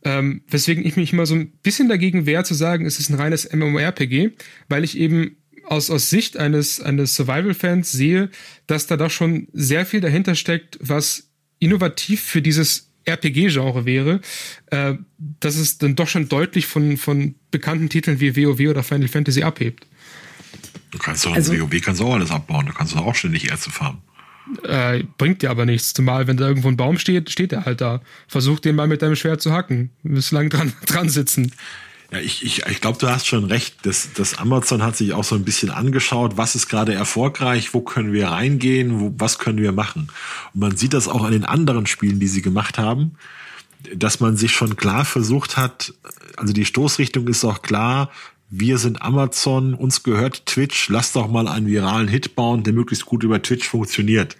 Ähm, 0.04 0.42
weswegen 0.48 0.84
ich 0.84 0.96
mich 0.96 1.12
immer 1.12 1.26
so 1.26 1.34
ein 1.34 1.52
bisschen 1.62 1.88
dagegen 1.88 2.26
wehre 2.26 2.44
zu 2.44 2.54
sagen, 2.54 2.86
es 2.86 2.98
ist 2.98 3.10
ein 3.10 3.14
reines 3.14 3.52
MMORPG, 3.52 4.30
weil 4.68 4.84
ich 4.84 4.98
eben 4.98 5.36
aus, 5.64 5.90
aus 5.90 6.10
Sicht 6.10 6.36
eines, 6.36 6.80
eines 6.80 7.14
Survival-Fans 7.14 7.90
sehe, 7.92 8.30
dass 8.66 8.86
da 8.86 8.96
doch 8.96 9.10
schon 9.10 9.48
sehr 9.52 9.86
viel 9.86 10.00
dahinter 10.00 10.34
steckt, 10.34 10.78
was 10.80 11.30
innovativ 11.60 12.20
für 12.20 12.42
dieses 12.42 12.90
RPG-Genre 13.04 13.84
wäre, 13.84 14.20
äh, 14.66 14.94
dass 15.18 15.56
es 15.56 15.78
dann 15.78 15.94
doch 15.96 16.08
schon 16.08 16.28
deutlich 16.28 16.66
von, 16.66 16.96
von 16.96 17.34
bekannten 17.50 17.88
Titeln 17.88 18.20
wie 18.20 18.36
WoW 18.36 18.70
oder 18.70 18.82
Final 18.82 19.08
Fantasy 19.08 19.42
abhebt. 19.42 19.86
Du 20.90 20.98
kannst 20.98 21.24
doch 21.24 21.34
also, 21.34 21.52
WoW 21.58 21.80
kannst 21.80 22.00
du 22.00 22.06
auch 22.06 22.14
alles 22.14 22.30
abbauen, 22.30 22.66
du 22.66 22.72
kannst 22.72 22.94
doch 22.94 23.04
auch 23.04 23.14
ständig 23.14 23.50
Erze 23.50 23.70
farmen. 23.70 24.02
Äh, 24.64 25.04
bringt 25.18 25.42
dir 25.42 25.50
aber 25.50 25.66
nichts. 25.66 25.94
Zumal, 25.94 26.26
wenn 26.26 26.36
da 26.36 26.48
irgendwo 26.48 26.68
ein 26.68 26.76
Baum 26.76 26.98
steht, 26.98 27.30
steht 27.30 27.52
er 27.52 27.64
halt 27.64 27.80
da. 27.80 28.00
Versuch 28.28 28.60
den 28.60 28.76
mal 28.76 28.88
mit 28.88 29.02
deinem 29.02 29.16
Schwert 29.16 29.40
zu 29.40 29.52
hacken. 29.52 29.90
Du 30.02 30.16
wirst 30.16 30.32
lang 30.32 30.50
dran, 30.50 30.72
dran 30.86 31.08
sitzen. 31.08 31.52
Ja, 32.10 32.18
ich, 32.18 32.44
ich, 32.44 32.66
ich 32.66 32.80
glaube, 32.80 32.98
du 32.98 33.08
hast 33.08 33.26
schon 33.26 33.44
recht. 33.44 33.76
Das, 33.82 34.10
das 34.14 34.38
Amazon 34.38 34.82
hat 34.82 34.96
sich 34.96 35.12
auch 35.14 35.24
so 35.24 35.34
ein 35.34 35.44
bisschen 35.44 35.70
angeschaut, 35.70 36.36
was 36.36 36.54
ist 36.54 36.68
gerade 36.68 36.92
erfolgreich, 36.92 37.72
wo 37.72 37.80
können 37.80 38.12
wir 38.12 38.28
reingehen, 38.28 39.00
wo, 39.00 39.14
was 39.16 39.38
können 39.38 39.58
wir 39.58 39.72
machen. 39.72 40.08
Und 40.52 40.60
man 40.60 40.76
sieht 40.76 40.92
das 40.92 41.08
auch 41.08 41.24
an 41.24 41.32
den 41.32 41.44
anderen 41.44 41.86
Spielen, 41.86 42.20
die 42.20 42.26
sie 42.26 42.42
gemacht 42.42 42.78
haben, 42.78 43.12
dass 43.94 44.20
man 44.20 44.36
sich 44.36 44.52
schon 44.52 44.76
klar 44.76 45.04
versucht 45.04 45.56
hat, 45.56 45.94
also 46.36 46.52
die 46.52 46.64
Stoßrichtung 46.64 47.26
ist 47.28 47.44
auch 47.44 47.62
klar, 47.62 48.10
wir 48.54 48.76
sind 48.76 49.00
Amazon, 49.00 49.72
uns 49.72 50.02
gehört 50.02 50.44
Twitch, 50.44 50.90
lass 50.90 51.12
doch 51.12 51.26
mal 51.26 51.48
einen 51.48 51.66
viralen 51.66 52.06
Hit 52.06 52.36
bauen, 52.36 52.64
der 52.64 52.74
möglichst 52.74 53.06
gut 53.06 53.24
über 53.24 53.40
Twitch 53.40 53.66
funktioniert. 53.66 54.36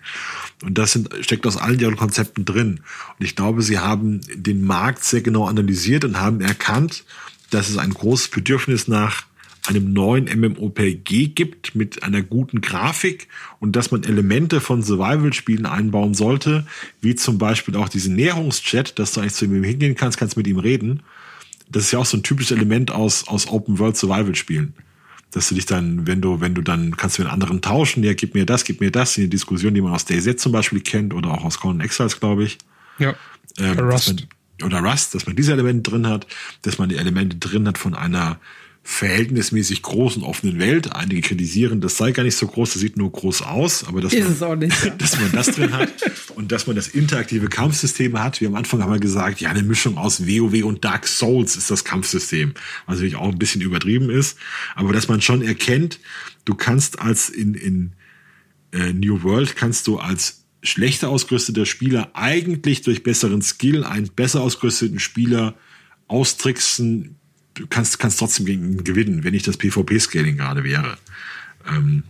Und 0.63 0.77
das 0.77 0.93
sind, 0.93 1.09
steckt 1.23 1.47
aus 1.47 1.57
allen 1.57 1.81
ihren 1.81 1.97
Konzepten 1.97 2.45
drin. 2.45 2.81
Und 3.19 3.25
ich 3.25 3.35
glaube, 3.37 3.63
sie 3.63 3.79
haben 3.79 4.21
den 4.35 4.67
Markt 4.67 5.03
sehr 5.03 5.23
genau 5.23 5.47
analysiert 5.47 6.05
und 6.05 6.21
haben 6.21 6.43
erkannt, 6.43 7.05
dass 7.49 7.71
es 7.71 7.79
ein 7.79 7.95
großes 7.95 8.29
Bedürfnis 8.29 8.87
nach 8.87 9.23
einem 9.67 9.95
neuen 9.95 10.25
MMOPG 10.27 11.29
gibt 11.29 11.75
mit 11.75 12.03
einer 12.03 12.21
guten 12.21 12.61
Grafik 12.61 13.29
und 13.61 13.77
dass 13.77 13.93
man 13.93 14.05
Elemente 14.05 14.61
von 14.61 14.83
Survival-Spielen 14.83 15.65
einbauen 15.65 16.13
sollte, 16.13 16.67
wie 17.01 17.15
zum 17.15 17.39
Beispiel 17.39 17.77
auch 17.77 17.89
diesen 17.89 18.17
Näherungschat, 18.17 18.99
dass 18.99 19.13
du 19.13 19.21
eigentlich 19.21 19.35
zu 19.35 19.47
ihm 19.47 19.65
hingehen 19.65 19.95
kannst, 19.95 20.19
kannst 20.19 20.37
mit 20.37 20.47
ihm 20.47 20.59
reden 20.59 21.03
das 21.73 21.85
ist 21.85 21.93
ja 21.93 21.99
auch 21.99 22.07
so 22.07 22.17
ein 22.17 22.23
typisches 22.23 22.53
Element 22.53 22.91
aus, 22.91 23.27
aus 23.29 23.49
Open 23.49 23.79
World 23.79 23.97
Survival 23.97 24.35
Spielen. 24.35 24.75
Dass 25.31 25.49
du 25.49 25.55
dich 25.55 25.65
dann, 25.65 26.07
wenn 26.07 26.21
du, 26.21 26.41
wenn 26.41 26.55
du 26.55 26.61
dann 26.61 26.97
kannst 26.97 27.17
du 27.17 27.23
mit 27.23 27.33
anderen 27.33 27.63
tauschen, 27.63 28.05
ja, 28.05 28.13
gib 28.13 28.35
mir 28.35 28.45
das, 28.45 28.65
gib 28.65 28.81
mir 28.81 28.91
das, 28.91 29.17
in 29.17 29.25
die 29.25 29.31
Diskussion, 29.31 29.73
die 29.73 29.81
man 29.81 29.93
aus 29.93 30.05
DayZ 30.05 30.41
zum 30.41 30.53
Beispiel 30.53 30.81
kennt 30.81 31.15
oder 31.15 31.31
auch 31.31 31.45
aus 31.45 31.59
Conan 31.59 31.81
Exiles, 31.81 32.21
glaube 32.21 32.45
ich. 32.45 32.59
Ja. 32.99 33.15
Ähm, 33.59 33.79
Rust. 33.79 34.09
Man, 34.61 34.67
oder 34.67 34.81
Rust, 34.81 35.15
dass 35.15 35.27
man 35.27 35.35
diese 35.35 35.53
Elemente 35.53 35.91
drin 35.91 36.07
hat, 36.07 36.27
dass 36.63 36.79
man 36.79 36.91
die 36.91 36.97
Elemente 36.97 37.37
drin 37.39 37.67
hat 37.67 37.79
von 37.79 37.95
einer 37.95 38.39
verhältnismäßig 38.85 39.83
großen 39.83 40.25
offenen 40.25 40.59
Welt. 40.59 40.93
Einige 40.93 41.21
kritisieren, 41.21 41.81
das 41.81 41.97
sei 41.97 42.11
gar 42.11 42.25
nicht 42.25 42.37
so 42.37 42.49
groß, 42.49 42.73
das 42.73 42.81
sieht 42.81 42.97
nur 42.97 43.13
groß 43.13 43.43
aus, 43.43 43.85
aber 43.85 44.01
dass, 44.01 44.13
man, 44.13 44.59
nicht, 44.59 44.85
ja. 44.85 44.91
dass 44.99 45.21
man 45.21 45.31
das 45.33 45.47
drin 45.53 45.73
hat 45.73 45.93
und 46.35 46.51
dass 46.51 46.67
man 46.67 46.75
das 46.75 46.89
interaktive 46.89 47.49
Kampfsystem 47.49 48.21
hat. 48.21 48.41
Wie 48.41 48.47
am 48.47 48.57
Anfang 48.57 48.83
haben 48.83 48.93
wir 48.93 48.99
gesagt, 48.99 49.41
ja, 49.41 49.51
eine 49.51 49.63
Mischung 49.63 49.99
aus 49.99 50.27
WoW 50.27 50.65
und 50.65 50.85
Dark 50.85 51.07
Souls 51.07 51.57
ist 51.57 51.71
das 51.71 51.85
Kampfsystem, 51.85 52.55
was 52.87 52.97
natürlich 52.97 53.17
auch 53.17 53.29
ein 53.29 53.39
bisschen 53.39 53.61
übertrieben 53.61 54.11
ist, 54.11 54.37
aber 54.75 54.93
dass 54.93 55.09
man 55.09 55.23
schon 55.23 55.43
erkennt, 55.43 56.01
du 56.45 56.55
kannst 56.55 56.99
als 56.99 57.29
in, 57.29 57.55
in 57.55 57.93
äh, 58.73 58.93
New 58.93 59.23
World 59.23 59.55
kannst 59.55 59.87
du 59.87 59.99
als 59.99 60.45
schlechter 60.65 61.09
ausgerüsteter 61.09 61.67
Spieler 61.67 62.11
eigentlich 62.15 62.83
durch 62.83 63.03
besseren 63.03 63.43
Skill 63.43 63.85
einen 63.85 64.09
besser 64.09 64.41
ausgerüsteten 64.41 64.99
Spieler 64.99 65.55
austricksen, 66.09 67.17
du 67.55 67.67
kannst, 67.67 67.99
kannst 67.99 68.19
trotzdem 68.19 68.47
gegen 68.47 68.85
gewinnen, 68.85 69.25
wenn 69.25 69.33
nicht 69.33 69.47
das 69.47 69.57
PvP-Scaling 69.57 70.37
gerade 70.37 70.65
wäre. 70.65 70.97
Ähm, 71.69 72.05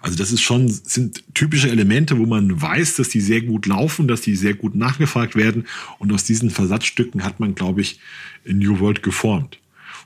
also 0.00 0.16
das 0.16 0.32
ist 0.32 0.42
schon, 0.42 0.68
sind 0.68 1.24
typische 1.34 1.70
Elemente, 1.70 2.18
wo 2.18 2.26
man 2.26 2.60
weiß, 2.60 2.96
dass 2.96 3.08
die 3.08 3.20
sehr 3.20 3.40
gut 3.40 3.66
laufen, 3.66 4.08
dass 4.08 4.20
die 4.20 4.36
sehr 4.36 4.54
gut 4.54 4.74
nachgefragt 4.74 5.36
werden. 5.36 5.66
Und 5.98 6.12
aus 6.12 6.24
diesen 6.24 6.50
Versatzstücken 6.50 7.24
hat 7.24 7.40
man, 7.40 7.54
glaube 7.54 7.80
ich, 7.80 8.00
in 8.44 8.58
New 8.58 8.78
World 8.78 9.02
geformt. 9.02 9.58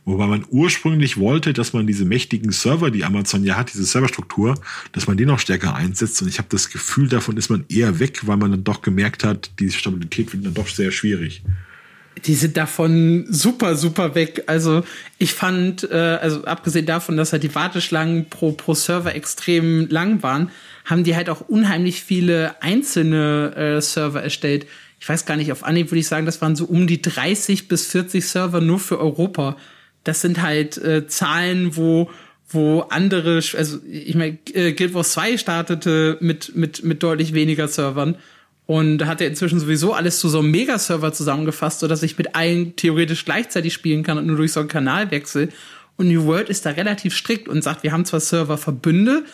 Wobei 0.06 0.26
man 0.26 0.46
ursprünglich 0.48 1.18
wollte, 1.18 1.52
dass 1.52 1.74
man 1.74 1.86
diese 1.86 2.06
mächtigen 2.06 2.52
Server, 2.52 2.90
die 2.90 3.04
Amazon 3.04 3.44
ja 3.44 3.56
hat, 3.56 3.72
diese 3.72 3.84
Serverstruktur, 3.84 4.54
dass 4.92 5.06
man 5.06 5.18
die 5.18 5.26
noch 5.26 5.38
stärker 5.38 5.74
einsetzt. 5.74 6.22
Und 6.22 6.28
ich 6.28 6.38
habe 6.38 6.48
das 6.50 6.70
Gefühl, 6.70 7.08
davon 7.08 7.36
ist 7.36 7.50
man 7.50 7.64
eher 7.68 7.98
weg, 7.98 8.26
weil 8.26 8.38
man 8.38 8.50
dann 8.50 8.64
doch 8.64 8.80
gemerkt 8.80 9.24
hat, 9.24 9.50
die 9.58 9.70
Stabilität 9.70 10.32
wird 10.32 10.46
dann 10.46 10.54
doch 10.54 10.68
sehr 10.68 10.90
schwierig 10.90 11.42
die 12.26 12.34
sind 12.34 12.56
davon 12.56 13.26
super, 13.28 13.76
super 13.76 14.14
weg. 14.14 14.44
Also 14.46 14.82
ich 15.18 15.34
fand, 15.34 15.90
äh, 15.90 16.18
also 16.20 16.44
abgesehen 16.44 16.86
davon, 16.86 17.16
dass 17.16 17.32
halt 17.32 17.42
die 17.42 17.54
Warteschlangen 17.54 18.28
pro, 18.28 18.52
pro 18.52 18.74
Server 18.74 19.14
extrem 19.14 19.88
lang 19.88 20.22
waren, 20.22 20.50
haben 20.84 21.04
die 21.04 21.16
halt 21.16 21.30
auch 21.30 21.42
unheimlich 21.42 22.02
viele 22.02 22.60
einzelne 22.62 23.54
äh, 23.56 23.80
Server 23.80 24.22
erstellt. 24.22 24.66
Ich 24.98 25.08
weiß 25.08 25.24
gar 25.24 25.36
nicht, 25.36 25.52
auf 25.52 25.64
Anhieb 25.64 25.90
würde 25.90 26.00
ich 26.00 26.08
sagen, 26.08 26.26
das 26.26 26.40
waren 26.42 26.56
so 26.56 26.66
um 26.66 26.86
die 26.86 27.00
30 27.00 27.68
bis 27.68 27.86
40 27.86 28.26
Server 28.26 28.60
nur 28.60 28.78
für 28.78 28.98
Europa. 28.98 29.56
Das 30.04 30.20
sind 30.20 30.42
halt 30.42 30.78
äh, 30.78 31.06
Zahlen, 31.06 31.76
wo 31.76 32.10
wo 32.52 32.80
andere, 32.90 33.40
also 33.56 33.78
ich 33.88 34.14
meine, 34.16 34.38
äh, 34.52 34.72
Guild 34.72 34.92
Wars 34.92 35.12
2 35.12 35.38
startete 35.38 36.18
mit, 36.20 36.56
mit, 36.56 36.82
mit 36.82 37.02
deutlich 37.02 37.32
weniger 37.32 37.68
Servern 37.68 38.16
und 38.70 39.04
hat 39.04 39.20
er 39.20 39.26
inzwischen 39.26 39.58
sowieso 39.58 39.94
alles 39.94 40.20
zu 40.20 40.28
so 40.28 40.38
einem 40.38 40.52
Megaserver 40.52 41.12
zusammengefasst, 41.12 41.80
sodass 41.80 42.04
ich 42.04 42.16
mit 42.16 42.36
allen 42.36 42.76
theoretisch 42.76 43.24
gleichzeitig 43.24 43.74
spielen 43.74 44.04
kann 44.04 44.16
und 44.16 44.28
nur 44.28 44.36
durch 44.36 44.52
so 44.52 44.60
einen 44.60 44.68
Kanalwechsel. 44.68 45.48
Und 45.96 46.06
New 46.06 46.24
World 46.26 46.48
ist 46.48 46.64
da 46.64 46.70
relativ 46.70 47.16
strikt 47.16 47.48
und 47.48 47.64
sagt, 47.64 47.82
wir 47.82 47.90
haben 47.90 48.04
zwar 48.04 48.20
Serververbünde, 48.20 49.24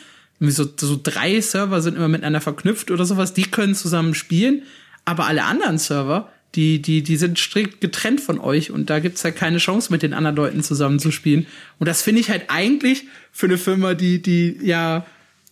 so, 0.40 0.66
so 0.81 0.99
drei 1.03 1.38
Server 1.42 1.83
sind 1.83 1.99
immer 1.99 2.09
miteinander 2.09 2.40
verknüpft 2.40 2.90
oder 2.90 3.05
sowas, 3.05 3.35
die 3.35 3.42
können 3.42 3.75
zusammen 3.75 4.14
spielen, 4.14 4.62
aber 5.05 5.27
alle 5.27 5.44
anderen 5.44 5.77
Server, 5.77 6.33
die, 6.54 6.81
die, 6.81 7.02
die 7.02 7.19
sind 7.19 7.38
strikt 7.38 7.83
getrennt 7.83 8.23
von 8.23 8.40
euch 8.40 8.71
und 8.71 8.88
da 8.88 9.00
gibt's 9.00 9.23
halt 9.23 9.37
keine 9.37 9.58
Chance, 9.58 9.92
mit 9.92 10.02
den 10.02 10.15
anderen 10.15 10.37
Leuten 10.37 10.63
zusammen 10.63 10.98
zu 10.98 11.11
spielen. 11.11 11.46
Und 11.79 11.88
das 11.88 12.00
finde 12.00 12.23
ich 12.23 12.31
halt 12.31 12.44
eigentlich 12.48 13.04
für 13.33 13.48
eine 13.48 13.58
Firma, 13.58 13.92
die, 13.92 14.23
die 14.23 14.56
ja 14.63 15.04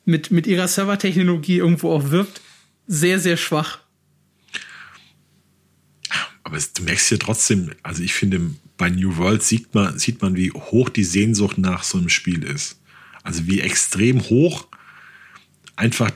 mit, 0.07 0.31
mit 0.31 0.47
ihrer 0.47 0.69
Servertechnologie 0.69 1.59
irgendwo 1.59 1.93
auch 1.93 2.11
wirbt, 2.11 2.41
sehr, 2.87 3.19
sehr 3.21 3.37
schwach. 3.37 3.81
Aber 6.43 6.59
du 6.59 6.83
merkst 6.83 7.11
ja 7.11 7.17
trotzdem, 7.17 7.71
also 7.83 8.03
ich 8.03 8.15
finde, 8.15 8.51
bei 8.77 8.91
New 8.91 9.17
World 9.17 9.43
sieht 9.43 9.75
man, 9.75 9.99
sieht 9.99 10.21
man, 10.21 10.37
wie 10.37 10.51
hoch 10.51 10.89
die 10.89 11.05
Sehnsucht 11.05 11.59
nach 11.59 11.85
so 11.85 11.99
einem 11.99 12.11
Spiel 12.11 12.43
ist. 12.43 12.81
Also 13.23 13.47
wie 13.47 13.61
extrem 13.61 14.21
hoch 14.21 14.67
einfach 15.77 16.11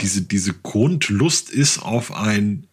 diese, 0.00 0.22
diese 0.22 0.52
Grundlust 0.52 1.50
ist 1.50 1.78
auf 1.78 2.14
ein 2.14 2.66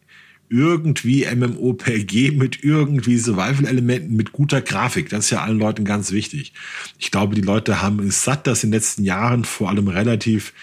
irgendwie 0.50 1.26
MMOPG 1.26 2.32
mit 2.32 2.64
irgendwie 2.64 3.18
Survival-Elementen, 3.18 4.16
mit 4.16 4.32
guter 4.32 4.62
Grafik. 4.62 5.10
Das 5.10 5.26
ist 5.26 5.32
ja 5.32 5.44
allen 5.44 5.60
Leuten 5.60 5.84
ganz 5.84 6.12
wichtig. 6.12 6.54
Ich 6.98 7.12
glaube, 7.12 7.36
die 7.36 7.42
Leute 7.42 7.82
haben 7.82 8.00
es 8.00 8.24
satt, 8.24 8.48
dass 8.48 8.64
in 8.64 8.72
den 8.72 8.80
letzten 8.80 9.04
Jahren 9.04 9.44
vor 9.44 9.70
allem 9.70 9.90
relativ, 9.90 10.54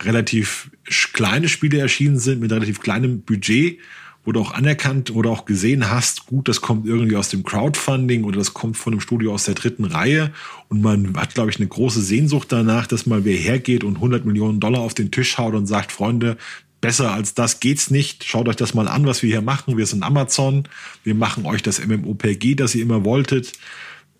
relativ 0.00 0.70
kleine 1.12 1.48
Spiele 1.48 1.78
erschienen 1.78 2.18
sind 2.18 2.40
mit 2.40 2.52
relativ 2.52 2.80
kleinem 2.80 3.22
Budget 3.22 3.78
wo 4.26 4.32
du 4.32 4.40
auch 4.40 4.52
anerkannt 4.52 5.12
oder 5.12 5.30
auch 5.30 5.44
gesehen 5.44 5.88
hast, 5.88 6.26
gut, 6.26 6.48
das 6.48 6.60
kommt 6.60 6.84
irgendwie 6.84 7.14
aus 7.14 7.28
dem 7.28 7.44
Crowdfunding 7.44 8.24
oder 8.24 8.38
das 8.38 8.52
kommt 8.52 8.76
von 8.76 8.92
einem 8.92 9.00
Studio 9.00 9.32
aus 9.32 9.44
der 9.44 9.54
dritten 9.54 9.84
Reihe 9.84 10.32
und 10.68 10.82
man 10.82 11.16
hat, 11.16 11.34
glaube 11.34 11.50
ich, 11.50 11.58
eine 11.58 11.68
große 11.68 12.02
Sehnsucht 12.02 12.50
danach, 12.50 12.88
dass 12.88 13.06
mal 13.06 13.24
wer 13.24 13.36
hergeht 13.36 13.84
und 13.84 13.94
100 13.94 14.26
Millionen 14.26 14.58
Dollar 14.58 14.80
auf 14.80 14.94
den 14.94 15.12
Tisch 15.12 15.38
haut 15.38 15.54
und 15.54 15.66
sagt, 15.66 15.92
Freunde, 15.92 16.36
besser 16.80 17.12
als 17.12 17.34
das 17.34 17.60
geht's 17.60 17.88
nicht. 17.88 18.24
Schaut 18.24 18.48
euch 18.48 18.56
das 18.56 18.74
mal 18.74 18.88
an, 18.88 19.06
was 19.06 19.22
wir 19.22 19.30
hier 19.30 19.42
machen. 19.42 19.76
Wir 19.76 19.86
sind 19.86 20.02
Amazon. 20.02 20.64
Wir 21.04 21.14
machen 21.14 21.46
euch 21.46 21.62
das 21.62 21.84
MMOPG, 21.84 22.56
das 22.56 22.74
ihr 22.74 22.82
immer 22.82 23.04
wolltet. 23.04 23.52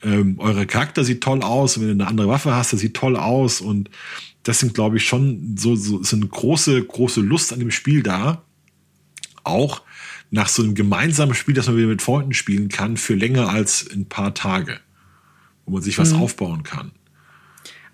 Ähm, 0.03 0.37
eure 0.39 0.67
Charakter 0.67 1.05
sieht 1.05 1.23
toll 1.23 1.43
aus. 1.43 1.81
Wenn 1.81 1.87
du 1.87 1.93
eine 1.93 2.07
andere 2.07 2.29
Waffe 2.29 2.55
hast, 2.55 2.73
das 2.73 2.81
sieht 2.81 2.95
toll 2.95 3.17
aus. 3.17 3.61
Und 3.61 3.91
das 4.43 4.61
sind, 4.61 4.75
glaube 4.75 4.97
ich, 4.97 5.05
schon 5.05 5.57
so, 5.57 5.77
so 5.77 6.01
ist 6.01 6.15
eine 6.15 6.27
große, 6.27 6.83
große 6.83 7.21
Lust 7.21 7.53
an 7.53 7.59
dem 7.59 7.71
Spiel 7.71 8.03
da. 8.03 8.43
Auch 9.45 9.83
nach 10.31 10.49
so 10.49 10.63
einem 10.63 10.75
gemeinsamen 10.75 11.35
Spiel, 11.35 11.55
das 11.55 11.67
man 11.67 11.77
wieder 11.77 11.89
mit 11.89 12.03
Freunden 12.03 12.35
spielen 12.35 12.69
kann, 12.69 12.97
für 12.97 13.15
länger 13.15 13.49
als 13.49 13.89
ein 13.93 14.07
paar 14.07 14.35
Tage, 14.35 14.79
wo 15.65 15.73
man 15.73 15.83
sich 15.83 15.99
was 15.99 16.13
mhm. 16.13 16.23
aufbauen 16.23 16.63
kann. 16.63 16.93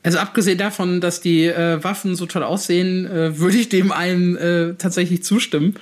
Also 0.02 0.18
abgesehen 0.18 0.58
davon, 0.58 1.00
dass 1.00 1.20
die 1.20 1.46
äh, 1.46 1.82
Waffen 1.84 2.16
so 2.16 2.26
toll 2.26 2.42
aussehen, 2.42 3.06
äh, 3.06 3.38
würde 3.38 3.56
ich 3.56 3.68
dem 3.68 3.92
allen 3.92 4.36
äh, 4.36 4.74
tatsächlich 4.74 5.22
zustimmen. 5.22 5.74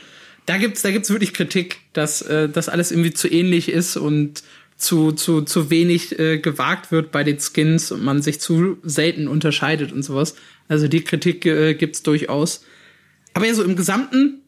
Da 0.47 0.59
gibt's, 0.59 0.83
da 0.83 0.91
gibt's 0.91 1.11
wirklich 1.11 1.33
Kritik, 1.33 1.79
dass 1.93 2.23
äh, 2.23 2.49
das 2.49 2.69
alles 2.69 2.91
irgendwie 2.91 3.13
zu 3.13 3.29
ähnlich 3.29 3.69
ist 3.69 3.97
und 3.97 4.43
zu 4.81 5.13
zu 5.13 5.43
zu 5.43 5.71
wenig 5.71 6.19
äh, 6.19 6.39
gewagt 6.39 6.91
wird 6.91 7.13
bei 7.13 7.23
den 7.23 7.39
Skins 7.39 7.93
und 7.93 8.03
man 8.03 8.23
sich 8.23 8.41
zu 8.41 8.79
selten 8.83 9.29
unterscheidet 9.29 9.93
und 9.93 10.03
sowas. 10.03 10.35
Also 10.69 10.89
die 10.89 11.03
Kritik 11.03 11.47
äh, 11.47 11.75
gibt's 11.75 12.03
durchaus. 12.03 12.65
Aber 13.35 13.47
ja, 13.47 13.55
so 13.55 13.63
im 13.63 13.77
Gesamten 13.77 14.43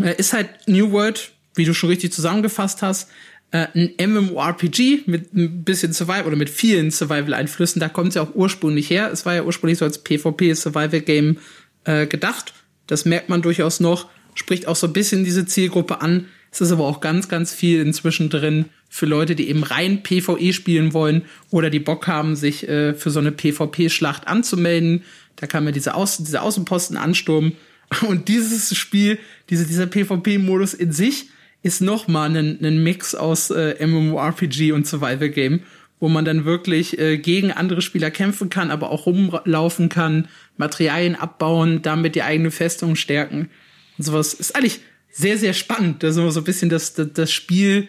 äh, 0.00 0.14
ist 0.16 0.32
halt 0.32 0.48
New 0.66 0.92
World, 0.92 1.32
wie 1.54 1.64
du 1.64 1.74
schon 1.74 1.90
richtig 1.90 2.12
zusammengefasst 2.12 2.82
hast, 2.82 3.10
äh, 3.52 3.66
ein 3.74 3.94
MMORPG 4.10 5.02
mit 5.06 5.32
ein 5.34 5.62
bisschen 5.62 5.92
Survival 5.92 6.26
oder 6.26 6.36
mit 6.36 6.50
vielen 6.50 6.90
Survival-Einflüssen. 6.90 7.80
Da 7.80 7.88
kommt 7.88 8.08
es 8.08 8.14
ja 8.16 8.22
auch 8.22 8.34
ursprünglich 8.34 8.90
her. 8.90 9.10
Es 9.12 9.24
war 9.26 9.34
ja 9.34 9.44
ursprünglich 9.44 9.78
so 9.78 9.84
als 9.84 10.02
PvP-Survival-Game 10.02 11.38
äh, 11.84 12.06
gedacht. 12.06 12.54
Das 12.86 13.04
merkt 13.04 13.28
man 13.28 13.42
durchaus 13.42 13.78
noch. 13.78 14.08
Spricht 14.34 14.66
auch 14.66 14.76
so 14.76 14.86
ein 14.86 14.92
bisschen 14.92 15.24
diese 15.24 15.46
Zielgruppe 15.46 16.00
an. 16.00 16.28
Es 16.52 16.60
ist 16.60 16.70
aber 16.70 16.84
auch 16.84 17.00
ganz, 17.00 17.28
ganz 17.28 17.54
viel 17.54 17.80
inzwischen 17.80 18.28
drin 18.28 18.66
für 18.90 19.06
Leute, 19.06 19.34
die 19.34 19.48
eben 19.48 19.62
rein 19.62 20.02
PvE 20.02 20.52
spielen 20.52 20.92
wollen 20.92 21.22
oder 21.50 21.70
die 21.70 21.80
Bock 21.80 22.06
haben, 22.06 22.36
sich 22.36 22.68
äh, 22.68 22.92
für 22.92 23.10
so 23.10 23.20
eine 23.20 23.32
PvP-Schlacht 23.32 24.28
anzumelden. 24.28 25.02
Da 25.36 25.46
kann 25.46 25.64
man 25.64 25.72
diese, 25.72 25.94
Außen, 25.94 26.26
diese 26.26 26.42
Außenposten 26.42 26.98
ansturmen. 26.98 27.56
Und 28.06 28.28
dieses 28.28 28.76
Spiel, 28.76 29.18
diese, 29.48 29.66
dieser 29.66 29.86
PvP-Modus 29.86 30.74
in 30.74 30.92
sich, 30.92 31.30
ist 31.62 31.80
noch 31.80 32.06
mal 32.06 32.28
ein, 32.36 32.58
ein 32.62 32.82
Mix 32.82 33.14
aus 33.14 33.50
äh, 33.50 33.86
MMORPG 33.86 34.72
und 34.72 34.86
Survival 34.86 35.30
Game, 35.30 35.60
wo 36.00 36.08
man 36.08 36.24
dann 36.24 36.44
wirklich 36.44 36.98
äh, 36.98 37.18
gegen 37.18 37.52
andere 37.52 37.82
Spieler 37.82 38.10
kämpfen 38.10 38.50
kann, 38.50 38.70
aber 38.70 38.90
auch 38.90 39.06
rumlaufen 39.06 39.88
kann, 39.88 40.28
Materialien 40.56 41.14
abbauen, 41.14 41.80
damit 41.80 42.16
die 42.16 42.24
eigene 42.24 42.50
Festung 42.50 42.96
stärken 42.96 43.48
und 43.96 44.04
sowas. 44.04 44.34
Ist 44.34 44.56
eigentlich 44.56 44.80
sehr, 45.12 45.38
sehr 45.38 45.52
spannend. 45.52 46.02
Das 46.02 46.12
ist 46.12 46.20
immer 46.20 46.32
so 46.32 46.40
ein 46.40 46.44
bisschen 46.44 46.68
das, 46.68 46.94
das, 46.94 47.08
das 47.12 47.32
Spiel 47.32 47.88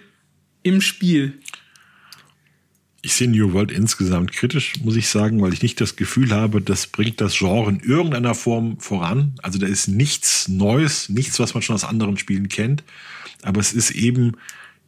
im 0.62 0.82
Spiel. 0.82 1.40
Ich 3.02 3.16
sehe 3.16 3.28
New 3.28 3.52
World 3.52 3.72
insgesamt 3.72 4.32
kritisch, 4.32 4.74
muss 4.82 4.96
ich 4.96 5.10
sagen, 5.10 5.42
weil 5.42 5.52
ich 5.52 5.62
nicht 5.62 5.82
das 5.82 5.98
Gefühl 5.98 6.32
habe, 6.32 6.62
das 6.62 6.88
bringt 6.88 7.20
das 7.20 7.38
Genre 7.38 7.70
in 7.70 7.80
irgendeiner 7.82 8.34
Form 8.34 8.80
voran. 8.80 9.36
Also 9.42 9.60
da 9.60 9.68
ist 9.68 9.88
nichts 9.88 10.48
Neues, 10.48 11.10
nichts, 11.10 11.40
was 11.40 11.54
man 11.54 11.62
schon 11.62 11.76
aus 11.76 11.84
anderen 11.84 12.18
Spielen 12.18 12.48
kennt 12.48 12.84
aber 13.44 13.60
es 13.60 13.74
ist 13.74 13.92
eben 13.92 14.34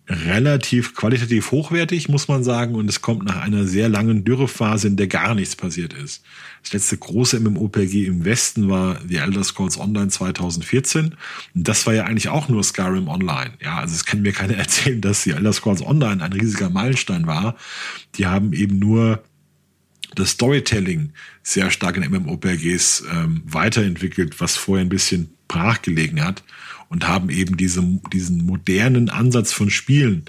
relativ 0.07 0.93
qualitativ 0.93 1.51
hochwertig, 1.51 2.09
muss 2.09 2.27
man 2.27 2.43
sagen, 2.43 2.75
und 2.75 2.87
es 2.89 3.01
kommt 3.01 3.25
nach 3.25 3.41
einer 3.41 3.65
sehr 3.65 3.89
langen 3.89 4.23
Dürrephase, 4.23 4.87
in 4.87 4.97
der 4.97 5.07
gar 5.07 5.33
nichts 5.33 5.55
passiert 5.55 5.93
ist. 5.93 6.23
Das 6.61 6.73
letzte 6.73 6.97
große 6.97 7.39
MMOPG 7.39 8.05
im 8.05 8.23
Westen 8.23 8.69
war 8.69 8.99
The 9.07 9.17
Elder 9.17 9.43
Scrolls 9.43 9.79
Online 9.79 10.09
2014. 10.09 11.15
Und 11.55 11.67
das 11.67 11.87
war 11.87 11.93
ja 11.93 12.03
eigentlich 12.05 12.29
auch 12.29 12.49
nur 12.49 12.63
Skyrim 12.63 13.07
Online. 13.07 13.51
Ja, 13.61 13.79
also 13.79 13.95
es 13.95 14.05
kann 14.05 14.21
mir 14.21 14.31
keiner 14.31 14.55
erzählen, 14.57 15.01
dass 15.01 15.23
The 15.23 15.31
Elder 15.31 15.53
Scrolls 15.53 15.81
Online 15.81 16.23
ein 16.23 16.33
riesiger 16.33 16.69
Meilenstein 16.69 17.25
war. 17.25 17.55
Die 18.15 18.27
haben 18.27 18.53
eben 18.53 18.77
nur 18.77 19.23
das 20.13 20.31
Storytelling 20.31 21.11
sehr 21.41 21.71
stark 21.71 21.97
in 21.97 22.09
MMOPGs 22.09 23.03
ähm, 23.11 23.41
weiterentwickelt, 23.45 24.39
was 24.39 24.55
vorher 24.55 24.85
ein 24.85 24.89
bisschen 24.89 25.33
brachgelegen 25.47 26.23
hat 26.23 26.43
und 26.89 27.07
haben 27.07 27.29
eben 27.29 27.57
diese, 27.57 27.83
diesen 28.13 28.45
modernen 28.45 29.09
Ansatz 29.09 29.51
von 29.53 29.69
Spielen, 29.69 30.23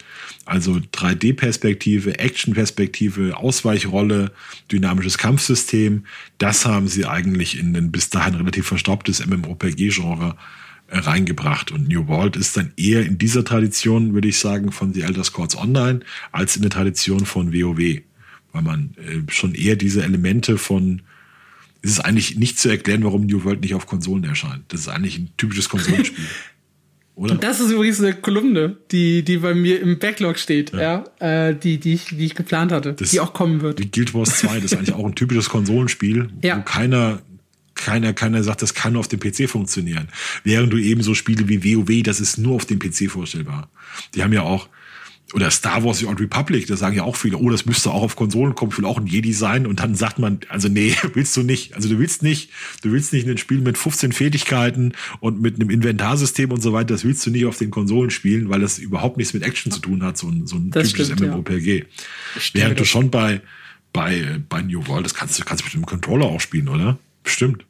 also 0.45 0.81
3D-Perspektive, 0.93 2.19
Action-Perspektive, 2.19 3.37
Ausweichrolle, 3.37 4.33
dynamisches 4.71 5.19
Kampfsystem, 5.19 6.05
das 6.39 6.65
haben 6.65 6.89
sie 6.89 7.07
eigentlich 7.07 7.59
in 7.59 7.77
ein 7.77 7.93
bis 7.93 8.11
dahin 8.11 8.35
relativ 8.35 8.67
verstaubtes 8.67 9.25
MMORPG-Genre 9.27 10.37
äh, 10.89 10.99
reingebracht. 10.99 11.73
Und 11.73 11.89
New 11.89 12.07
World 12.07 12.37
ist 12.37 12.57
dann 12.57 12.73
eher 12.77 13.05
in 13.05 13.19
dieser 13.19 13.45
Tradition, 13.45 14.15
würde 14.15 14.29
ich 14.29 14.39
sagen, 14.39 14.73
von 14.73 14.95
The 14.95 15.03
Elder 15.03 15.25
Scrolls 15.25 15.57
Online 15.57 16.01
als 16.33 16.57
in 16.57 16.63
der 16.63 16.71
Tradition 16.71 17.27
von 17.27 17.53
WoW. 17.53 18.03
Weil 18.53 18.63
man 18.63 18.95
äh, 18.97 19.31
schon 19.31 19.55
eher 19.55 19.77
diese 19.77 20.03
Elemente 20.05 20.59
von 20.59 21.03
es 21.83 21.93
ist 21.93 22.01
eigentlich 22.01 22.37
nicht 22.37 22.59
zu 22.59 22.69
erklären, 22.69 23.05
warum 23.05 23.27
New 23.27 23.45
World 23.45 23.61
nicht 23.61 23.75
auf 23.75 23.87
Konsolen 23.87 24.25
erscheint. 24.25 24.65
Das 24.69 24.81
ist 24.81 24.89
eigentlich 24.89 25.19
ein 25.19 25.31
typisches 25.37 25.69
Konsolenspiel. 25.69 26.25
Oder? 27.17 27.37
Das 27.37 27.61
ist 27.61 27.71
übrigens 27.71 27.99
eine 28.01 28.13
Kolumne, 28.13 28.77
die, 28.93 29.23
die 29.23 29.39
bei 29.39 29.55
mir 29.55 29.81
im 29.81 29.99
Backlog 29.99 30.39
steht, 30.39 30.73
ja, 30.75 31.07
ja 31.21 31.49
äh, 31.49 31.57
die, 31.59 31.79
die, 31.79 31.95
ich, 31.95 32.05
die 32.09 32.27
ich 32.27 32.35
geplant 32.35 32.73
hatte, 32.73 32.93
das, 32.93 33.11
die 33.11 33.21
auch 33.21 33.33
kommen 33.33 33.63
wird. 33.63 33.79
Die 33.79 33.91
Guild 33.91 34.13
Wars 34.13 34.39
2, 34.39 34.57
das 34.57 34.65
ist 34.65 34.75
eigentlich 34.75 34.95
auch 34.95 35.07
ein 35.07 35.15
typisches 35.15 35.49
Konsolenspiel, 35.49 36.29
ja. 36.43 36.59
wo 36.59 36.63
keiner, 36.63 37.23
keiner, 37.75 38.13
keiner 38.13 38.43
sagt, 38.43 38.61
das 38.61 38.75
kann 38.75 38.93
nur 38.93 39.01
auf 39.01 39.09
dem 39.09 39.19
PC 39.19 39.49
funktionieren. 39.49 40.09
Während 40.45 40.75
du 40.75 40.77
eben 40.77 41.03
so 41.03 41.15
Spiele 41.15 41.49
wie 41.49 41.65
WoW, 41.65 42.03
das 42.03 42.21
ist 42.21 42.37
nur 42.37 42.57
auf 42.57 42.67
dem 42.67 42.79
PC 42.79 43.11
vorstellbar. 43.11 43.71
Die 44.15 44.23
haben 44.23 44.35
ja 44.35 44.43
auch, 44.43 44.69
oder 45.35 45.51
Star 45.51 45.83
Wars 45.83 45.99
The 45.99 46.07
Old 46.07 46.21
Republic, 46.21 46.67
da 46.69 46.77
sagen 46.77 46.97
ja 46.97 47.03
auch 47.03 47.17
viele, 47.17 47.39
oh, 47.39 47.51
das 47.51 47.67
müsste 47.67 47.91
auch 47.91 48.03
auf 48.03 48.15
Konsolen 48.15 48.55
kommen, 48.55 48.71
ich 48.71 48.79
will 48.79 48.85
auch 48.85 48.99
ein 48.99 49.07
Jedi 49.07 49.33
sein. 49.33 49.67
Und 49.67 49.81
dann 49.81 49.97
sagt 49.97 50.21
man, 50.21 50.41
also 50.49 50.69
nee, 50.69 50.95
willst 51.15 51.37
du 51.37 51.43
nicht. 51.43 51.75
Also 51.75 51.89
du 51.89 51.99
willst 51.99 52.23
nicht, 52.23 52.51
du 52.83 52.93
willst 52.93 53.13
nicht 53.13 53.29
ein 53.29 53.37
Spiel 53.37 53.61
mit 53.61 53.77
15 53.77 54.13
Fähigkeiten 54.13 54.93
und 55.19 55.41
mit 55.41 55.57
einem 55.57 55.71
Inventarsystem 55.71 56.53
und 56.53 56.63
so 56.63 56.73
weiter, 56.73 56.95
das 56.95 57.05
willst 57.05 57.27
du 57.27 57.31
nicht 57.31 57.45
auf 57.45 57.59
den 57.59 57.73
Konsolen 57.73 58.11
spielen, 58.11 58.51
weil 58.51 58.61
das 58.61 58.79
überhaupt 58.79 59.17
nichts 59.17 59.35
mit 59.35 59.43
Action 59.43 59.73
zu 59.73 59.81
tun 59.81 60.05
hat, 60.05 60.17
so 60.17 60.29
ein, 60.29 60.47
so 60.47 60.57
ein 60.57 60.71
typisches 60.71 61.11
MMORPG. 61.19 61.79
Ja. 61.79 61.85
Während 62.53 62.79
du 62.79 62.85
schon 62.85 63.11
bei, 63.11 63.41
bei, 63.93 64.41
bei 64.49 64.63
New 64.63 64.87
World, 64.87 65.07
das 65.07 65.15
kannst 65.15 65.39
du 65.39 65.45
kannst 65.45 65.65
mit 65.65 65.75
dem 65.75 65.87
Controller 65.87 66.27
auch 66.27 66.41
spielen, 66.41 66.69
oder? 66.69 66.99
Bestimmt. 67.25 67.65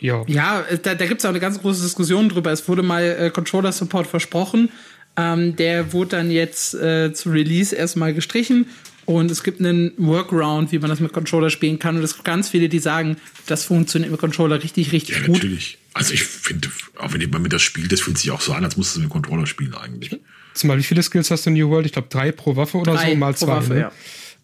Ja, 0.00 0.24
ja 0.26 0.64
da, 0.82 0.94
da 0.96 1.06
gibt 1.06 1.20
es 1.20 1.24
auch 1.24 1.30
eine 1.30 1.40
ganz 1.40 1.60
große 1.60 1.82
Diskussion 1.82 2.28
drüber. 2.28 2.50
Es 2.50 2.68
wurde 2.68 2.82
mal 2.82 3.02
äh, 3.02 3.30
Controller-Support 3.30 4.08
versprochen 4.08 4.70
ähm, 5.16 5.56
der 5.56 5.92
wurde 5.92 6.10
dann 6.16 6.30
jetzt 6.30 6.74
äh, 6.74 7.12
zu 7.12 7.30
Release 7.30 7.74
erstmal 7.74 8.14
gestrichen 8.14 8.66
und 9.06 9.30
es 9.30 9.44
gibt 9.44 9.60
einen 9.60 9.92
Workaround, 9.96 10.72
wie 10.72 10.80
man 10.80 10.90
das 10.90 10.98
mit 10.98 11.12
Controller 11.12 11.48
spielen 11.48 11.78
kann. 11.78 11.96
Und 11.96 12.02
es 12.02 12.14
gibt 12.14 12.24
ganz 12.24 12.48
viele, 12.48 12.68
die 12.68 12.80
sagen, 12.80 13.16
das 13.46 13.64
funktioniert 13.64 14.10
mit 14.10 14.20
Controller 14.20 14.62
richtig, 14.62 14.92
richtig 14.92 15.16
ja, 15.16 15.26
gut. 15.26 15.36
Natürlich. 15.36 15.78
Also 15.94 16.12
ich 16.12 16.24
finde, 16.24 16.68
auch 16.98 17.12
wenn 17.14 17.30
man 17.30 17.40
mit 17.40 17.52
das 17.52 17.62
spielt, 17.62 17.92
das 17.92 18.00
fühlt 18.00 18.18
sich 18.18 18.32
auch 18.32 18.40
so 18.40 18.52
an, 18.52 18.64
als 18.64 18.76
musst 18.76 18.96
du 18.96 19.00
mit 19.00 19.08
dem 19.08 19.12
Controller 19.12 19.46
spielen 19.46 19.74
eigentlich. 19.74 20.18
Zumal 20.54 20.76
wie 20.78 20.82
viele 20.82 21.02
Skills 21.02 21.30
hast 21.30 21.46
du 21.46 21.50
in 21.50 21.56
New 21.56 21.70
World? 21.70 21.86
Ich 21.86 21.92
glaube 21.92 22.08
drei 22.10 22.32
pro 22.32 22.56
Waffe 22.56 22.78
oder 22.78 22.94
drei 22.94 23.10
so, 23.10 23.16
mal 23.16 23.36
zwei. 23.36 23.46
Waffe, 23.46 23.74
ne? 23.74 23.80
ja. 23.80 23.92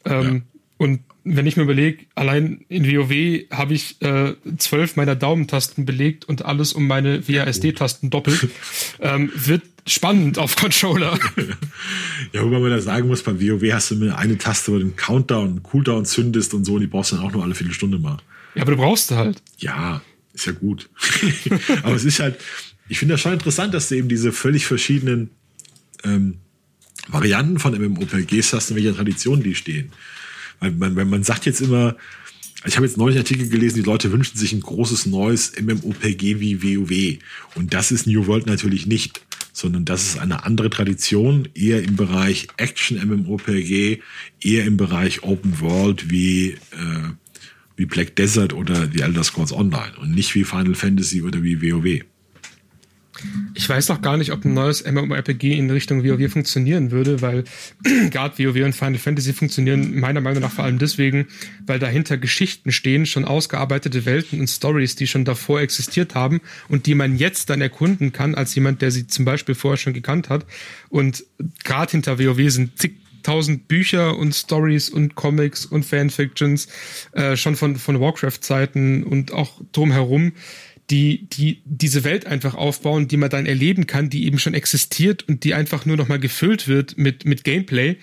Ähm, 0.05 0.35
ja. 0.35 0.52
Und 0.83 0.99
wenn 1.23 1.47
ich 1.47 1.57
mir 1.57 1.63
überlege, 1.63 2.07
allein 2.17 2.65
in 2.69 2.85
WoW 2.85 3.47
habe 3.57 3.73
ich 3.73 4.03
äh, 4.03 4.35
zwölf 4.59 4.97
meiner 4.97 5.15
Daumentasten 5.15 5.85
belegt 5.85 6.25
und 6.25 6.45
alles 6.45 6.73
um 6.73 6.89
meine 6.89 7.29
WASD-Tasten 7.29 8.11
doppelt, 8.11 8.49
ähm, 9.01 9.31
wird 9.33 9.63
spannend 9.87 10.39
auf 10.39 10.57
Controller. 10.57 11.17
ja, 12.33 12.43
wobei 12.43 12.59
man 12.59 12.71
da 12.71 12.81
sagen 12.81 13.07
muss, 13.07 13.23
beim 13.23 13.41
WoW 13.41 13.73
hast 13.73 13.93
du 13.93 13.95
immer 13.95 14.19
eine 14.19 14.39
Taste, 14.39 14.73
wo 14.73 14.79
du 14.79 14.83
den 14.83 14.97
Countdown, 14.97 15.63
Cooldown 15.63 16.05
zündest 16.05 16.53
und 16.53 16.65
so, 16.65 16.75
und 16.75 16.81
die 16.81 16.89
brauchst 16.89 17.13
du 17.13 17.17
dann 17.17 17.27
auch 17.27 17.33
nur 17.33 17.45
alle 17.45 17.55
Viertelstunde 17.55 18.01
mal. 18.01 18.19
Ja, 18.57 18.63
aber 18.63 18.73
du 18.73 18.79
brauchst 18.79 19.13
du 19.13 19.15
halt. 19.15 19.41
Ja, 19.59 20.03
ist 20.35 20.47
ja 20.47 20.53
gut. 20.53 20.91
aber 21.85 21.95
es 21.95 22.05
ist 22.05 22.19
halt, 22.19 22.41
ich 22.89 22.99
finde 22.99 23.15
das 23.15 23.21
schon 23.21 23.35
interessant, 23.35 23.73
dass 23.73 23.89
du 23.89 23.95
eben 23.95 24.09
diese 24.09 24.33
völlig 24.33 24.67
verschiedenen 24.67 25.31
ähm, 26.03 26.39
Varianten 27.07 27.61
von 27.61 27.73
MMORPGs 27.73 28.53
hast, 28.53 28.71
in 28.71 28.77
welcher 28.77 28.97
Tradition 28.97 29.45
die 29.45 29.55
stehen. 29.55 29.93
Man, 30.63 30.95
man, 30.95 31.11
man 31.11 31.23
sagt 31.23 31.47
jetzt 31.47 31.61
immer, 31.61 31.97
ich 32.65 32.77
habe 32.77 32.87
jetzt 32.87 32.97
neulich 32.97 33.19
Artikel 33.19 33.49
gelesen, 33.49 33.77
die 33.77 33.83
Leute 33.83 34.13
wünschen 34.13 34.39
sich 34.39 34.53
ein 34.53 34.61
großes 34.61 35.07
neues 35.07 35.53
MMOPG 35.61 36.41
wie 36.41 36.63
WoW. 36.63 37.19
Und 37.57 37.75
das 37.75 37.91
ist 37.91 38.07
New 38.07 38.27
World 38.27 38.47
natürlich 38.47 38.87
nicht. 38.87 39.21
sondern 39.53 39.85
das 39.85 40.03
ist 40.05 40.19
eine 40.19 40.45
andere 40.45 40.71
Tradition, 40.71 41.49
eher 41.55 41.83
im 41.83 41.97
Bereich 41.97 42.49
Action 42.57 42.97
MMORPG, 42.97 44.01
eher 44.41 44.65
im 44.65 44.77
Bereich 44.77 45.23
Open 45.23 45.61
World 45.61 46.11
wie, 46.11 46.53
äh, 46.53 46.57
wie 47.77 47.87
Black 47.87 48.17
Desert 48.17 48.55
oder 48.55 48.89
The 48.91 49.03
Elder 49.03 49.25
Scrolls 49.25 49.53
Online 49.53 49.93
und 50.01 50.15
nicht 50.15 50.35
wie 50.35 50.45
Final 50.45 50.75
Fantasy 50.75 51.23
oder 51.23 51.43
wie 51.43 51.61
WoW. 51.61 52.05
Ich 53.55 53.69
weiß 53.69 53.89
noch 53.91 54.01
gar 54.01 54.17
nicht, 54.17 54.33
ob 54.33 54.45
ein 54.45 54.55
neues 54.55 54.85
MMORPG 54.91 55.53
in 55.53 55.71
Richtung 55.71 56.03
WoW 56.03 56.33
funktionieren 56.33 56.91
würde, 56.91 57.21
weil 57.21 57.45
gerade 58.11 58.39
WoW 58.39 58.65
und 58.65 58.75
Final 58.75 58.99
Fantasy 58.99 59.33
funktionieren 59.35 60.01
meiner 60.01 60.21
Meinung 60.21 60.43
nach 60.43 60.51
vor 60.51 60.65
allem 60.65 60.79
deswegen, 60.79 61.29
weil 61.67 61.79
dahinter 61.79 62.17
Geschichten 62.17 62.73
stehen, 62.73 63.05
schon 63.05 63.25
ausgearbeitete 63.25 64.07
Welten 64.07 64.41
und 64.41 64.49
Stories, 64.49 64.97
die 64.97 65.07
schon 65.07 65.25
davor 65.25 65.61
existiert 65.61 66.15
haben 66.15 66.41
und 66.69 66.87
die 66.87 66.95
man 66.95 67.17
jetzt 67.17 67.51
dann 67.51 67.61
erkunden 67.61 68.13
kann 68.13 68.35
als 68.35 68.55
jemand, 68.55 68.81
der 68.81 68.91
sie 68.91 69.07
zum 69.07 69.25
Beispiel 69.25 69.55
vorher 69.55 69.77
schon 69.77 69.93
gekannt 69.93 70.31
hat. 70.31 70.47
Und 70.89 71.25
gerade 71.65 71.91
hinter 71.93 72.19
WoW 72.19 72.51
sind 72.51 72.79
zigtausend 72.79 73.69
Bücher 73.69 74.17
und 74.17 74.35
Stories 74.35 74.89
und 74.89 75.15
Comics 75.15 75.67
und 75.67 75.85
Fanfictions 75.85 76.67
äh, 77.13 77.37
schon 77.37 77.57
von, 77.57 77.77
von 77.77 78.01
Warcraft-Zeiten 78.01 79.05
und 79.05 79.33
auch 79.33 79.61
drumherum 79.73 80.33
die, 80.93 81.27
die 81.31 81.63
diese 81.65 82.05
Welt 82.05 82.27
einfach 82.27 82.55
aufbauen, 82.55 83.09
die 83.09 83.17
man 83.17 83.31
dann 83.31 83.47
erleben 83.47 83.87
kann, 83.87 84.11
die 84.11 84.27
eben 84.27 84.39
schon 84.39 84.53
existiert 84.53 85.27
und 85.27 85.43
die 85.43 85.55
einfach 85.55 85.87
nur 85.87 85.97
noch 85.97 86.07
mal 86.07 86.19
gefüllt 86.19 86.69
wird 86.69 86.99
mit, 86.99 87.25
mit 87.25 87.45
Gameplay, 87.45 87.97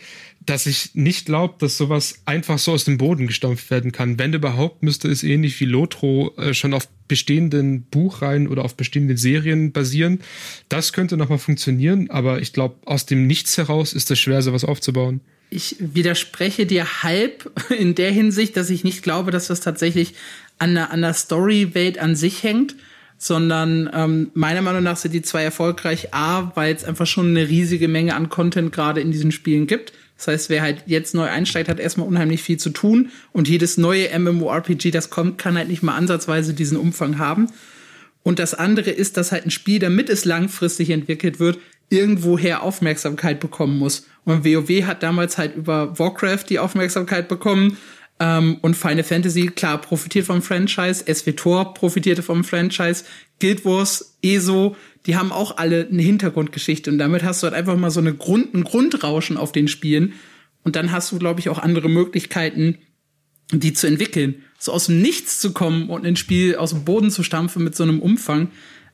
dass 0.44 0.66
ich 0.66 0.96
nicht 0.96 1.28
glaube, 1.28 1.54
dass 1.60 1.78
sowas 1.78 2.24
einfach 2.26 2.58
so 2.58 2.72
aus 2.72 2.86
dem 2.86 2.98
Boden 2.98 3.28
gestampft 3.28 3.70
werden 3.70 3.92
kann. 3.92 4.18
Wenn 4.18 4.34
überhaupt, 4.34 4.82
müsste 4.82 5.08
es 5.08 5.22
ähnlich 5.22 5.60
wie 5.60 5.66
Lotro 5.66 6.34
äh, 6.38 6.56
schon 6.56 6.74
auf 6.74 6.88
bestehenden 7.08 7.84
Buchreihen 7.84 8.48
oder 8.48 8.66
auf 8.66 8.76
bestehenden 8.76 9.18
Serien 9.18 9.72
basieren. 9.72 10.22
Das 10.68 10.92
könnte 10.92 11.16
noch 11.16 11.30
mal 11.30 11.38
funktionieren, 11.38 12.10
aber 12.10 12.42
ich 12.42 12.54
glaube, 12.54 12.78
aus 12.86 13.06
dem 13.06 13.28
Nichts 13.28 13.56
heraus 13.60 13.94
ist 13.94 14.10
es 14.10 14.20
schwer, 14.20 14.42
sowas 14.42 14.66
aufzubauen. 14.66 15.22
Ich 15.50 15.78
widerspreche 15.80 16.66
dir 16.66 17.04
halb 17.04 17.52
in 17.78 17.95
der 17.95 18.12
Hinsicht, 18.12 18.56
dass 18.58 18.70
ich 18.70 18.84
nicht 18.84 19.04
glaube, 19.04 19.32
dass 19.32 19.47
das 19.47 19.62
tatsächlich 19.62 20.14
an 20.58 20.76
der, 20.76 20.91
an 20.91 21.02
der 21.02 21.14
Story-Welt 21.14 21.97
an 22.00 22.16
sich 22.16 22.43
hängt, 22.43 22.76
sondern 23.18 23.89
ähm, 23.93 24.32
meiner 24.34 24.62
Meinung 24.62 24.84
nach 24.84 24.97
sind 24.97 25.14
die 25.14 25.22
zwei 25.22 25.43
erfolgreich. 25.43 26.14
A, 26.14 26.52
weil 26.56 26.74
es 26.74 26.84
einfach 26.84 27.08
schon 27.08 27.30
eine 27.30 27.50
riesige 27.50 27.88
Menge 27.88 28.16
an 28.16 28.30
Content 28.30 28.72
gerade 28.72 29.02
in 29.02 29.12
diesen 29.12 29.32
Spielen 29.32 29.68
gibt. 29.68 29.93
Das 30.18 30.28
heißt, 30.28 30.50
wer 30.50 30.62
halt 30.62 30.84
jetzt 30.86 31.16
neu 31.16 31.28
einsteigt, 31.28 31.70
hat 31.70 31.80
erstmal 31.80 32.08
unheimlich 32.08 32.43
viel 32.43 32.58
zu 32.58 32.72
tun. 32.72 33.10
Und 33.32 33.47
jedes 33.47 33.78
neue 33.78 34.18
MMORPG, 34.20 34.91
das 34.91 35.10
kommt, 35.10 35.38
kann 35.38 35.58
halt 35.58 35.70
nicht 35.70 35.82
mal 35.82 35.95
ansatzweise 35.95 36.54
diesen 36.54 36.78
Umfang 36.78 37.20
haben. 37.20 37.47
Und 38.22 38.39
das 38.39 38.54
andere 38.54 38.91
ist, 38.91 39.16
dass 39.16 39.32
halt 39.32 39.45
ein 39.45 39.52
Spiel, 39.52 39.80
damit 39.80 40.10
es 40.10 40.26
langfristig 40.26 40.89
entwickelt 40.89 41.39
wird, 41.39 41.58
irgendwoher 41.90 42.64
Aufmerksamkeit 42.64 43.40
bekommen 43.40 43.78
muss. 43.78 44.06
Und 44.26 44.46
WoW 44.46 44.86
hat 44.86 45.04
damals 45.04 45.38
halt 45.38 45.56
über 45.56 45.98
Warcraft 45.98 46.46
die 46.50 46.60
Aufmerksamkeit 46.60 47.28
bekommen 47.28 47.78
ähm, 48.20 48.58
und 48.62 48.76
Final 48.76 49.04
Fantasy, 49.04 49.48
klar, 49.48 49.80
profitiert 49.80 50.26
vom 50.26 50.42
Franchise. 50.42 51.06
SWTOR 51.12 51.74
profitierte 51.74 52.22
vom 52.22 52.44
Franchise. 52.44 53.06
Guild 53.40 53.66
Wars, 53.66 54.18
ESO, 54.22 54.76
die 55.06 55.16
haben 55.16 55.32
auch 55.32 55.58
alle 55.58 55.88
eine 55.90 56.02
Hintergrundgeschichte. 56.02 56.92
Und 56.92 56.98
damit 56.98 57.24
hast 57.24 57.42
du 57.42 57.46
halt 57.46 57.56
einfach 57.56 57.78
mal 57.78 57.92
so 57.92 58.02
eine 58.02 58.14
Grund, 58.14 58.54
ein 58.54 58.66
Grundrauschen 58.66 59.38
auf 59.38 59.52
den 59.52 59.68
Spielen. 59.68 60.14
Und 60.64 60.76
dann 60.76 60.92
hast 60.92 61.12
du, 61.12 61.18
glaube 61.18 61.40
ich, 61.40 61.50
auch 61.50 61.60
andere 61.60 61.90
Möglichkeiten, 61.90 62.78
die 63.52 63.74
zu 63.74 63.88
entwickeln. 63.88 64.44
So 64.60 64.74
aus 64.74 64.88
dem 64.88 65.02
Nichts 65.02 65.40
zu 65.40 65.54
kommen 65.54 65.90
und 65.90 66.06
ein 66.06 66.18
Spiel 66.18 66.58
aus 66.58 66.72
dem 66.72 66.84
Boden 66.84 67.12
zu 67.12 67.24
stampfen 67.24 67.64
mit 67.64 67.76
so 67.76 67.84
einem 67.84 68.02
Umfang, 68.02 68.50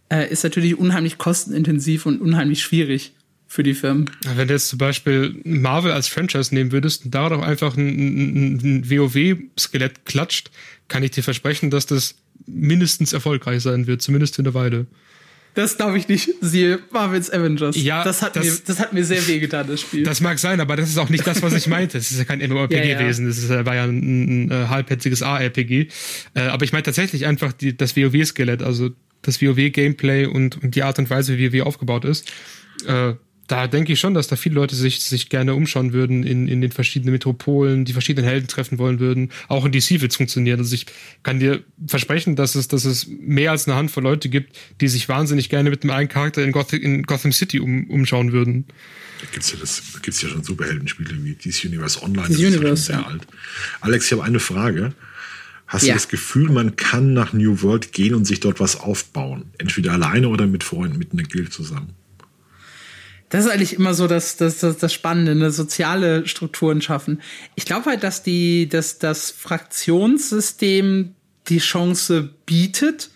äh, 0.10 0.30
ist 0.32 0.44
natürlich 0.44 0.78
unheimlich 0.78 1.18
kostenintensiv 1.18 2.06
und 2.06 2.22
unheimlich 2.22 2.62
schwierig 2.62 3.14
für 3.48 3.64
die 3.64 3.74
Firmen. 3.74 4.10
Wenn 4.36 4.48
du 4.48 4.54
jetzt 4.54 4.70
zum 4.70 4.80
Beispiel 4.80 5.40
Marvel 5.44 5.92
als 5.92 6.08
Franchise 6.08 6.54
nehmen 6.54 6.72
würdest 6.72 7.06
und 7.06 7.16
da 7.16 7.30
doch 7.30 7.42
einfach 7.42 7.78
ein, 7.78 7.88
ein, 7.88 8.60
ein 8.64 8.90
WoW-Skelett 8.90 10.06
klatscht, 10.06 10.52
kann 10.88 11.04
ich 11.04 11.12
dir 11.12 11.24
versprechen, 11.24 11.70
dass 11.70 11.86
das 11.86 12.16
mindestens 12.46 13.14
erfolgreich 13.14 13.62
sein 13.62 13.88
wird, 13.88 14.02
zumindest 14.02 14.36
für 14.36 14.42
eine 14.42 14.54
Weile. 14.54 14.88
Das 15.56 15.78
glaube 15.78 15.98
ich 15.98 16.10
nicht. 16.10 16.30
Siehe 16.42 16.80
Marvel's 16.92 17.32
Avengers. 17.32 17.78
Ja, 17.82 18.04
das 18.04 18.22
hat, 18.22 18.36
das, 18.36 18.46
mir, 18.46 18.58
das 18.66 18.80
hat 18.80 18.92
mir 18.92 19.06
sehr 19.06 19.26
wehgetan, 19.26 19.66
das 19.68 19.82
Spiel. 19.82 20.04
Das 20.04 20.20
mag 20.20 20.38
sein, 20.38 20.60
aber 20.60 20.76
das 20.76 20.90
ist 20.90 20.98
auch 20.98 21.10
nicht 21.10 21.26
das, 21.26 21.42
was 21.42 21.54
ich 21.54 21.68
meinte. 21.68 21.98
Das 21.98 22.12
ist 22.12 22.18
ja 22.18 22.26
kein 22.26 22.40
MMORPG 22.40 22.76
ja, 22.76 22.84
ja. 22.84 23.00
gewesen. 23.00 23.26
Das 23.26 23.38
ist, 23.38 23.50
war 23.50 23.74
ja 23.74 23.86
ein, 23.86 24.00
ein, 24.00 24.48
ein 24.48 24.52
äh, 24.52 24.68
halbherziges 24.68 25.22
ARPG. 25.22 25.88
Äh, 26.34 26.42
aber 26.42 26.66
ich 26.66 26.74
meine 26.74 26.84
tatsächlich 26.84 27.26
einfach 27.26 27.54
die, 27.54 27.76
das 27.76 27.96
WoW-Skelett, 27.96 28.64
also 28.64 28.90
das 29.28 29.42
WoW-Gameplay 29.42 30.26
und, 30.26 30.62
und 30.64 30.76
die 30.76 30.84
Art 30.84 31.00
und 31.00 31.10
Weise, 31.10 31.38
wie 31.38 31.54
WoW 31.54 31.66
aufgebaut 31.66 32.06
ist. 32.06 32.32
Äh, 32.88 33.14
da 33.48 33.68
denke 33.68 33.94
ich 33.94 34.00
schon, 34.00 34.16
dass 34.16 34.28
da 34.28 34.36
viele 34.36 34.56
Leute 34.56 34.76
sich, 34.76 35.02
sich 35.04 35.30
gerne 35.30 35.54
umschauen 35.54 35.94
würden 35.94 36.24
in, 36.24 36.48
in 36.48 36.62
den 36.62 36.72
verschiedenen 36.72 37.14
Metropolen, 37.14 37.86
die 37.86 37.94
verschiedenen 37.94 38.28
Helden 38.28 38.48
treffen 38.48 38.80
wollen 38.80 39.00
würden. 39.00 39.32
Auch 39.48 39.66
in 39.66 39.72
DC 39.72 40.02
wird 40.02 40.12
es 40.12 40.18
funktionieren. 40.18 40.60
Also 40.60 40.74
ich 40.74 40.88
kann 41.22 41.40
dir 41.40 41.64
versprechen, 41.86 42.36
dass 42.36 42.56
es, 42.56 42.68
dass 42.68 42.86
es 42.86 43.08
mehr 43.08 43.52
als 43.52 43.68
eine 43.68 43.76
Handvoll 43.76 44.04
Leute 44.04 44.30
gibt, 44.30 44.58
die 44.82 44.88
sich 44.88 45.08
wahnsinnig 45.10 45.50
gerne 45.50 45.70
mit 45.70 45.84
einem 45.84 45.92
einen 45.92 46.10
Charakter 46.10 46.44
in, 46.44 46.52
Goth 46.52 46.74
in 46.74 47.04
Gotham 47.04 47.32
City 47.32 47.60
um, 47.60 47.88
umschauen 47.90 48.32
würden. 48.32 48.66
Da 49.22 49.28
gibt's 49.32 49.52
ja 49.52 49.58
das, 49.62 49.82
da 49.94 50.00
gibt's 50.00 50.22
ja 50.24 50.30
schon 50.30 50.44
Superheldenspiele 50.44 51.24
wie 51.24 51.36
DC 51.36 51.66
Universe 51.66 52.02
Online. 52.02 52.28
DC 52.28 52.34
das 52.34 52.40
Universe, 52.40 52.74
ist 52.74 52.88
ja 52.90 52.96
sehr 52.96 53.08
alt. 53.08 53.28
Alex, 53.82 54.06
ich 54.06 54.12
habe 54.14 54.24
eine 54.24 54.40
Frage. 54.40 54.94
Hast 55.68 55.84
ja. 55.84 55.94
du 55.94 55.98
das 55.98 56.10
Gefühl, 56.10 56.52
man 56.52 56.76
kann 56.76 57.14
nach 57.14 57.34
New 57.34 57.62
World 57.62 57.92
gehen 57.92 58.14
und 58.14 58.26
sich 58.26 58.40
dort 58.40 58.60
was 58.60 58.80
aufbauen? 58.80 59.46
Entweder 59.58 59.94
alleine 59.94 60.30
oder 60.30 60.46
mit 60.46 60.64
Freunden, 60.64 60.98
mit 60.98 61.14
einer 61.14 61.24
Guild 61.24 61.52
zusammen? 61.52 61.96
Das 63.30 63.46
ist 63.46 63.52
eigentlich 63.52 63.74
immer 63.74 63.94
so 63.94 64.08
das, 64.08 64.38
das, 64.38 64.60
das, 64.60 64.78
das 64.78 64.94
Spannende, 64.94 65.32
eine 65.32 65.52
soziale 65.52 66.28
Strukturen 66.28 66.82
schaffen. 66.82 67.22
Ich 67.56 67.66
glaube 67.66 67.88
halt, 67.88 68.04
dass 68.04 68.22
die, 68.22 68.70
dass 68.70 69.00
das 69.00 69.32
Fraktionssystem 69.32 71.16
die 71.48 71.58
Chance 71.58 72.30
bietet. 72.46 73.10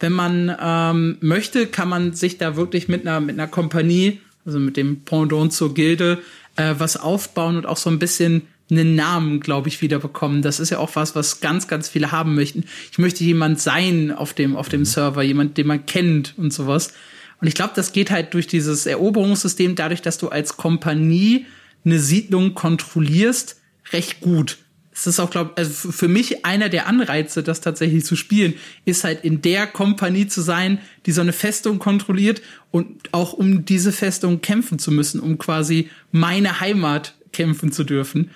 Wenn 0.00 0.12
man 0.12 0.54
ähm, 0.60 1.16
möchte, 1.20 1.66
kann 1.66 1.88
man 1.88 2.12
sich 2.12 2.36
da 2.36 2.56
wirklich 2.56 2.88
mit 2.88 3.06
einer, 3.06 3.20
mit 3.20 3.38
einer 3.38 3.48
Kompanie, 3.48 4.20
also 4.44 4.58
mit 4.58 4.76
dem 4.76 5.02
Pendant 5.04 5.52
zur 5.52 5.72
Gilde, 5.72 6.22
äh, 6.56 6.74
was 6.76 6.98
aufbauen 6.98 7.56
und 7.56 7.66
auch 7.66 7.78
so 7.78 7.88
ein 7.88 7.98
bisschen 7.98 8.42
einen 8.78 8.94
Namen, 8.94 9.40
glaube 9.40 9.68
ich, 9.68 9.82
wieder 9.82 9.98
bekommen. 9.98 10.42
Das 10.42 10.60
ist 10.60 10.70
ja 10.70 10.78
auch 10.78 10.94
was, 10.94 11.14
was 11.14 11.40
ganz, 11.40 11.68
ganz 11.68 11.88
viele 11.88 12.12
haben 12.12 12.34
möchten. 12.34 12.64
Ich 12.90 12.98
möchte 12.98 13.24
jemand 13.24 13.60
sein 13.60 14.12
auf 14.12 14.34
dem, 14.34 14.56
auf 14.56 14.68
dem 14.68 14.84
Server, 14.84 15.22
jemand, 15.22 15.56
den 15.56 15.66
man 15.66 15.86
kennt 15.86 16.34
und 16.36 16.52
sowas. 16.52 16.92
Und 17.40 17.48
ich 17.48 17.54
glaube, 17.54 17.72
das 17.74 17.92
geht 17.92 18.10
halt 18.10 18.34
durch 18.34 18.46
dieses 18.46 18.86
Eroberungssystem, 18.86 19.74
dadurch, 19.74 20.02
dass 20.02 20.18
du 20.18 20.28
als 20.28 20.56
Kompanie 20.56 21.46
eine 21.84 21.98
Siedlung 21.98 22.54
kontrollierst, 22.54 23.60
recht 23.92 24.20
gut. 24.20 24.58
Es 24.94 25.08
ist 25.08 25.18
auch, 25.18 25.30
glaube 25.30 25.52
also 25.56 25.90
für 25.90 26.06
mich 26.06 26.46
einer 26.46 26.68
der 26.68 26.86
Anreize, 26.86 27.42
das 27.42 27.60
tatsächlich 27.60 28.04
zu 28.04 28.14
spielen, 28.14 28.54
ist 28.84 29.02
halt 29.02 29.24
in 29.24 29.42
der 29.42 29.66
Kompanie 29.66 30.28
zu 30.28 30.40
sein, 30.40 30.78
die 31.04 31.12
so 31.12 31.20
eine 31.20 31.32
Festung 31.32 31.80
kontrolliert 31.80 32.42
und 32.70 33.12
auch 33.12 33.32
um 33.32 33.64
diese 33.64 33.90
Festung 33.90 34.40
kämpfen 34.40 34.78
zu 34.78 34.92
müssen, 34.92 35.18
um 35.18 35.36
quasi 35.36 35.90
meine 36.12 36.60
Heimat 36.60 37.16
kämpfen 37.32 37.72
zu 37.72 37.82
dürfen. 37.82 38.30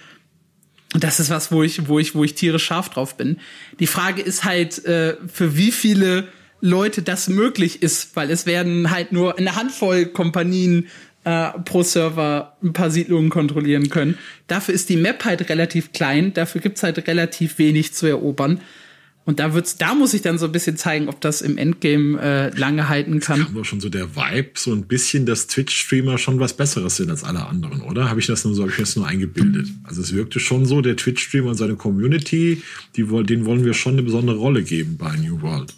Und 0.95 1.05
das 1.05 1.21
ist 1.21 1.31
was, 1.31 1.53
wo 1.53 1.63
ich, 1.63 1.89
wo 1.89 1.99
ich, 1.99 2.15
wo 2.15 2.25
ich 2.25 2.35
tierisch 2.35 2.65
scharf 2.65 2.89
drauf 2.89 3.17
bin. 3.17 3.39
Die 3.79 3.87
Frage 3.87 4.23
ist 4.23 4.45
halt, 4.45 4.85
äh, 4.87 5.17
für 5.27 5.57
wie 5.57 5.71
viele 5.71 6.29
Leute 6.61 7.03
das 7.03 7.29
möglich 7.29 7.83
ist, 7.83 8.17
weil 8.17 8.31
es 8.31 8.47
werden 8.47 8.91
halt 8.91 9.13
nur 9.13 9.39
eine 9.39 9.55
Handvoll 9.55 10.07
Kompanien 10.07 10.89
äh, 11.25 11.51
pro 11.65 11.83
Server 11.83 12.57
ein 12.63 12.73
paar 12.73 12.91
Siedlungen 12.91 13.29
kontrollieren 13.29 13.91
können. 13.91 14.19
Dafür 14.47 14.75
ist 14.75 14.89
die 14.89 14.97
Map 14.97 15.25
halt 15.25 15.49
relativ 15.51 15.93
klein, 15.93 16.33
dafür 16.33 16.61
gibt's 16.61 16.83
halt 16.83 17.07
relativ 17.07 17.59
wenig 17.59 17.93
zu 17.93 18.07
erobern. 18.07 18.61
Und 19.29 19.41
da 19.41 19.53
wird's, 19.53 19.77
da 19.77 19.95
muss 19.95 20.15
ich 20.15 20.23
dann 20.23 20.39
so 20.39 20.47
ein 20.47 20.53
bisschen 20.53 20.79
zeigen, 20.79 21.11
ob 21.11 21.21
das 21.21 21.43
im 21.43 21.59
Endgame 21.59 22.19
äh, 22.19 22.59
lange 22.59 22.89
halten 22.89 23.21
kann. 23.21 23.47
Doch 23.53 23.63
schon 23.63 23.79
so 23.79 23.91
der 23.91 24.17
Vibe, 24.17 24.53
so 24.55 24.73
ein 24.73 24.87
bisschen, 24.87 25.27
dass 25.27 25.49
Twitch-Streamer 25.49 26.17
schon 26.17 26.41
was 26.41 26.55
Besseres 26.55 26.97
sind 26.97 27.11
als 27.11 27.25
alle 27.25 27.45
anderen, 27.45 27.83
oder? 27.83 28.09
Habe 28.09 28.21
ich 28.21 28.27
das 28.27 28.47
nur 28.47 28.55
so, 28.55 28.63
habe 28.63 28.73
ich 28.73 28.79
das 28.79 28.97
nur 28.97 29.07
eingebildet? 29.07 29.69
Also 29.85 30.01
es 30.01 30.15
wirkte 30.15 30.41
schon 30.41 30.65
so, 30.65 30.81
der 30.81 30.97
Twitch-Streamer 30.97 31.51
und 31.51 31.57
seine 31.57 31.77
Community, 31.77 32.63
die, 32.97 33.05
denen 33.25 33.45
wollen 33.45 33.67
wir 33.67 33.75
schon 33.75 33.93
eine 33.93 34.03
besondere 34.03 34.39
Rolle 34.39 34.63
geben 34.63 34.97
bei 34.97 35.15
New 35.17 35.43
World. 35.43 35.75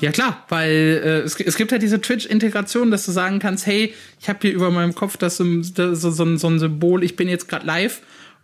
Ja 0.00 0.12
klar, 0.12 0.46
weil 0.48 1.00
äh, 1.04 1.08
es, 1.22 1.34
es 1.40 1.56
gibt 1.56 1.72
halt 1.72 1.82
diese 1.82 2.00
Twitch-Integration, 2.00 2.92
dass 2.92 3.04
du 3.04 3.10
sagen 3.10 3.40
kannst, 3.40 3.66
hey, 3.66 3.94
ich 4.20 4.28
habe 4.28 4.38
hier 4.42 4.52
über 4.52 4.70
meinem 4.70 4.94
Kopf 4.94 5.16
das, 5.16 5.38
das 5.38 6.00
so, 6.00 6.12
so, 6.12 6.36
so 6.36 6.48
ein 6.48 6.60
Symbol, 6.60 7.02
ich 7.02 7.16
bin 7.16 7.26
jetzt 7.26 7.48
gerade 7.48 7.66
live 7.66 8.00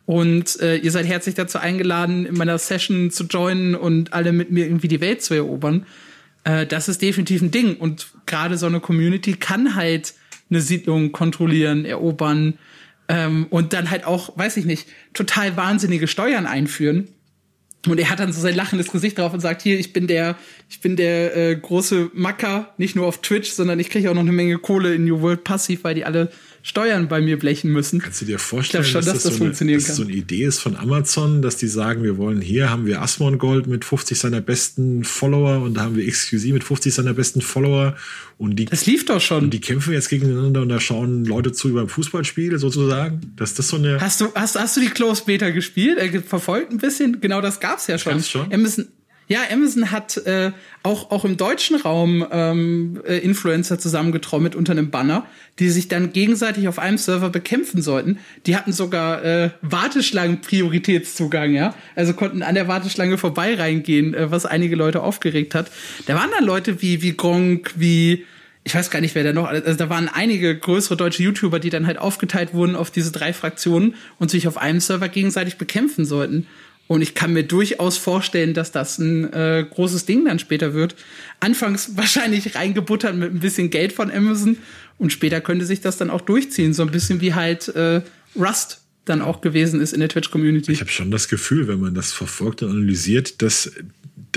und 0.08 0.58
äh, 0.60 0.76
ihr 0.76 0.90
seid 0.90 1.04
herzlich 1.04 1.34
dazu 1.34 1.58
eingeladen, 1.58 2.24
in 2.24 2.34
meiner 2.34 2.56
Session 2.56 3.10
zu 3.10 3.24
joinen 3.24 3.74
und 3.74 4.14
alle 4.14 4.32
mit 4.32 4.50
mir 4.50 4.64
irgendwie 4.64 4.88
die 4.88 5.02
Welt 5.02 5.20
zu 5.20 5.34
erobern. 5.34 5.84
Äh, 6.44 6.64
das 6.64 6.88
ist 6.88 7.02
definitiv 7.02 7.42
ein 7.42 7.50
Ding. 7.50 7.76
Und 7.76 8.06
gerade 8.24 8.56
so 8.56 8.64
eine 8.64 8.80
Community 8.80 9.34
kann 9.34 9.74
halt 9.74 10.14
eine 10.48 10.62
Siedlung 10.62 11.12
kontrollieren, 11.12 11.84
erobern 11.84 12.54
ähm, 13.08 13.48
und 13.50 13.74
dann 13.74 13.90
halt 13.90 14.06
auch, 14.06 14.38
weiß 14.38 14.56
ich 14.56 14.64
nicht, 14.64 14.88
total 15.12 15.58
wahnsinnige 15.58 16.08
Steuern 16.08 16.46
einführen 16.46 17.08
Und 17.86 18.00
er 18.00 18.08
hat 18.08 18.18
dann 18.18 18.32
so 18.32 18.40
sein 18.40 18.54
lachendes 18.54 18.90
Gesicht 18.90 19.18
drauf 19.18 19.34
und 19.34 19.40
sagt, 19.40 19.60
hier, 19.60 19.78
ich 19.78 19.92
bin 19.92 20.06
der, 20.06 20.36
ich 20.70 20.80
bin 20.80 20.96
der 20.96 21.36
äh, 21.36 21.54
große 21.54 22.12
Macker, 22.14 22.72
nicht 22.78 22.96
nur 22.96 23.06
auf 23.06 23.20
Twitch, 23.20 23.50
sondern 23.50 23.78
ich 23.78 23.90
kriege 23.90 24.10
auch 24.10 24.14
noch 24.14 24.22
eine 24.22 24.32
Menge 24.32 24.56
Kohle 24.56 24.94
in 24.94 25.04
New 25.04 25.20
World 25.20 25.44
passiv, 25.44 25.84
weil 25.84 25.94
die 25.94 26.06
alle 26.06 26.30
Steuern 26.62 27.08
bei 27.08 27.20
mir 27.20 27.38
blechen 27.38 27.70
müssen. 27.70 28.00
Kannst 28.00 28.20
du 28.20 28.24
dir 28.24 28.38
vorstellen, 28.38 28.84
schon, 28.84 29.04
dass, 29.04 29.06
dass 29.06 29.14
das, 29.14 29.22
so 29.24 29.28
eine, 29.30 29.38
funktionieren 29.38 29.78
dass 29.78 29.86
kann. 29.86 29.96
so 29.96 30.02
eine 30.02 30.12
Idee 30.12 30.44
ist 30.44 30.58
von 30.60 30.76
Amazon, 30.76 31.40
dass 31.42 31.56
die 31.56 31.68
sagen, 31.68 32.02
wir 32.02 32.16
wollen 32.18 32.40
hier 32.40 32.70
haben 32.70 32.86
wir 32.86 33.00
Asmongold 33.02 33.66
mit 33.66 33.84
50 33.84 34.18
seiner 34.18 34.40
besten 34.40 35.04
Follower 35.04 35.62
und 35.62 35.74
da 35.74 35.82
haben 35.82 35.96
wir 35.96 36.06
XQC 36.06 36.52
mit 36.52 36.64
50 36.64 36.92
seiner 36.92 37.14
besten 37.14 37.40
Follower 37.40 37.96
und 38.36 38.56
die, 38.56 38.64
Das 38.66 38.86
lief 38.86 39.04
doch 39.04 39.20
schon. 39.20 39.44
und 39.44 39.50
die 39.54 39.60
kämpfen 39.60 39.92
jetzt 39.92 40.08
gegeneinander 40.08 40.62
und 40.62 40.68
da 40.68 40.80
schauen 40.80 41.24
Leute 41.24 41.52
zu 41.52 41.68
über 41.68 41.82
ein 41.82 41.88
Fußballspiel 41.88 42.58
sozusagen. 42.58 43.32
Dass 43.36 43.54
das 43.54 43.68
so 43.68 43.76
eine 43.76 44.00
Hast 44.00 44.20
du, 44.20 44.32
hast, 44.34 44.58
hast 44.58 44.76
du 44.76 44.80
die 44.80 44.88
Close 44.88 45.24
Beta 45.24 45.50
gespielt? 45.50 45.98
Äh, 45.98 46.20
verfolgt 46.20 46.70
ein 46.72 46.78
bisschen? 46.78 47.20
Genau 47.20 47.40
das 47.40 47.60
gab's 47.60 47.86
ja 47.86 47.98
schon. 47.98 48.12
Gab's 48.14 48.28
schon? 48.28 48.52
Amazon, 48.52 48.88
ja, 49.28 49.40
Amazon 49.52 49.90
hat 49.90 50.16
äh, 50.16 50.52
auch, 50.82 51.10
auch 51.10 51.24
im 51.26 51.36
deutschen 51.36 51.76
Raum 51.76 52.26
ähm, 52.32 53.00
äh, 53.06 53.18
Influencer 53.18 53.78
zusammengetrommelt 53.78 54.56
unter 54.56 54.72
einem 54.72 54.90
Banner, 54.90 55.26
die 55.58 55.68
sich 55.68 55.88
dann 55.88 56.12
gegenseitig 56.14 56.66
auf 56.66 56.78
einem 56.78 56.96
Server 56.96 57.28
bekämpfen 57.28 57.82
sollten. 57.82 58.18
Die 58.46 58.56
hatten 58.56 58.72
sogar 58.72 59.22
äh, 59.22 59.50
Warteschlangen-Prioritätszugang, 59.60 61.52
ja. 61.52 61.74
Also 61.94 62.14
konnten 62.14 62.42
an 62.42 62.54
der 62.54 62.68
Warteschlange 62.68 63.18
vorbei 63.18 63.54
reingehen, 63.54 64.14
äh, 64.14 64.30
was 64.30 64.46
einige 64.46 64.76
Leute 64.76 65.02
aufgeregt 65.02 65.54
hat. 65.54 65.70
Da 66.06 66.14
waren 66.14 66.30
dann 66.30 66.46
Leute 66.46 66.80
wie, 66.80 67.02
wie 67.02 67.14
Gronk, 67.14 67.74
wie 67.76 68.24
ich 68.64 68.74
weiß 68.74 68.90
gar 68.90 69.00
nicht, 69.00 69.14
wer 69.14 69.24
da 69.24 69.32
noch, 69.32 69.46
also 69.46 69.74
da 69.74 69.88
waren 69.88 70.10
einige 70.12 70.54
größere 70.54 70.94
deutsche 70.94 71.22
YouTuber, 71.22 71.58
die 71.58 71.70
dann 71.70 71.86
halt 71.86 71.96
aufgeteilt 71.96 72.52
wurden 72.52 72.76
auf 72.76 72.90
diese 72.90 73.10
drei 73.12 73.32
Fraktionen 73.32 73.94
und 74.18 74.30
sich 74.30 74.46
auf 74.46 74.58
einem 74.58 74.80
Server 74.80 75.08
gegenseitig 75.08 75.56
bekämpfen 75.56 76.04
sollten. 76.04 76.46
Und 76.88 77.02
ich 77.02 77.14
kann 77.14 77.34
mir 77.34 77.44
durchaus 77.44 77.98
vorstellen, 77.98 78.54
dass 78.54 78.72
das 78.72 78.98
ein 78.98 79.32
äh, 79.32 79.64
großes 79.70 80.06
Ding 80.06 80.24
dann 80.24 80.38
später 80.38 80.74
wird. 80.74 80.96
Anfangs 81.38 81.92
wahrscheinlich 81.96 82.56
reingebuttert 82.56 83.14
mit 83.14 83.32
ein 83.32 83.40
bisschen 83.40 83.70
Geld 83.70 83.92
von 83.92 84.10
Amazon 84.10 84.56
und 84.98 85.12
später 85.12 85.40
könnte 85.40 85.66
sich 85.66 85.80
das 85.80 85.98
dann 85.98 86.10
auch 86.10 86.22
durchziehen, 86.22 86.72
so 86.72 86.82
ein 86.82 86.90
bisschen 86.90 87.20
wie 87.20 87.34
halt 87.34 87.68
äh, 87.68 88.00
Rust 88.34 88.82
dann 89.04 89.22
auch 89.22 89.40
gewesen 89.40 89.80
ist 89.80 89.92
in 89.92 90.00
der 90.00 90.08
Twitch-Community. 90.08 90.72
Ich 90.72 90.80
habe 90.80 90.90
schon 90.90 91.10
das 91.10 91.28
Gefühl, 91.28 91.68
wenn 91.68 91.80
man 91.80 91.94
das 91.94 92.12
verfolgt 92.12 92.62
und 92.62 92.70
analysiert, 92.70 93.40
dass 93.40 93.72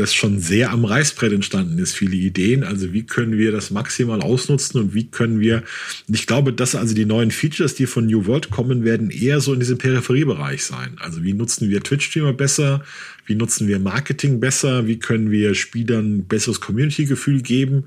das 0.02 0.14
schon 0.14 0.40
sehr 0.40 0.72
am 0.72 0.84
Reißbrett 0.84 1.32
entstanden 1.32 1.78
ist, 1.78 1.94
viele 1.94 2.16
Ideen. 2.16 2.64
Also 2.64 2.92
wie 2.92 3.04
können 3.06 3.38
wir 3.38 3.52
das 3.52 3.70
maximal 3.70 4.22
ausnutzen 4.22 4.82
und 4.82 4.94
wie 4.94 5.08
können 5.08 5.40
wir, 5.40 5.64
ich 6.08 6.26
glaube, 6.26 6.52
dass 6.54 6.76
also 6.76 6.96
die 6.96 7.06
neuen 7.06 7.32
Features, 7.32 7.76
die 7.76 7.86
von 7.86 8.08
New 8.08 8.26
World 8.26 8.50
kommen, 8.50 8.84
werden 8.84 9.12
eher 9.12 9.40
so 9.40 9.54
in 9.54 9.60
diesem 9.60 9.78
Peripheriebereich 9.78 10.64
sein. 10.64 10.98
Also 11.00 11.24
wie 11.24 11.34
nutzen 11.34 11.70
wir 11.70 11.82
Twitch-Streamer 11.82 12.34
besser? 12.34 12.84
Wie 13.26 13.36
nutzen 13.36 13.68
wir 13.68 13.80
Marketing 13.80 14.40
besser? 14.40 14.88
Wie 14.88 14.98
können 14.98 15.30
wir 15.30 15.54
Spielern 15.54 16.26
besseres 16.26 16.60
Community-Gefühl 16.60 17.42
geben? 17.42 17.86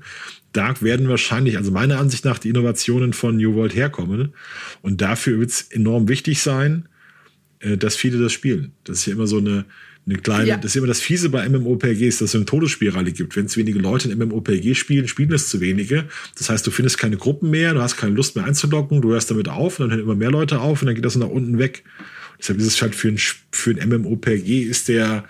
Da 0.53 0.73
werden 0.81 1.09
wahrscheinlich, 1.09 1.57
also 1.57 1.71
meiner 1.71 1.99
Ansicht 1.99 2.23
nach, 2.23 2.39
die 2.39 2.49
Innovationen 2.49 3.11
von 3.11 3.35
New 3.35 3.55
World 3.55 3.75
herkommen. 3.75 4.33
Und 4.81 5.01
dafür 5.01 5.37
wird 5.39 5.49
es 5.49 5.61
enorm 5.63 6.07
wichtig 6.07 6.41
sein, 6.41 6.87
äh, 7.59 7.77
dass 7.77 7.97
viele 7.97 8.19
das 8.19 8.31
spielen. 8.31 8.71
Das 8.85 8.99
ist 8.99 9.05
ja 9.07 9.13
immer 9.13 9.27
so 9.27 9.39
eine, 9.39 9.65
eine 10.07 10.17
kleine, 10.19 10.47
Ja. 10.47 10.57
das 10.57 10.71
ist 10.71 10.75
immer 10.75 10.87
das 10.87 11.01
Fiese 11.01 11.29
bei 11.29 11.47
MMORPGs, 11.49 12.19
dass 12.19 12.29
es 12.29 12.35
eine 12.35 12.45
Todesspirale 12.45 13.11
gibt. 13.11 13.35
Wenn 13.35 13.45
es 13.45 13.57
wenige 13.57 13.79
Leute 13.79 14.09
in 14.11 14.17
MMORPG 14.19 14.75
spielen, 14.75 15.07
spielen 15.07 15.31
es 15.33 15.49
zu 15.49 15.61
wenige. 15.61 16.05
Das 16.37 16.49
heißt, 16.49 16.65
du 16.67 16.71
findest 16.71 16.99
keine 16.99 17.17
Gruppen 17.17 17.49
mehr, 17.49 17.73
du 17.73 17.81
hast 17.81 17.97
keine 17.97 18.13
Lust 18.13 18.35
mehr 18.35 18.45
einzulocken, 18.45 19.01
du 19.01 19.11
hörst 19.13 19.31
damit 19.31 19.49
auf 19.49 19.79
und 19.79 19.85
dann 19.85 19.91
hören 19.97 20.03
immer 20.05 20.15
mehr 20.15 20.29
Leute 20.31 20.59
auf 20.59 20.81
und 20.81 20.85
dann 20.87 20.95
geht 20.95 21.05
das 21.05 21.15
nach 21.15 21.27
unten 21.29 21.57
weg. 21.57 21.83
Deshalb 22.39 22.59
ist 22.59 22.67
es 22.67 22.81
halt 22.81 22.93
für 22.95 23.07
ein, 23.07 23.17
für 23.51 23.71
ein 23.71 23.89
MMORPG 23.89 24.61
ist 24.63 24.89
der, 24.89 25.25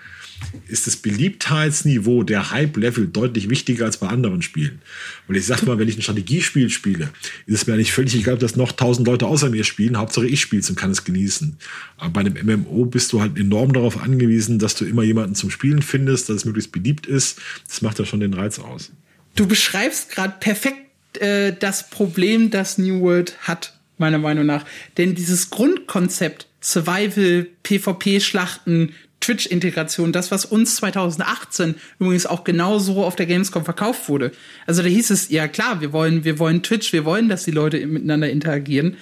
ist 0.68 0.86
das 0.86 0.96
Beliebtheitsniveau, 0.96 2.22
der 2.22 2.50
Hype-Level 2.50 3.08
deutlich 3.08 3.48
wichtiger 3.48 3.84
als 3.84 3.98
bei 3.98 4.08
anderen 4.08 4.42
Spielen. 4.42 4.80
Und 5.28 5.34
ich 5.34 5.46
sag 5.46 5.62
mal, 5.62 5.78
wenn 5.78 5.88
ich 5.88 5.96
ein 5.96 6.02
Strategiespiel 6.02 6.70
spiele, 6.70 7.10
ist 7.46 7.54
es 7.54 7.66
mir 7.66 7.74
eigentlich 7.74 7.92
völlig 7.92 8.14
egal, 8.14 8.42
ob 8.42 8.56
noch 8.56 8.72
tausend 8.72 9.06
Leute 9.06 9.26
außer 9.26 9.50
mir 9.50 9.64
spielen. 9.64 9.96
Hauptsache 9.96 10.26
ich 10.26 10.40
spiele 10.40 10.60
es 10.60 10.70
und 10.70 10.76
kann 10.76 10.90
es 10.90 11.04
genießen. 11.04 11.56
Aber 11.98 12.10
bei 12.10 12.20
einem 12.20 12.62
MMO 12.62 12.86
bist 12.86 13.12
du 13.12 13.20
halt 13.20 13.38
enorm 13.38 13.72
darauf 13.72 14.00
angewiesen, 14.00 14.58
dass 14.58 14.74
du 14.74 14.84
immer 14.84 15.02
jemanden 15.02 15.34
zum 15.34 15.50
Spielen 15.50 15.82
findest, 15.82 16.28
dass 16.28 16.36
es 16.36 16.44
möglichst 16.44 16.72
beliebt 16.72 17.06
ist. 17.06 17.38
Das 17.68 17.82
macht 17.82 17.98
ja 17.98 18.04
schon 18.04 18.20
den 18.20 18.34
Reiz 18.34 18.58
aus. 18.58 18.90
Du 19.36 19.46
beschreibst 19.46 20.10
gerade 20.10 20.34
perfekt 20.40 21.18
äh, 21.18 21.54
das 21.58 21.90
Problem, 21.90 22.50
das 22.50 22.78
New 22.78 23.00
World 23.00 23.36
hat, 23.42 23.78
meiner 23.98 24.18
Meinung 24.18 24.46
nach. 24.46 24.64
Denn 24.96 25.14
dieses 25.14 25.50
Grundkonzept 25.50 26.46
Survival, 26.60 27.46
PvP-Schlachten, 27.62 28.92
Twitch-Integration, 29.20 30.12
das, 30.12 30.30
was 30.30 30.44
uns 30.44 30.76
2018 30.76 31.74
übrigens 31.98 32.26
auch 32.26 32.44
genauso 32.44 33.04
auf 33.04 33.16
der 33.16 33.26
Gamescom 33.26 33.64
verkauft 33.64 34.08
wurde. 34.08 34.32
Also 34.66 34.82
da 34.82 34.88
hieß 34.88 35.10
es, 35.10 35.30
ja 35.30 35.48
klar, 35.48 35.80
wir 35.80 35.92
wollen, 35.92 36.24
wir 36.24 36.38
wollen 36.38 36.62
Twitch, 36.62 36.92
wir 36.92 37.04
wollen, 37.04 37.28
dass 37.28 37.44
die 37.44 37.50
Leute 37.50 37.84
miteinander 37.86 38.30
interagieren. 38.30 38.96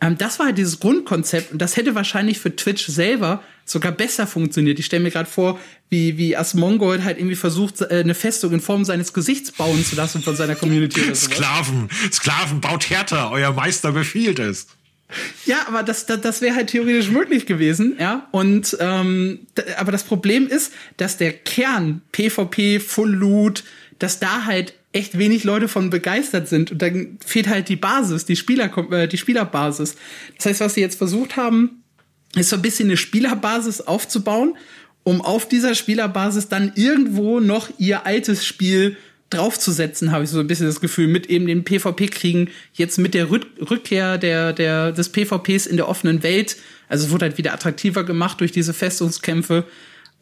Ähm, 0.00 0.18
das 0.18 0.38
war 0.38 0.46
halt 0.46 0.58
dieses 0.58 0.80
Grundkonzept 0.80 1.52
und 1.52 1.60
das 1.60 1.76
hätte 1.76 1.94
wahrscheinlich 1.94 2.38
für 2.38 2.54
Twitch 2.54 2.86
selber 2.86 3.42
sogar 3.64 3.92
besser 3.92 4.26
funktioniert. 4.26 4.78
Ich 4.78 4.86
stelle 4.86 5.02
mir 5.02 5.10
gerade 5.10 5.28
vor, 5.28 5.58
wie, 5.88 6.18
wie 6.18 6.36
Asmongold 6.36 7.02
halt 7.04 7.18
irgendwie 7.18 7.36
versucht, 7.36 7.80
äh, 7.80 8.00
eine 8.00 8.14
Festung 8.14 8.52
in 8.52 8.60
Form 8.60 8.84
seines 8.84 9.12
Gesichts 9.12 9.52
bauen 9.52 9.84
zu 9.84 9.96
lassen 9.96 10.22
von 10.22 10.36
seiner 10.36 10.54
Community. 10.54 11.14
Sklaven, 11.14 11.88
Sklaven, 12.12 12.60
baut 12.60 12.90
härter, 12.90 13.30
euer 13.30 13.52
Meister 13.52 13.92
befiehlt 13.92 14.38
es. 14.38 14.66
Ja, 15.44 15.66
aber 15.68 15.82
das, 15.82 16.06
das, 16.06 16.20
das 16.20 16.40
wäre 16.40 16.56
halt 16.56 16.68
theoretisch 16.68 17.10
möglich 17.10 17.46
gewesen, 17.46 17.96
ja. 17.98 18.28
Und 18.32 18.76
ähm, 18.80 19.46
aber 19.78 19.92
das 19.92 20.04
Problem 20.04 20.48
ist, 20.48 20.72
dass 20.96 21.16
der 21.16 21.32
Kern 21.32 22.02
PvP, 22.12 22.80
Full 22.80 23.10
Loot, 23.10 23.64
dass 23.98 24.18
da 24.18 24.44
halt 24.44 24.74
echt 24.92 25.18
wenig 25.18 25.44
Leute 25.44 25.68
von 25.68 25.90
begeistert 25.90 26.48
sind 26.48 26.72
und 26.72 26.80
dann 26.80 27.18
fehlt 27.24 27.48
halt 27.48 27.68
die 27.68 27.76
Basis, 27.76 28.24
die 28.24 28.36
Spieler, 28.36 28.70
äh, 28.92 29.06
die 29.06 29.18
Spielerbasis. 29.18 29.96
Das 30.36 30.46
heißt, 30.46 30.60
was 30.60 30.74
sie 30.74 30.80
jetzt 30.80 30.96
versucht 30.96 31.36
haben, 31.36 31.82
ist 32.34 32.48
so 32.48 32.56
ein 32.56 32.62
bisschen 32.62 32.88
eine 32.88 32.96
Spielerbasis 32.96 33.82
aufzubauen, 33.82 34.56
um 35.04 35.20
auf 35.20 35.46
dieser 35.48 35.74
Spielerbasis 35.74 36.48
dann 36.48 36.72
irgendwo 36.74 37.40
noch 37.40 37.68
ihr 37.78 38.06
altes 38.06 38.44
Spiel 38.44 38.96
draufzusetzen, 39.30 40.12
habe 40.12 40.24
ich 40.24 40.30
so 40.30 40.38
ein 40.38 40.46
bisschen 40.46 40.66
das 40.66 40.80
Gefühl, 40.80 41.08
mit 41.08 41.26
eben 41.26 41.46
den 41.46 41.64
PvP-Kriegen, 41.64 42.50
jetzt 42.74 42.98
mit 42.98 43.14
der 43.14 43.30
Rück 43.30 43.46
Rückkehr 43.70 44.18
der, 44.18 44.52
der, 44.52 44.92
des 44.92 45.10
PvPs 45.10 45.66
in 45.66 45.76
der 45.76 45.88
offenen 45.88 46.22
Welt. 46.22 46.56
Also 46.88 47.06
es 47.06 47.12
wurde 47.12 47.26
halt 47.26 47.38
wieder 47.38 47.52
attraktiver 47.52 48.04
gemacht 48.04 48.40
durch 48.40 48.52
diese 48.52 48.72
Festungskämpfe. 48.72 49.64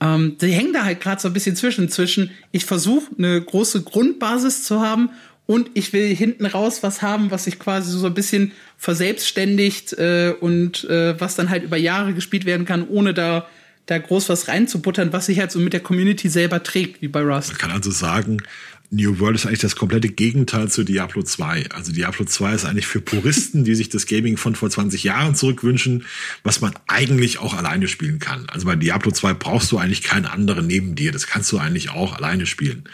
Ähm, 0.01 0.37
die 0.41 0.53
hängen 0.53 0.73
da 0.73 0.85
halt 0.85 1.01
gerade 1.01 1.21
so 1.21 1.29
ein 1.29 1.35
bisschen 1.35 1.57
zwischen, 1.57 1.89
zwischen 1.91 2.31
ich 2.51 2.65
versuche 2.65 3.11
eine 3.19 3.41
große 3.41 3.83
Grundbasis 3.83 4.65
zu 4.65 4.81
haben 4.81 5.11
und 5.47 5.71
ich 5.75 5.93
will 5.93 6.15
hinten 6.15 6.47
raus 6.47 6.83
was 6.83 7.03
haben, 7.03 7.31
was 7.31 7.45
sich 7.45 7.59
quasi 7.59 7.91
so 7.91 8.07
ein 8.07 8.15
bisschen 8.15 8.53
verselbstständigt 8.79 9.93
äh, 9.93 10.35
und 10.41 10.85
äh, 10.85 11.21
was 11.21 11.37
dann 11.37 11.51
halt 11.51 11.65
über 11.65 11.77
Jahre 11.77 12.15
gespielt 12.15 12.47
werden 12.47 12.65
kann, 12.65 12.89
ohne 12.89 13.13
da 13.13 13.47
da 13.87 13.99
groß 13.99 14.29
was 14.29 14.49
reinzubuttern, 14.49 15.13
was 15.13 15.27
sich 15.27 15.39
halt 15.39 15.53
so 15.53 15.59
mit 15.59 15.73
der 15.73 15.81
Community 15.81 16.29
selber 16.29 16.63
trägt, 16.63 17.03
wie 17.03 17.09
bei 17.09 17.21
Rust. 17.21 17.51
Man 17.51 17.59
kann 17.59 17.71
also 17.71 17.91
sagen, 17.91 18.39
New 18.95 19.19
World 19.19 19.37
ist 19.37 19.47
eigentlich 19.47 19.61
das 19.61 19.77
komplette 19.77 20.09
Gegenteil 20.09 20.71
zu 20.71 20.85
Diablo 20.85 21.23
2. 21.23 21.71
Also 21.71 21.93
Diablo 21.93 22.25
2 22.25 22.55
ist 22.55 22.65
eigentlich 22.65 22.87
für 22.87 23.01
Puristen, 23.01 23.65
die 23.65 23.75
sich 23.75 23.89
das 23.89 24.07
Gaming 24.07 24.37
von 24.37 24.55
vor 24.55 24.71
20 24.71 25.03
Jahren 25.05 25.35
zurückwünschen, 25.35 26.05
was 26.43 26.61
man 26.61 26.75
eigentlich 26.87 27.39
auch 27.39 27.55
alleine 27.55 27.89
spielen 27.89 28.21
kann. 28.21 28.49
Also 28.49 28.67
bei 28.67 28.77
Diablo 28.77 29.11
2 29.11 29.35
brauchst 29.35 29.73
du 29.73 29.79
eigentlich 29.79 30.03
keinen 30.03 30.27
anderen 30.27 30.67
neben 30.67 30.95
dir. 30.95 31.13
Das 31.13 31.27
kannst 31.27 31.51
du 31.53 31.59
eigentlich 31.59 31.91
auch 31.91 32.17
alleine 32.17 32.47
spielen. 32.47 32.85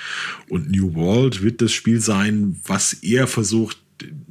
Und 0.49 0.71
New 0.71 0.95
World 0.95 1.43
wird 1.43 1.61
das 1.61 1.73
Spiel 1.73 2.01
sein, 2.01 2.61
was 2.65 2.95
eher 2.95 3.27
versucht, 3.27 3.79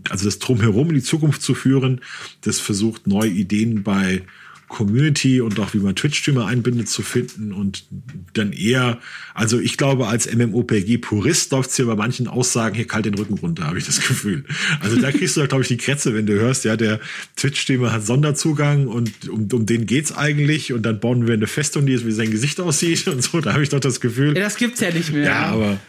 also 0.10 0.26
das 0.26 0.40
Drumherum 0.40 0.90
in 0.90 0.96
die 0.96 1.04
Zukunft 1.04 1.44
zu 1.44 1.54
führen, 1.54 2.02
das 2.42 2.60
versucht, 2.60 3.06
neue 3.06 3.30
Ideen 3.30 3.84
bei 3.84 4.24
Community 4.70 5.42
und 5.42 5.60
auch 5.60 5.74
wie 5.74 5.80
man 5.80 5.96
Twitch-Streamer 5.96 6.46
einbindet 6.46 6.88
zu 6.88 7.02
finden 7.02 7.52
und 7.52 7.86
dann 8.34 8.54
eher, 8.54 9.00
also 9.34 9.60
ich 9.60 9.76
glaube, 9.78 10.08
als 10.08 10.32
MMOPG-Purist 10.34 11.52
läuft 11.52 11.72
es 11.72 11.76
hier 11.76 11.88
bei 11.88 11.96
manchen 11.96 12.28
Aussagen 12.28 12.76
hier 12.76 12.88
kalt 12.88 13.06
den 13.06 13.16
Rücken 13.16 13.34
runter, 13.34 13.66
habe 13.66 13.80
ich 13.80 13.86
das 13.86 14.00
Gefühl. 14.08 14.46
Also 14.80 14.96
da 15.02 15.12
kriegst 15.12 15.36
du, 15.36 15.46
glaube 15.48 15.64
ich, 15.64 15.68
die 15.68 15.78
Krätze, 15.78 16.14
wenn 16.14 16.26
du 16.26 16.34
hörst, 16.34 16.64
ja, 16.64 16.78
der 16.78 17.02
Twitch-Streamer 17.36 17.92
hat 17.92 18.06
Sonderzugang 18.06 18.88
und 18.88 19.28
um, 19.28 19.50
um 19.52 19.66
den 19.66 19.86
geht's 19.88 20.16
eigentlich 20.16 20.72
und 20.72 20.84
dann 20.84 21.00
bauen 21.00 21.28
wir 21.28 21.34
eine 21.34 21.48
Festung, 21.48 21.86
die 21.86 21.94
ist, 21.94 22.06
wie 22.06 22.12
sein 22.12 22.32
Gesicht 22.32 22.62
aussieht 22.62 23.08
und 23.08 23.22
so, 23.22 23.42
da 23.42 23.54
habe 23.54 23.64
ich 23.64 23.70
doch 23.70 23.80
das 23.80 24.00
Gefühl. 24.00 24.38
Ja, 24.38 24.44
das 24.44 24.56
gibt's 24.56 24.80
ja 24.80 24.92
nicht 24.92 25.12
mehr. 25.12 25.26
Ja, 25.26 25.46
aber 25.48 25.80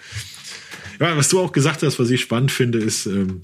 ja, 0.99 1.17
was 1.17 1.29
du 1.29 1.41
auch 1.41 1.53
gesagt 1.53 1.83
hast, 1.83 1.99
was 1.99 2.11
ich 2.11 2.23
spannend 2.23 2.51
finde, 2.51 2.79
ist 2.79 3.07
ähm, 3.07 3.43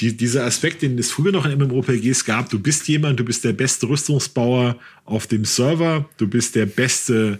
die, 0.00 0.16
dieser 0.16 0.44
Aspekt, 0.44 0.82
den 0.82 0.98
es 0.98 1.10
früher 1.10 1.32
noch 1.32 1.46
in 1.46 1.58
MMORPGs 1.58 2.24
gab. 2.24 2.50
Du 2.50 2.58
bist 2.58 2.88
jemand, 2.88 3.20
du 3.20 3.24
bist 3.24 3.44
der 3.44 3.52
beste 3.52 3.88
Rüstungsbauer 3.88 4.76
auf 5.04 5.26
dem 5.26 5.44
Server, 5.44 6.08
du 6.16 6.26
bist 6.26 6.56
der 6.56 6.66
beste 6.66 7.38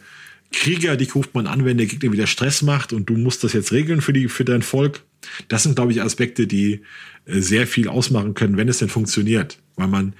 Krieger, 0.52 0.96
die 0.96 1.08
ruft 1.10 1.34
man 1.34 1.46
an, 1.46 1.64
wenn 1.64 1.78
der 1.78 1.86
Gegner 1.86 2.12
wieder 2.12 2.26
Stress 2.26 2.62
macht 2.62 2.92
und 2.92 3.10
du 3.10 3.16
musst 3.16 3.42
das 3.42 3.52
jetzt 3.52 3.72
regeln 3.72 4.00
für, 4.00 4.12
die, 4.12 4.28
für 4.28 4.44
dein 4.44 4.62
Volk. 4.62 5.02
Das 5.48 5.64
sind, 5.64 5.74
glaube 5.74 5.92
ich, 5.92 6.00
Aspekte, 6.00 6.46
die 6.46 6.82
äh, 7.26 7.40
sehr 7.40 7.66
viel 7.66 7.88
ausmachen 7.88 8.34
können, 8.34 8.56
wenn 8.56 8.68
es 8.68 8.78
denn 8.78 8.88
funktioniert. 8.88 9.58
Weil 9.76 9.88
man, 9.88 10.12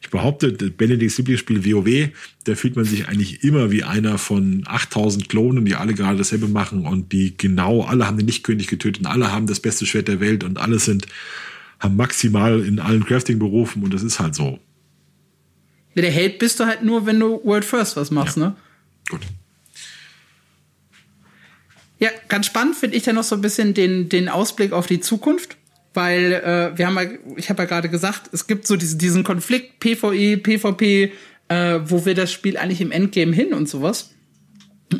ich 0.00 0.08
behaupte, 0.08 0.52
Benedikts 0.52 1.18
Lieblingsspiel 1.18 1.64
WoW, 1.64 2.08
da 2.44 2.54
fühlt 2.54 2.76
man 2.76 2.86
sich 2.86 3.08
eigentlich 3.08 3.44
immer 3.44 3.70
wie 3.70 3.84
einer 3.84 4.16
von 4.16 4.62
8000 4.66 5.28
Klonen, 5.28 5.66
die 5.66 5.74
alle 5.74 5.92
gerade 5.92 6.16
dasselbe 6.16 6.48
machen 6.48 6.86
und 6.86 7.12
die 7.12 7.36
genau, 7.36 7.82
alle 7.82 8.06
haben 8.06 8.16
den 8.16 8.26
Lichtkönig 8.26 8.68
getötet 8.68 9.00
und 9.00 9.06
alle 9.06 9.30
haben 9.30 9.46
das 9.46 9.60
beste 9.60 9.84
Schwert 9.84 10.08
der 10.08 10.20
Welt 10.20 10.42
und 10.42 10.58
alle 10.58 10.78
sind, 10.78 11.06
haben 11.82 11.96
maximal 11.96 12.64
in 12.64 12.78
allen 12.78 13.04
Crafting-Berufen 13.04 13.82
und 13.82 13.92
das 13.92 14.04
ist 14.04 14.20
halt 14.20 14.36
so. 14.36 14.60
Der 15.96 16.10
Held 16.10 16.38
bist 16.38 16.60
du 16.60 16.64
halt 16.64 16.82
nur, 16.82 17.06
wenn 17.06 17.18
du 17.18 17.44
World 17.44 17.64
First 17.64 17.96
was 17.96 18.10
machst, 18.10 18.36
ja. 18.36 18.48
ne? 18.48 18.56
Gut. 19.10 19.20
Ja, 21.98 22.10
ganz 22.28 22.46
spannend 22.46 22.76
finde 22.76 22.96
ich 22.96 23.02
dann 23.02 23.16
noch 23.16 23.24
so 23.24 23.34
ein 23.34 23.40
bisschen 23.40 23.74
den, 23.74 24.08
den 24.08 24.28
Ausblick 24.28 24.72
auf 24.72 24.86
die 24.86 25.00
Zukunft, 25.00 25.56
weil 25.92 26.32
äh, 26.32 26.78
wir 26.78 26.86
haben 26.86 26.96
ja, 26.96 27.34
ich 27.36 27.50
habe 27.50 27.62
ja 27.62 27.68
gerade 27.68 27.88
gesagt, 27.88 28.30
es 28.32 28.46
gibt 28.46 28.66
so 28.66 28.76
diesen, 28.76 28.98
diesen 28.98 29.24
Konflikt 29.24 29.80
PvE, 29.80 30.38
PvP, 30.38 31.12
äh, 31.48 31.80
wo 31.84 32.06
wir 32.06 32.14
das 32.14 32.32
Spiel 32.32 32.56
eigentlich 32.56 32.80
im 32.80 32.92
Endgame 32.92 33.34
hin 33.34 33.52
und 33.52 33.68
sowas. 33.68 34.10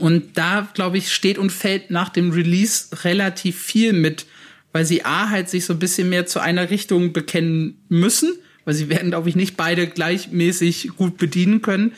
Und 0.00 0.36
da, 0.36 0.68
glaube 0.74 0.98
ich, 0.98 1.12
steht 1.12 1.38
und 1.38 1.50
fällt 1.50 1.90
nach 1.90 2.08
dem 2.08 2.30
Release 2.30 3.04
relativ 3.04 3.60
viel 3.60 3.92
mit, 3.92 4.26
weil 4.72 4.84
sie 4.84 5.04
A 5.04 5.28
halt 5.28 5.48
sich 5.48 5.64
so 5.64 5.74
ein 5.74 5.78
bisschen 5.78 6.08
mehr 6.08 6.26
zu 6.26 6.40
einer 6.40 6.70
Richtung 6.70 7.12
bekennen 7.12 7.78
müssen, 7.88 8.32
weil 8.64 8.74
sie 8.74 8.88
werden, 8.88 9.10
glaube 9.10 9.28
ich, 9.28 9.36
nicht 9.36 9.56
beide 9.56 9.86
gleichmäßig 9.86 10.90
gut 10.96 11.18
bedienen 11.18 11.62
können. 11.62 11.92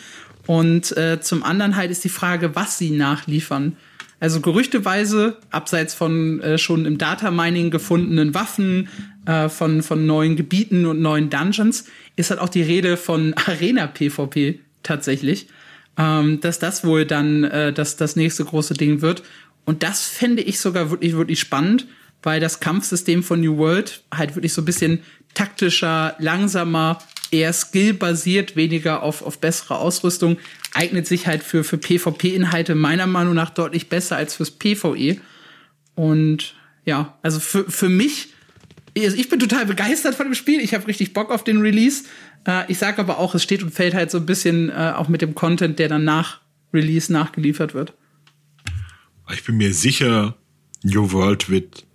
Und 0.46 0.96
äh, 0.96 1.20
zum 1.20 1.42
anderen 1.42 1.76
halt 1.76 1.90
ist 1.90 2.04
die 2.04 2.08
Frage, 2.08 2.54
was 2.54 2.78
sie 2.78 2.90
nachliefern. 2.90 3.76
Also 4.20 4.40
gerüchteweise, 4.40 5.38
abseits 5.50 5.94
von 5.94 6.40
äh, 6.40 6.58
schon 6.58 6.86
im 6.86 6.98
Data 6.98 7.30
Mining 7.30 7.70
gefundenen 7.70 8.34
Waffen, 8.34 8.88
äh, 9.26 9.48
von, 9.48 9.82
von 9.82 10.06
neuen 10.06 10.36
Gebieten 10.36 10.86
und 10.86 11.00
neuen 11.00 11.30
Dungeons, 11.30 11.86
ist 12.16 12.30
halt 12.30 12.40
auch 12.40 12.48
die 12.48 12.62
Rede 12.62 12.96
von 12.96 13.34
Arena-PvP 13.46 14.60
tatsächlich. 14.82 15.48
Ähm, 15.96 16.40
dass 16.40 16.58
das 16.58 16.84
wohl 16.84 17.04
dann 17.04 17.44
äh, 17.44 17.72
das, 17.72 17.96
das 17.96 18.16
nächste 18.16 18.44
große 18.44 18.74
Ding 18.74 19.00
wird. 19.00 19.22
Und 19.64 19.82
das 19.82 20.04
fände 20.04 20.42
ich 20.42 20.58
sogar 20.58 20.90
wirklich, 20.90 21.16
wirklich 21.16 21.38
spannend, 21.38 21.86
weil 22.24 22.40
das 22.40 22.60
Kampfsystem 22.60 23.22
von 23.22 23.40
New 23.40 23.58
World 23.58 24.02
halt 24.12 24.34
wirklich 24.34 24.52
so 24.52 24.62
ein 24.62 24.64
bisschen 24.64 25.00
taktischer, 25.34 26.16
langsamer, 26.18 26.98
eher 27.30 27.52
skillbasiert, 27.52 28.56
weniger 28.56 29.02
auf, 29.02 29.22
auf 29.22 29.38
bessere 29.38 29.78
Ausrüstung, 29.78 30.38
eignet 30.72 31.06
sich 31.06 31.26
halt 31.26 31.42
für, 31.42 31.64
für 31.64 31.78
PvP-Inhalte 31.78 32.74
meiner 32.74 33.06
Meinung 33.06 33.34
nach 33.34 33.50
deutlich 33.50 33.88
besser 33.88 34.16
als 34.16 34.36
fürs 34.36 34.50
PvE. 34.50 35.18
Und 35.94 36.54
ja, 36.84 37.18
also 37.22 37.40
für, 37.40 37.70
für 37.70 37.88
mich, 37.88 38.28
also 38.96 39.16
ich 39.16 39.28
bin 39.28 39.40
total 39.40 39.66
begeistert 39.66 40.14
von 40.14 40.26
dem 40.26 40.34
Spiel. 40.34 40.60
Ich 40.60 40.74
habe 40.74 40.86
richtig 40.86 41.12
Bock 41.12 41.30
auf 41.30 41.44
den 41.44 41.60
Release. 41.60 42.04
Äh, 42.46 42.70
ich 42.70 42.78
sage 42.78 42.98
aber 42.98 43.18
auch, 43.18 43.34
es 43.34 43.42
steht 43.42 43.62
und 43.62 43.74
fällt 43.74 43.94
halt 43.94 44.10
so 44.10 44.18
ein 44.18 44.26
bisschen 44.26 44.70
äh, 44.70 44.92
auch 44.96 45.08
mit 45.08 45.22
dem 45.22 45.34
Content, 45.34 45.78
der 45.78 45.88
dann 45.88 46.04
nach 46.04 46.40
Release 46.72 47.12
nachgeliefert 47.12 47.74
wird. 47.74 47.94
Ich 49.32 49.44
bin 49.44 49.56
mir 49.56 49.72
sicher, 49.72 50.36
New 50.82 51.12
World 51.12 51.48
wird 51.48 51.86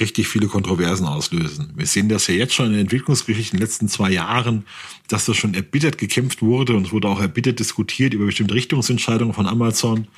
richtig 0.00 0.28
viele 0.28 0.46
Kontroversen 0.46 1.06
auslösen. 1.06 1.72
Wir 1.74 1.86
sehen 1.86 2.08
das 2.08 2.26
ja 2.26 2.34
jetzt 2.34 2.54
schon 2.54 2.66
in 2.66 2.72
der 2.72 2.80
Entwicklungsgeschichte 2.82 3.54
in 3.54 3.58
den 3.58 3.66
letzten 3.66 3.88
zwei 3.88 4.10
Jahren, 4.10 4.66
dass 5.08 5.24
das 5.24 5.36
schon 5.36 5.54
erbittert 5.54 5.98
gekämpft 5.98 6.42
wurde 6.42 6.74
und 6.74 6.86
es 6.86 6.92
wurde 6.92 7.08
auch 7.08 7.20
erbittert 7.20 7.58
diskutiert 7.58 8.14
über 8.14 8.26
bestimmte 8.26 8.54
Richtungsentscheidungen 8.54 9.34
von 9.34 9.46
Amazon, 9.46 10.08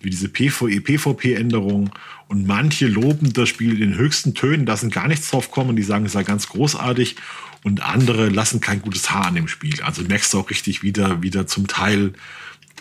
wie 0.00 0.10
diese 0.10 0.28
PvE, 0.28 0.80
PvP-Änderungen. 0.80 1.90
Und 2.28 2.46
manche 2.46 2.86
loben 2.86 3.32
das 3.32 3.48
Spiel 3.48 3.74
in 3.74 3.80
den 3.80 3.96
höchsten 3.96 4.34
Tönen, 4.34 4.66
lassen 4.66 4.90
gar 4.90 5.08
nichts 5.08 5.30
drauf 5.30 5.50
kommen, 5.50 5.76
die 5.76 5.82
sagen, 5.82 6.06
es 6.06 6.12
sei 6.12 6.24
ganz 6.24 6.48
großartig. 6.48 7.16
Und 7.62 7.82
andere 7.82 8.28
lassen 8.28 8.60
kein 8.60 8.82
gutes 8.82 9.10
Haar 9.10 9.26
an 9.26 9.34
dem 9.34 9.48
Spiel. 9.48 9.82
Also 9.82 10.02
merkst 10.02 10.32
du 10.32 10.38
auch 10.38 10.50
richtig 10.50 10.82
wieder, 10.82 11.22
wieder 11.22 11.46
zum 11.46 11.66
Teil 11.66 12.12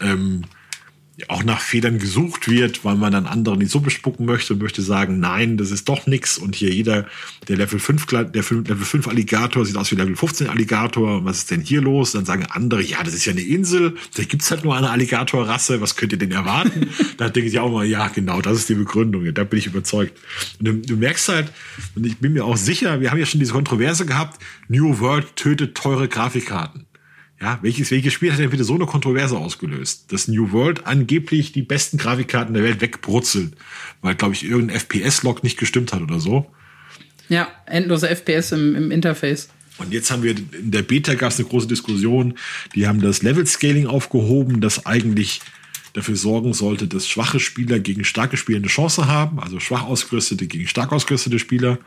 ähm, 0.02 0.44
auch 1.30 1.44
nach 1.44 1.62
Federn 1.62 1.98
gesucht 1.98 2.50
wird, 2.50 2.84
weil 2.84 2.96
man 2.96 3.14
dann 3.14 3.26
anderen 3.26 3.62
die 3.62 3.66
Suppe 3.68 3.90
spucken 3.90 4.26
möchte 4.26 4.54
und 4.54 4.62
möchte 4.62 4.82
sagen, 4.82 5.20
nein, 5.22 5.56
das 5.56 5.72
ist 5.72 5.88
doch 5.88 6.08
nix. 6.08 6.38
Und 6.38 6.56
hier 6.56 6.72
jeder, 6.72 7.08
der 7.48 7.56
Level 7.56 7.80
5, 7.80 8.06
der 8.06 8.26
Level 8.34 8.76
5 8.76 9.08
Alligator 9.08 9.66
sieht 9.66 9.78
aus 9.78 9.92
wie 9.92 9.96
Level 9.96 10.16
15 10.16 10.50
Alligator. 10.50 11.24
Was 11.24 11.38
ist 11.38 11.52
denn 11.52 11.62
hier 11.62 11.82
los? 11.82 12.12
Dann 12.12 12.26
sagen 12.26 12.46
andere, 12.50 12.82
ja, 12.82 13.02
das 13.02 13.14
ist 13.14 13.26
ja 13.26 13.32
eine 13.32 13.42
Insel. 13.42 13.96
Da 14.16 14.24
gibt's 14.24 14.52
halt 14.52 14.66
nur 14.66 14.76
eine 14.76 14.90
Alligatorrasse. 14.90 15.80
Was 15.80 15.96
könnt 15.96 16.12
ihr 16.12 16.20
denn 16.20 16.32
erwarten? 16.32 16.90
da 17.18 17.30
denke 17.30 17.50
ich 17.50 17.60
auch 17.60 17.72
mal, 17.72 17.86
ja, 17.86 18.10
genau, 18.10 18.42
das 18.42 18.58
ist 18.58 18.70
die 18.70 18.76
Begründung. 18.76 19.34
Da 19.34 19.46
bin 19.46 19.60
ich 19.60 19.68
überzeugt. 19.68 20.20
Und 20.60 20.68
du, 20.68 20.74
du 20.74 20.98
merkst 20.98 21.30
halt, 21.30 21.52
und 21.96 22.06
ich 22.06 22.18
bin 22.18 22.34
mir 22.34 22.44
auch 22.44 22.58
sicher, 22.58 23.00
wir 23.00 23.12
haben 23.12 23.20
ja 23.20 23.26
schon 23.26 23.40
diese 23.40 23.54
Kontroverse 23.54 24.06
gehabt, 24.06 24.42
New 24.68 25.00
World 25.00 25.38
tötet 25.38 25.76
teure 25.76 26.10
Grafikkarten. 26.10 26.86
Ja, 27.42 27.60
welches, 27.62 27.92
welches 27.92 28.14
Spiel 28.14 28.32
hat 28.32 28.40
denn 28.40 28.50
bitte 28.50 28.64
so 28.64 28.76
eine 28.76 28.86
Kontroverse 28.86 29.38
ausgelöst? 29.38 30.12
Dass 30.14 30.28
New 30.28 30.52
World 30.52 30.88
angeblich 30.88 31.52
die 31.52 31.64
besten 31.64 31.98
Grafikkarten 31.98 32.54
der 32.54 32.64
Welt 32.64 32.80
wegbrutzelt, 32.80 33.54
weil, 34.02 34.16
glaube 34.16 34.34
ich, 34.34 34.46
irgendein 34.46 34.80
FPS-Log 34.80 35.44
nicht 35.44 35.58
gestimmt 35.58 35.92
hat 35.92 36.02
oder 36.02 36.20
so. 36.20 36.50
Ja, 37.28 37.50
endlose 37.66 38.08
FPS 38.08 38.54
im, 38.54 38.76
im 38.76 38.92
Interface. 38.92 39.50
Und 39.78 39.92
jetzt 39.92 40.10
haben 40.12 40.24
wir 40.24 40.32
in 40.32 40.72
der 40.72 40.84
Beta 40.84 41.16
gab 41.16 41.32
es 41.32 41.40
eine 41.40 41.50
große 41.50 41.68
Diskussion. 41.68 42.36
Die 42.76 42.88
haben 42.88 43.02
das 43.02 43.24
Level 43.24 43.46
Scaling 43.46 43.88
aufgehoben, 43.88 44.62
das 44.62 44.86
eigentlich 44.86 45.42
dafür 45.96 46.18
sorgen 46.18 46.54
sollte, 46.54 46.88
dass 46.88 47.08
schwache 47.08 47.40
Spieler 47.40 47.80
gegen 47.80 48.04
starke 48.04 48.36
Spieler 48.36 48.58
eine 48.58 48.68
Chance 48.68 49.08
haben, 49.08 49.40
also 49.40 49.62
schwach 49.62 49.84
ausgerüstete 49.84 50.46
gegen 50.46 50.68
stark 50.68 50.92
ausgerüstete 50.92 51.40
Spieler. 51.40 51.80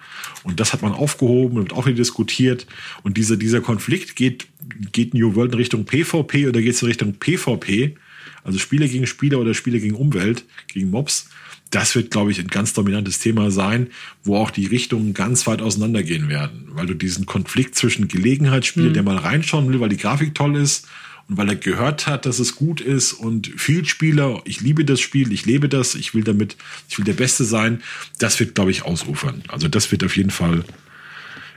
Und 0.45 0.61
das 0.61 0.73
hat 0.73 0.81
man 0.81 0.93
aufgehoben 0.93 1.59
und 1.59 1.75
auch 1.75 1.85
wieder 1.85 1.97
diskutiert. 1.97 2.67
Und 3.03 3.19
dieser, 3.19 3.37
dieser 3.37 3.61
Konflikt 3.61 4.17
geht, 4.17 4.47
geht 4.93 5.13
New 5.13 5.35
World 5.35 5.53
in 5.53 5.59
Richtung 5.59 5.85
PvP 5.85 6.49
oder 6.49 6.63
geht 6.63 6.73
es 6.73 6.81
in 6.81 6.89
Richtung 6.89 7.15
PvP? 7.15 7.97
Also 8.45 8.59
Spieler 8.59 8.89
gegen 8.89 9.07
Spieler 9.07 9.41
oder 9.41 9.53
Spieler 9.53 9.79
gegen 9.79 9.95
Umwelt, 9.95 10.47
gegen 10.69 10.89
Mobs. 10.89 11.29
Das 11.71 11.95
wird, 11.95 12.11
glaube 12.11 12.31
ich, 12.31 12.41
ein 12.41 12.49
ganz 12.49 12.73
dominantes 12.73 13.19
Thema 13.19 13.51
sein, 13.51 13.89
wo 14.25 14.37
auch 14.37 14.51
die 14.51 14.65
Richtungen 14.65 15.13
ganz 15.13 15.47
weit 15.47 15.61
auseinandergehen 15.61 16.31
werden, 16.31 16.69
weil 16.71 16.87
du 16.87 16.95
diesen 16.95 17.27
Konflikt 17.27 17.75
zwischen 17.75 18.09
Gelegenheitsspieler, 18.09 18.89
mhm. 18.89 18.95
der 18.95 19.03
mal 19.03 19.19
reinschauen 19.19 19.69
will, 19.69 19.81
weil 19.81 19.91
die 19.91 19.99
Grafik 19.99 20.35
toll 20.35 20.57
ist, 20.57 20.89
und 21.29 21.37
weil 21.37 21.49
er 21.49 21.57
gehört 21.57 22.07
hat, 22.07 22.25
dass 22.27 22.39
es 22.39 22.57
gut 22.57 22.81
ist 22.81 23.13
und 23.13 23.49
viel 23.57 23.85
Spieler, 23.85 24.41
ich 24.45 24.61
liebe 24.61 24.85
das 24.85 25.01
Spiel, 25.01 25.31
ich 25.33 25.45
lebe 25.45 25.69
das, 25.69 25.95
ich 25.95 26.15
will 26.15 26.25
damit, 26.25 26.57
ich 26.89 26.99
will 26.99 27.05
der 27.05 27.13
Beste 27.13 27.45
sein, 27.45 27.83
das 28.19 28.41
wird, 28.41 28.55
glaube 28.55 28.71
ich, 28.71 28.83
ausufern. 28.83 29.43
Also 29.49 29.69
das 29.69 29.93
wird 29.93 30.05
auf 30.05 30.17
jeden 30.17 30.31
Fall 30.31 30.65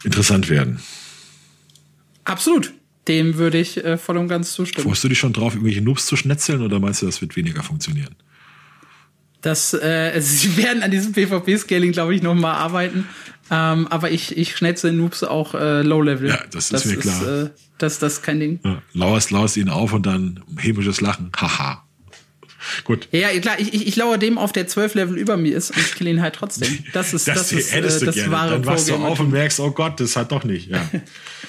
interessant 0.03 0.49
werden. 0.49 0.81
Absolut. 2.25 2.73
Dem 3.07 3.37
würde 3.37 3.59
ich 3.59 3.83
äh, 3.83 3.97
voll 3.97 4.17
und 4.17 4.27
ganz 4.27 4.53
zustimmen. 4.53 4.87
Freust 4.87 5.03
du 5.03 5.07
dich 5.07 5.19
schon 5.19 5.33
drauf, 5.33 5.53
irgendwelche 5.53 5.81
Noobs 5.81 6.05
zu 6.05 6.15
schnetzeln 6.15 6.61
oder 6.61 6.79
meinst 6.79 7.01
du, 7.01 7.05
das 7.05 7.21
wird 7.21 7.35
weniger 7.35 7.63
funktionieren? 7.63 8.15
Das, 9.41 9.73
äh, 9.73 10.13
sie 10.21 10.55
werden 10.57 10.83
an 10.83 10.91
diesem 10.91 11.13
PvP-Scaling, 11.13 11.93
glaube 11.93 12.13
ich, 12.13 12.21
nochmal 12.21 12.55
arbeiten. 12.55 13.07
Ähm, 13.51 13.87
aber 13.89 14.11
ich, 14.11 14.37
ich 14.37 14.55
schnetze 14.55 14.93
Noobs 14.93 15.23
auch 15.23 15.53
äh, 15.53 15.81
Low-Level. 15.81 16.29
Ja, 16.29 16.39
das 16.51 16.65
ist 16.65 16.73
das 16.73 16.85
mir 16.85 16.95
klar. 16.95 17.21
Ist, 17.21 17.27
äh, 17.27 17.49
das, 17.77 17.99
das 17.99 18.13
ist 18.13 18.23
kein 18.23 18.39
Ding. 18.39 18.59
Ja, 18.63 18.81
lauerst, 18.93 19.29
lauerst 19.31 19.57
ihn 19.57 19.67
auf 19.69 19.91
und 19.91 20.05
dann 20.05 20.39
hämisches 20.57 21.01
Lachen. 21.01 21.31
Haha. 21.35 21.83
Gut. 22.83 23.07
Ja, 23.11 23.29
klar, 23.39 23.59
ich, 23.59 23.73
ich, 23.73 23.87
ich 23.87 23.95
lauere 23.95 24.17
dem 24.17 24.37
auf, 24.37 24.51
der 24.51 24.67
zwölf 24.67 24.93
Level 24.93 25.17
über 25.17 25.37
mir 25.37 25.55
ist 25.55 25.71
und 25.71 25.77
ich 25.79 25.95
kill 25.95 26.07
ihn 26.07 26.21
halt 26.21 26.35
trotzdem. 26.35 26.79
Das 26.93 27.13
ist 27.13 27.27
das, 27.27 27.37
das, 27.37 27.51
ist, 27.51 27.73
äh, 27.73 27.81
das 27.81 27.99
gerne. 27.99 28.31
wahre 28.31 28.51
Dann 28.51 28.65
wachst 28.65 28.89
du 28.89 28.95
auf 28.95 29.19
und 29.19 29.31
merkst, 29.31 29.59
oh 29.59 29.71
Gott, 29.71 29.99
das 29.99 30.15
hat 30.15 30.31
doch 30.31 30.43
nicht. 30.43 30.69
Ja. 30.69 30.89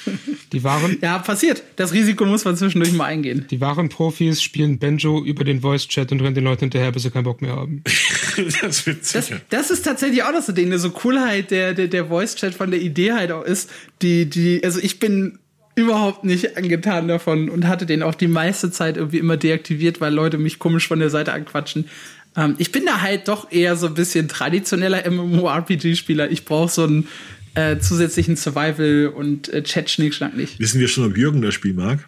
Die 0.52 0.62
wahren. 0.62 0.98
Ja, 1.00 1.18
passiert. 1.18 1.62
Das 1.76 1.92
Risiko 1.92 2.24
muss 2.24 2.44
man 2.44 2.56
zwischendurch 2.56 2.92
mal 2.92 3.06
eingehen. 3.06 3.46
Die 3.50 3.60
wahren 3.60 3.88
Profis 3.88 4.42
spielen 4.42 4.78
Banjo 4.78 5.24
über 5.24 5.44
den 5.44 5.60
Voice-Chat 5.60 6.12
und 6.12 6.20
rennen 6.20 6.34
den 6.34 6.44
Leuten 6.44 6.60
hinterher, 6.60 6.92
bis 6.92 7.02
sie 7.02 7.10
keinen 7.10 7.24
Bock 7.24 7.40
mehr 7.40 7.56
haben. 7.56 7.82
das, 8.62 8.86
wird 8.86 9.14
das, 9.14 9.30
das 9.48 9.70
ist 9.70 9.82
tatsächlich 9.82 10.22
auch 10.22 10.32
noch 10.32 10.42
so 10.42 10.52
Ding, 10.52 10.76
so 10.78 10.90
Coolheit 10.90 11.50
der, 11.50 11.74
der, 11.74 11.88
der 11.88 12.06
Voice-Chat 12.06 12.54
von 12.54 12.70
der 12.70 12.80
Idee 12.80 13.12
halt 13.12 13.32
auch 13.32 13.44
ist, 13.44 13.70
die, 14.02 14.28
die, 14.28 14.62
also 14.62 14.78
ich 14.80 14.98
bin 15.00 15.38
überhaupt 15.74 16.24
nicht 16.24 16.56
angetan 16.56 17.08
davon 17.08 17.48
und 17.48 17.66
hatte 17.66 17.86
den 17.86 18.02
auch 18.02 18.14
die 18.14 18.28
meiste 18.28 18.70
Zeit 18.70 18.96
irgendwie 18.96 19.18
immer 19.18 19.36
deaktiviert, 19.36 20.00
weil 20.00 20.12
Leute 20.12 20.38
mich 20.38 20.58
komisch 20.58 20.86
von 20.86 20.98
der 20.98 21.10
Seite 21.10 21.32
anquatschen. 21.32 21.88
Ähm, 22.36 22.54
ich 22.58 22.72
bin 22.72 22.84
da 22.84 23.00
halt 23.00 23.28
doch 23.28 23.50
eher 23.50 23.76
so 23.76 23.86
ein 23.86 23.94
bisschen 23.94 24.28
traditioneller 24.28 25.08
MMORPG-Spieler. 25.10 26.30
Ich 26.30 26.44
brauche 26.44 26.70
so 26.70 26.84
einen 26.84 27.08
äh, 27.54 27.78
zusätzlichen 27.78 28.36
Survival 28.36 29.12
und 29.14 29.48
äh, 29.48 29.62
Chat-Schnickschnack 29.62 30.36
nicht. 30.36 30.58
Wissen 30.58 30.80
wir 30.80 30.88
schon, 30.88 31.04
ob 31.04 31.16
Jürgen 31.16 31.42
das 31.42 31.54
Spiel 31.54 31.74
mag? 31.74 32.06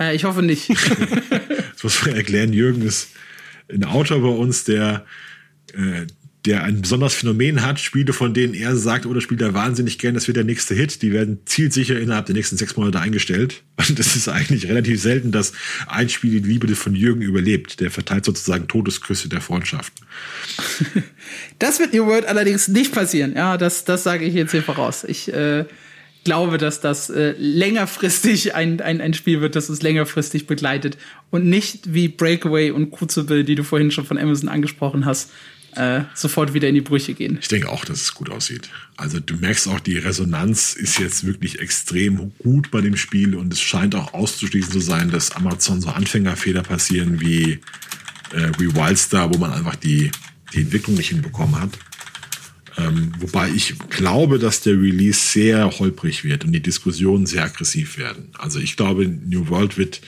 Äh, 0.00 0.14
ich 0.14 0.24
hoffe 0.24 0.42
nicht. 0.42 0.70
das 1.72 1.82
muss 1.82 2.04
man 2.06 2.14
erklären. 2.16 2.52
Jürgen 2.52 2.82
ist 2.82 3.10
ein 3.70 3.84
Autor 3.84 4.20
bei 4.20 4.28
uns, 4.28 4.64
der 4.64 5.04
äh, 5.74 6.06
der 6.48 6.64
ein 6.64 6.82
besonderes 6.82 7.14
Phänomen 7.14 7.64
hat. 7.64 7.78
Spiele, 7.78 8.12
von 8.12 8.34
denen 8.34 8.54
er 8.54 8.74
sagt, 8.74 9.06
oder 9.06 9.20
spielt 9.20 9.40
er 9.42 9.54
wahnsinnig 9.54 9.98
gern, 9.98 10.14
das 10.14 10.26
wird 10.26 10.36
der 10.36 10.44
nächste 10.44 10.74
Hit. 10.74 11.02
Die 11.02 11.12
werden 11.12 11.40
zielsicher 11.44 11.98
innerhalb 11.98 12.26
der 12.26 12.34
nächsten 12.34 12.56
sechs 12.56 12.76
Monate 12.76 12.98
eingestellt. 13.00 13.62
Und 13.88 14.00
es 14.00 14.16
ist 14.16 14.28
eigentlich 14.28 14.66
relativ 14.66 15.00
selten, 15.00 15.30
dass 15.30 15.52
ein 15.86 16.08
Spiel 16.08 16.40
die 16.40 16.48
Liebe 16.48 16.74
von 16.74 16.94
Jürgen 16.94 17.22
überlebt. 17.22 17.80
Der 17.80 17.90
verteilt 17.90 18.24
sozusagen 18.24 18.66
Todesküsse 18.66 19.28
der 19.28 19.40
Freundschaft. 19.40 19.92
Das 21.58 21.78
wird 21.78 21.92
New 21.92 22.06
World 22.06 22.24
allerdings 22.24 22.68
nicht 22.68 22.92
passieren. 22.94 23.34
Ja, 23.34 23.58
das, 23.58 23.84
das 23.84 24.02
sage 24.02 24.24
ich 24.24 24.32
jetzt 24.32 24.52
hier 24.52 24.62
voraus. 24.62 25.04
Ich 25.04 25.32
äh, 25.32 25.66
glaube, 26.24 26.58
dass 26.58 26.80
das 26.80 27.10
äh, 27.10 27.34
längerfristig 27.38 28.54
ein, 28.54 28.80
ein, 28.80 29.00
ein 29.00 29.14
Spiel 29.14 29.40
wird, 29.40 29.56
das 29.56 29.70
uns 29.70 29.82
längerfristig 29.82 30.46
begleitet 30.46 30.98
und 31.30 31.46
nicht 31.46 31.94
wie 31.94 32.08
Breakaway 32.08 32.70
und 32.70 32.90
Crucible, 32.90 33.44
die 33.44 33.54
du 33.54 33.64
vorhin 33.64 33.90
schon 33.90 34.04
von 34.04 34.18
Amazon 34.18 34.48
angesprochen 34.48 35.04
hast, 35.04 35.30
äh, 35.74 36.02
sofort 36.14 36.54
wieder 36.54 36.68
in 36.68 36.74
die 36.74 36.80
Brüche 36.80 37.14
gehen. 37.14 37.38
Ich 37.40 37.48
denke 37.48 37.68
auch, 37.68 37.84
dass 37.84 38.00
es 38.00 38.14
gut 38.14 38.30
aussieht. 38.30 38.68
Also 38.96 39.20
du 39.20 39.36
merkst 39.36 39.68
auch, 39.68 39.80
die 39.80 39.98
Resonanz 39.98 40.74
ist 40.74 40.98
jetzt 40.98 41.26
wirklich 41.26 41.60
extrem 41.60 42.32
gut 42.38 42.70
bei 42.70 42.80
dem 42.80 42.96
Spiel 42.96 43.34
und 43.34 43.52
es 43.52 43.60
scheint 43.60 43.94
auch 43.94 44.14
auszuschließen 44.14 44.72
zu 44.72 44.80
sein, 44.80 45.10
dass 45.10 45.32
Amazon 45.32 45.80
so 45.80 45.88
Anfängerfehler 45.90 46.62
passieren 46.62 47.20
wie, 47.20 47.60
äh, 48.32 48.50
wie 48.58 48.74
Wildstar, 48.74 49.32
wo 49.32 49.38
man 49.38 49.52
einfach 49.52 49.76
die, 49.76 50.10
die 50.52 50.62
Entwicklung 50.62 50.96
nicht 50.96 51.10
hinbekommen 51.10 51.60
hat. 51.60 51.70
Ähm, 52.78 53.12
wobei 53.18 53.50
ich 53.50 53.74
glaube, 53.90 54.38
dass 54.38 54.60
der 54.60 54.74
Release 54.74 55.18
sehr 55.18 55.78
holprig 55.78 56.24
wird 56.24 56.44
und 56.44 56.52
die 56.52 56.62
Diskussionen 56.62 57.26
sehr 57.26 57.44
aggressiv 57.44 57.98
werden. 57.98 58.28
Also 58.38 58.60
ich 58.60 58.76
glaube, 58.76 59.06
New 59.06 59.48
World 59.48 59.76
wird 59.76 60.00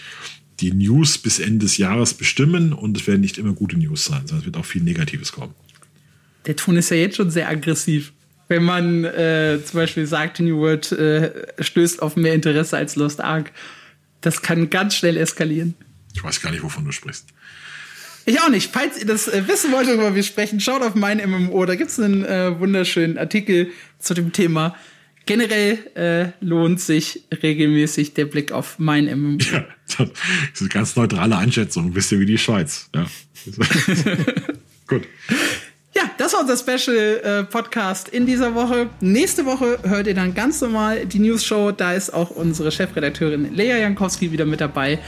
die 0.61 0.73
News 0.73 1.19
bis 1.19 1.39
Ende 1.39 1.67
des 1.67 1.77
Jahres 1.77 2.15
bestimmen 2.15 2.73
und 2.73 2.97
es 2.97 3.07
werden 3.07 3.21
nicht 3.21 3.39
immer 3.39 3.53
gute 3.53 3.77
News 3.77 4.05
sein, 4.05 4.21
sondern 4.27 4.41
es 4.41 4.45
wird 4.47 4.57
auch 4.57 4.65
viel 4.65 4.83
Negatives 4.83 5.33
kommen. 5.33 5.55
Der 6.47 6.57
Ton 6.57 6.77
ist 6.77 6.91
ja 6.91 6.97
jetzt 6.97 7.17
schon 7.17 7.31
sehr 7.31 7.49
aggressiv. 7.49 8.13
Wenn 8.49 8.65
man 8.65 9.05
äh, 9.05 9.59
zum 9.65 9.79
Beispiel 9.79 10.07
sagt, 10.07 10.41
New 10.41 10.59
World 10.59 10.91
äh, 10.93 11.31
stößt 11.61 12.03
auf 12.03 12.17
mehr 12.17 12.35
Interesse 12.35 12.77
als 12.77 12.97
Lost 12.97 13.21
Ark, 13.21 13.53
das 14.21 14.43
kann 14.43 14.71
ganz 14.71 14.97
schnell 14.97 15.17
eskalieren. 15.17 15.75
Ich 16.15 16.25
weiß 16.25 16.41
gar 16.41 16.51
nicht, 16.51 16.63
wovon 16.63 16.85
du 16.85 16.93
sprichst. 16.93 17.27
Ich 18.27 18.41
auch 18.41 18.49
nicht. 18.49 18.71
Falls 18.73 18.99
ihr 18.99 19.07
das 19.07 19.29
äh, 19.29 19.47
wissen 19.49 19.73
wollt, 19.73 19.87
worüber 19.87 20.15
wir 20.15 20.23
sprechen, 20.23 20.61
schaut 20.61 20.83
auf 20.83 20.95
mein 20.95 21.19
MMO. 21.19 21.65
Da 21.65 21.75
gibt 21.75 21.91
es 21.91 21.99
einen 21.99 22.25
äh, 22.25 22.59
wunderschönen 22.59 23.19
Artikel 23.19 23.71
zu 23.99 24.15
dem 24.15 24.33
Thema. 24.33 24.77
Generell 25.27 25.79
äh, 25.95 26.45
lohnt 26.45 26.81
sich 26.81 27.25
regelmäßig 27.43 28.14
der 28.14 28.25
Blick 28.25 28.53
auf 28.53 28.79
mein 28.79 29.05
MMO. 29.07 29.39
Ja, 29.99 30.07
das 30.07 30.09
ist 30.55 30.61
eine 30.61 30.68
ganz 30.68 30.95
neutrale 30.95 31.37
Einschätzung. 31.37 31.95
Wisst 31.97 32.12
ihr 32.12 32.21
wie 32.21 32.27
die 32.27 32.39
Schweiz. 32.39 32.89
Ja. 32.95 33.07
Gut. 34.87 35.03
Ja, 35.95 36.03
das 36.16 36.33
war 36.33 36.41
unser 36.43 36.57
Special 36.57 37.21
äh, 37.25 37.43
Podcast 37.43 38.09
in 38.09 38.25
dieser 38.25 38.55
Woche. 38.55 38.89
Nächste 39.01 39.45
Woche 39.47 39.81
hört 39.83 40.07
ihr 40.07 40.14
dann 40.14 40.33
ganz 40.35 40.61
normal 40.61 41.07
die 41.07 41.18
News 41.18 41.45
Show. 41.45 41.73
Da 41.73 41.95
ist 41.95 42.14
auch 42.14 42.31
unsere 42.31 42.71
Chefredakteurin 42.71 43.53
Lea 43.53 43.81
Jankowski 43.81 44.31
wieder 44.31 44.47
mit 44.47 44.61
dabei. 44.61 45.01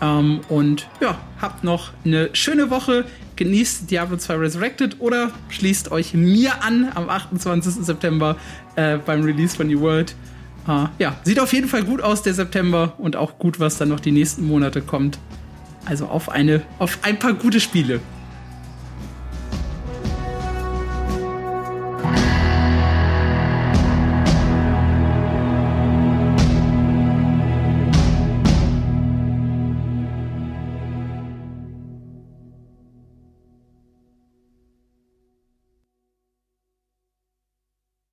Ähm, 0.00 0.40
und 0.48 0.88
ja, 1.00 1.20
habt 1.40 1.62
noch 1.62 1.92
eine 2.04 2.30
schöne 2.32 2.70
Woche. 2.70 3.04
Genießt 3.40 3.90
Diablo 3.90 4.18
2 4.18 4.34
Resurrected 4.34 4.96
oder 4.98 5.30
schließt 5.48 5.90
euch 5.92 6.12
mir 6.12 6.62
an 6.62 6.92
am 6.94 7.08
28. 7.08 7.86
September 7.86 8.36
äh, 8.76 8.98
beim 8.98 9.22
Release 9.22 9.56
von 9.56 9.66
New 9.66 9.80
World. 9.80 10.14
Äh, 10.68 10.84
ja, 10.98 11.16
sieht 11.22 11.40
auf 11.40 11.50
jeden 11.54 11.66
Fall 11.66 11.82
gut 11.82 12.02
aus, 12.02 12.22
der 12.22 12.34
September 12.34 12.92
und 12.98 13.16
auch 13.16 13.38
gut, 13.38 13.58
was 13.58 13.78
dann 13.78 13.88
noch 13.88 14.00
die 14.00 14.12
nächsten 14.12 14.46
Monate 14.46 14.82
kommt. 14.82 15.18
Also 15.86 16.04
auf 16.04 16.28
eine, 16.28 16.60
auf 16.78 16.98
ein 17.00 17.18
paar 17.18 17.32
gute 17.32 17.60
Spiele. 17.60 18.00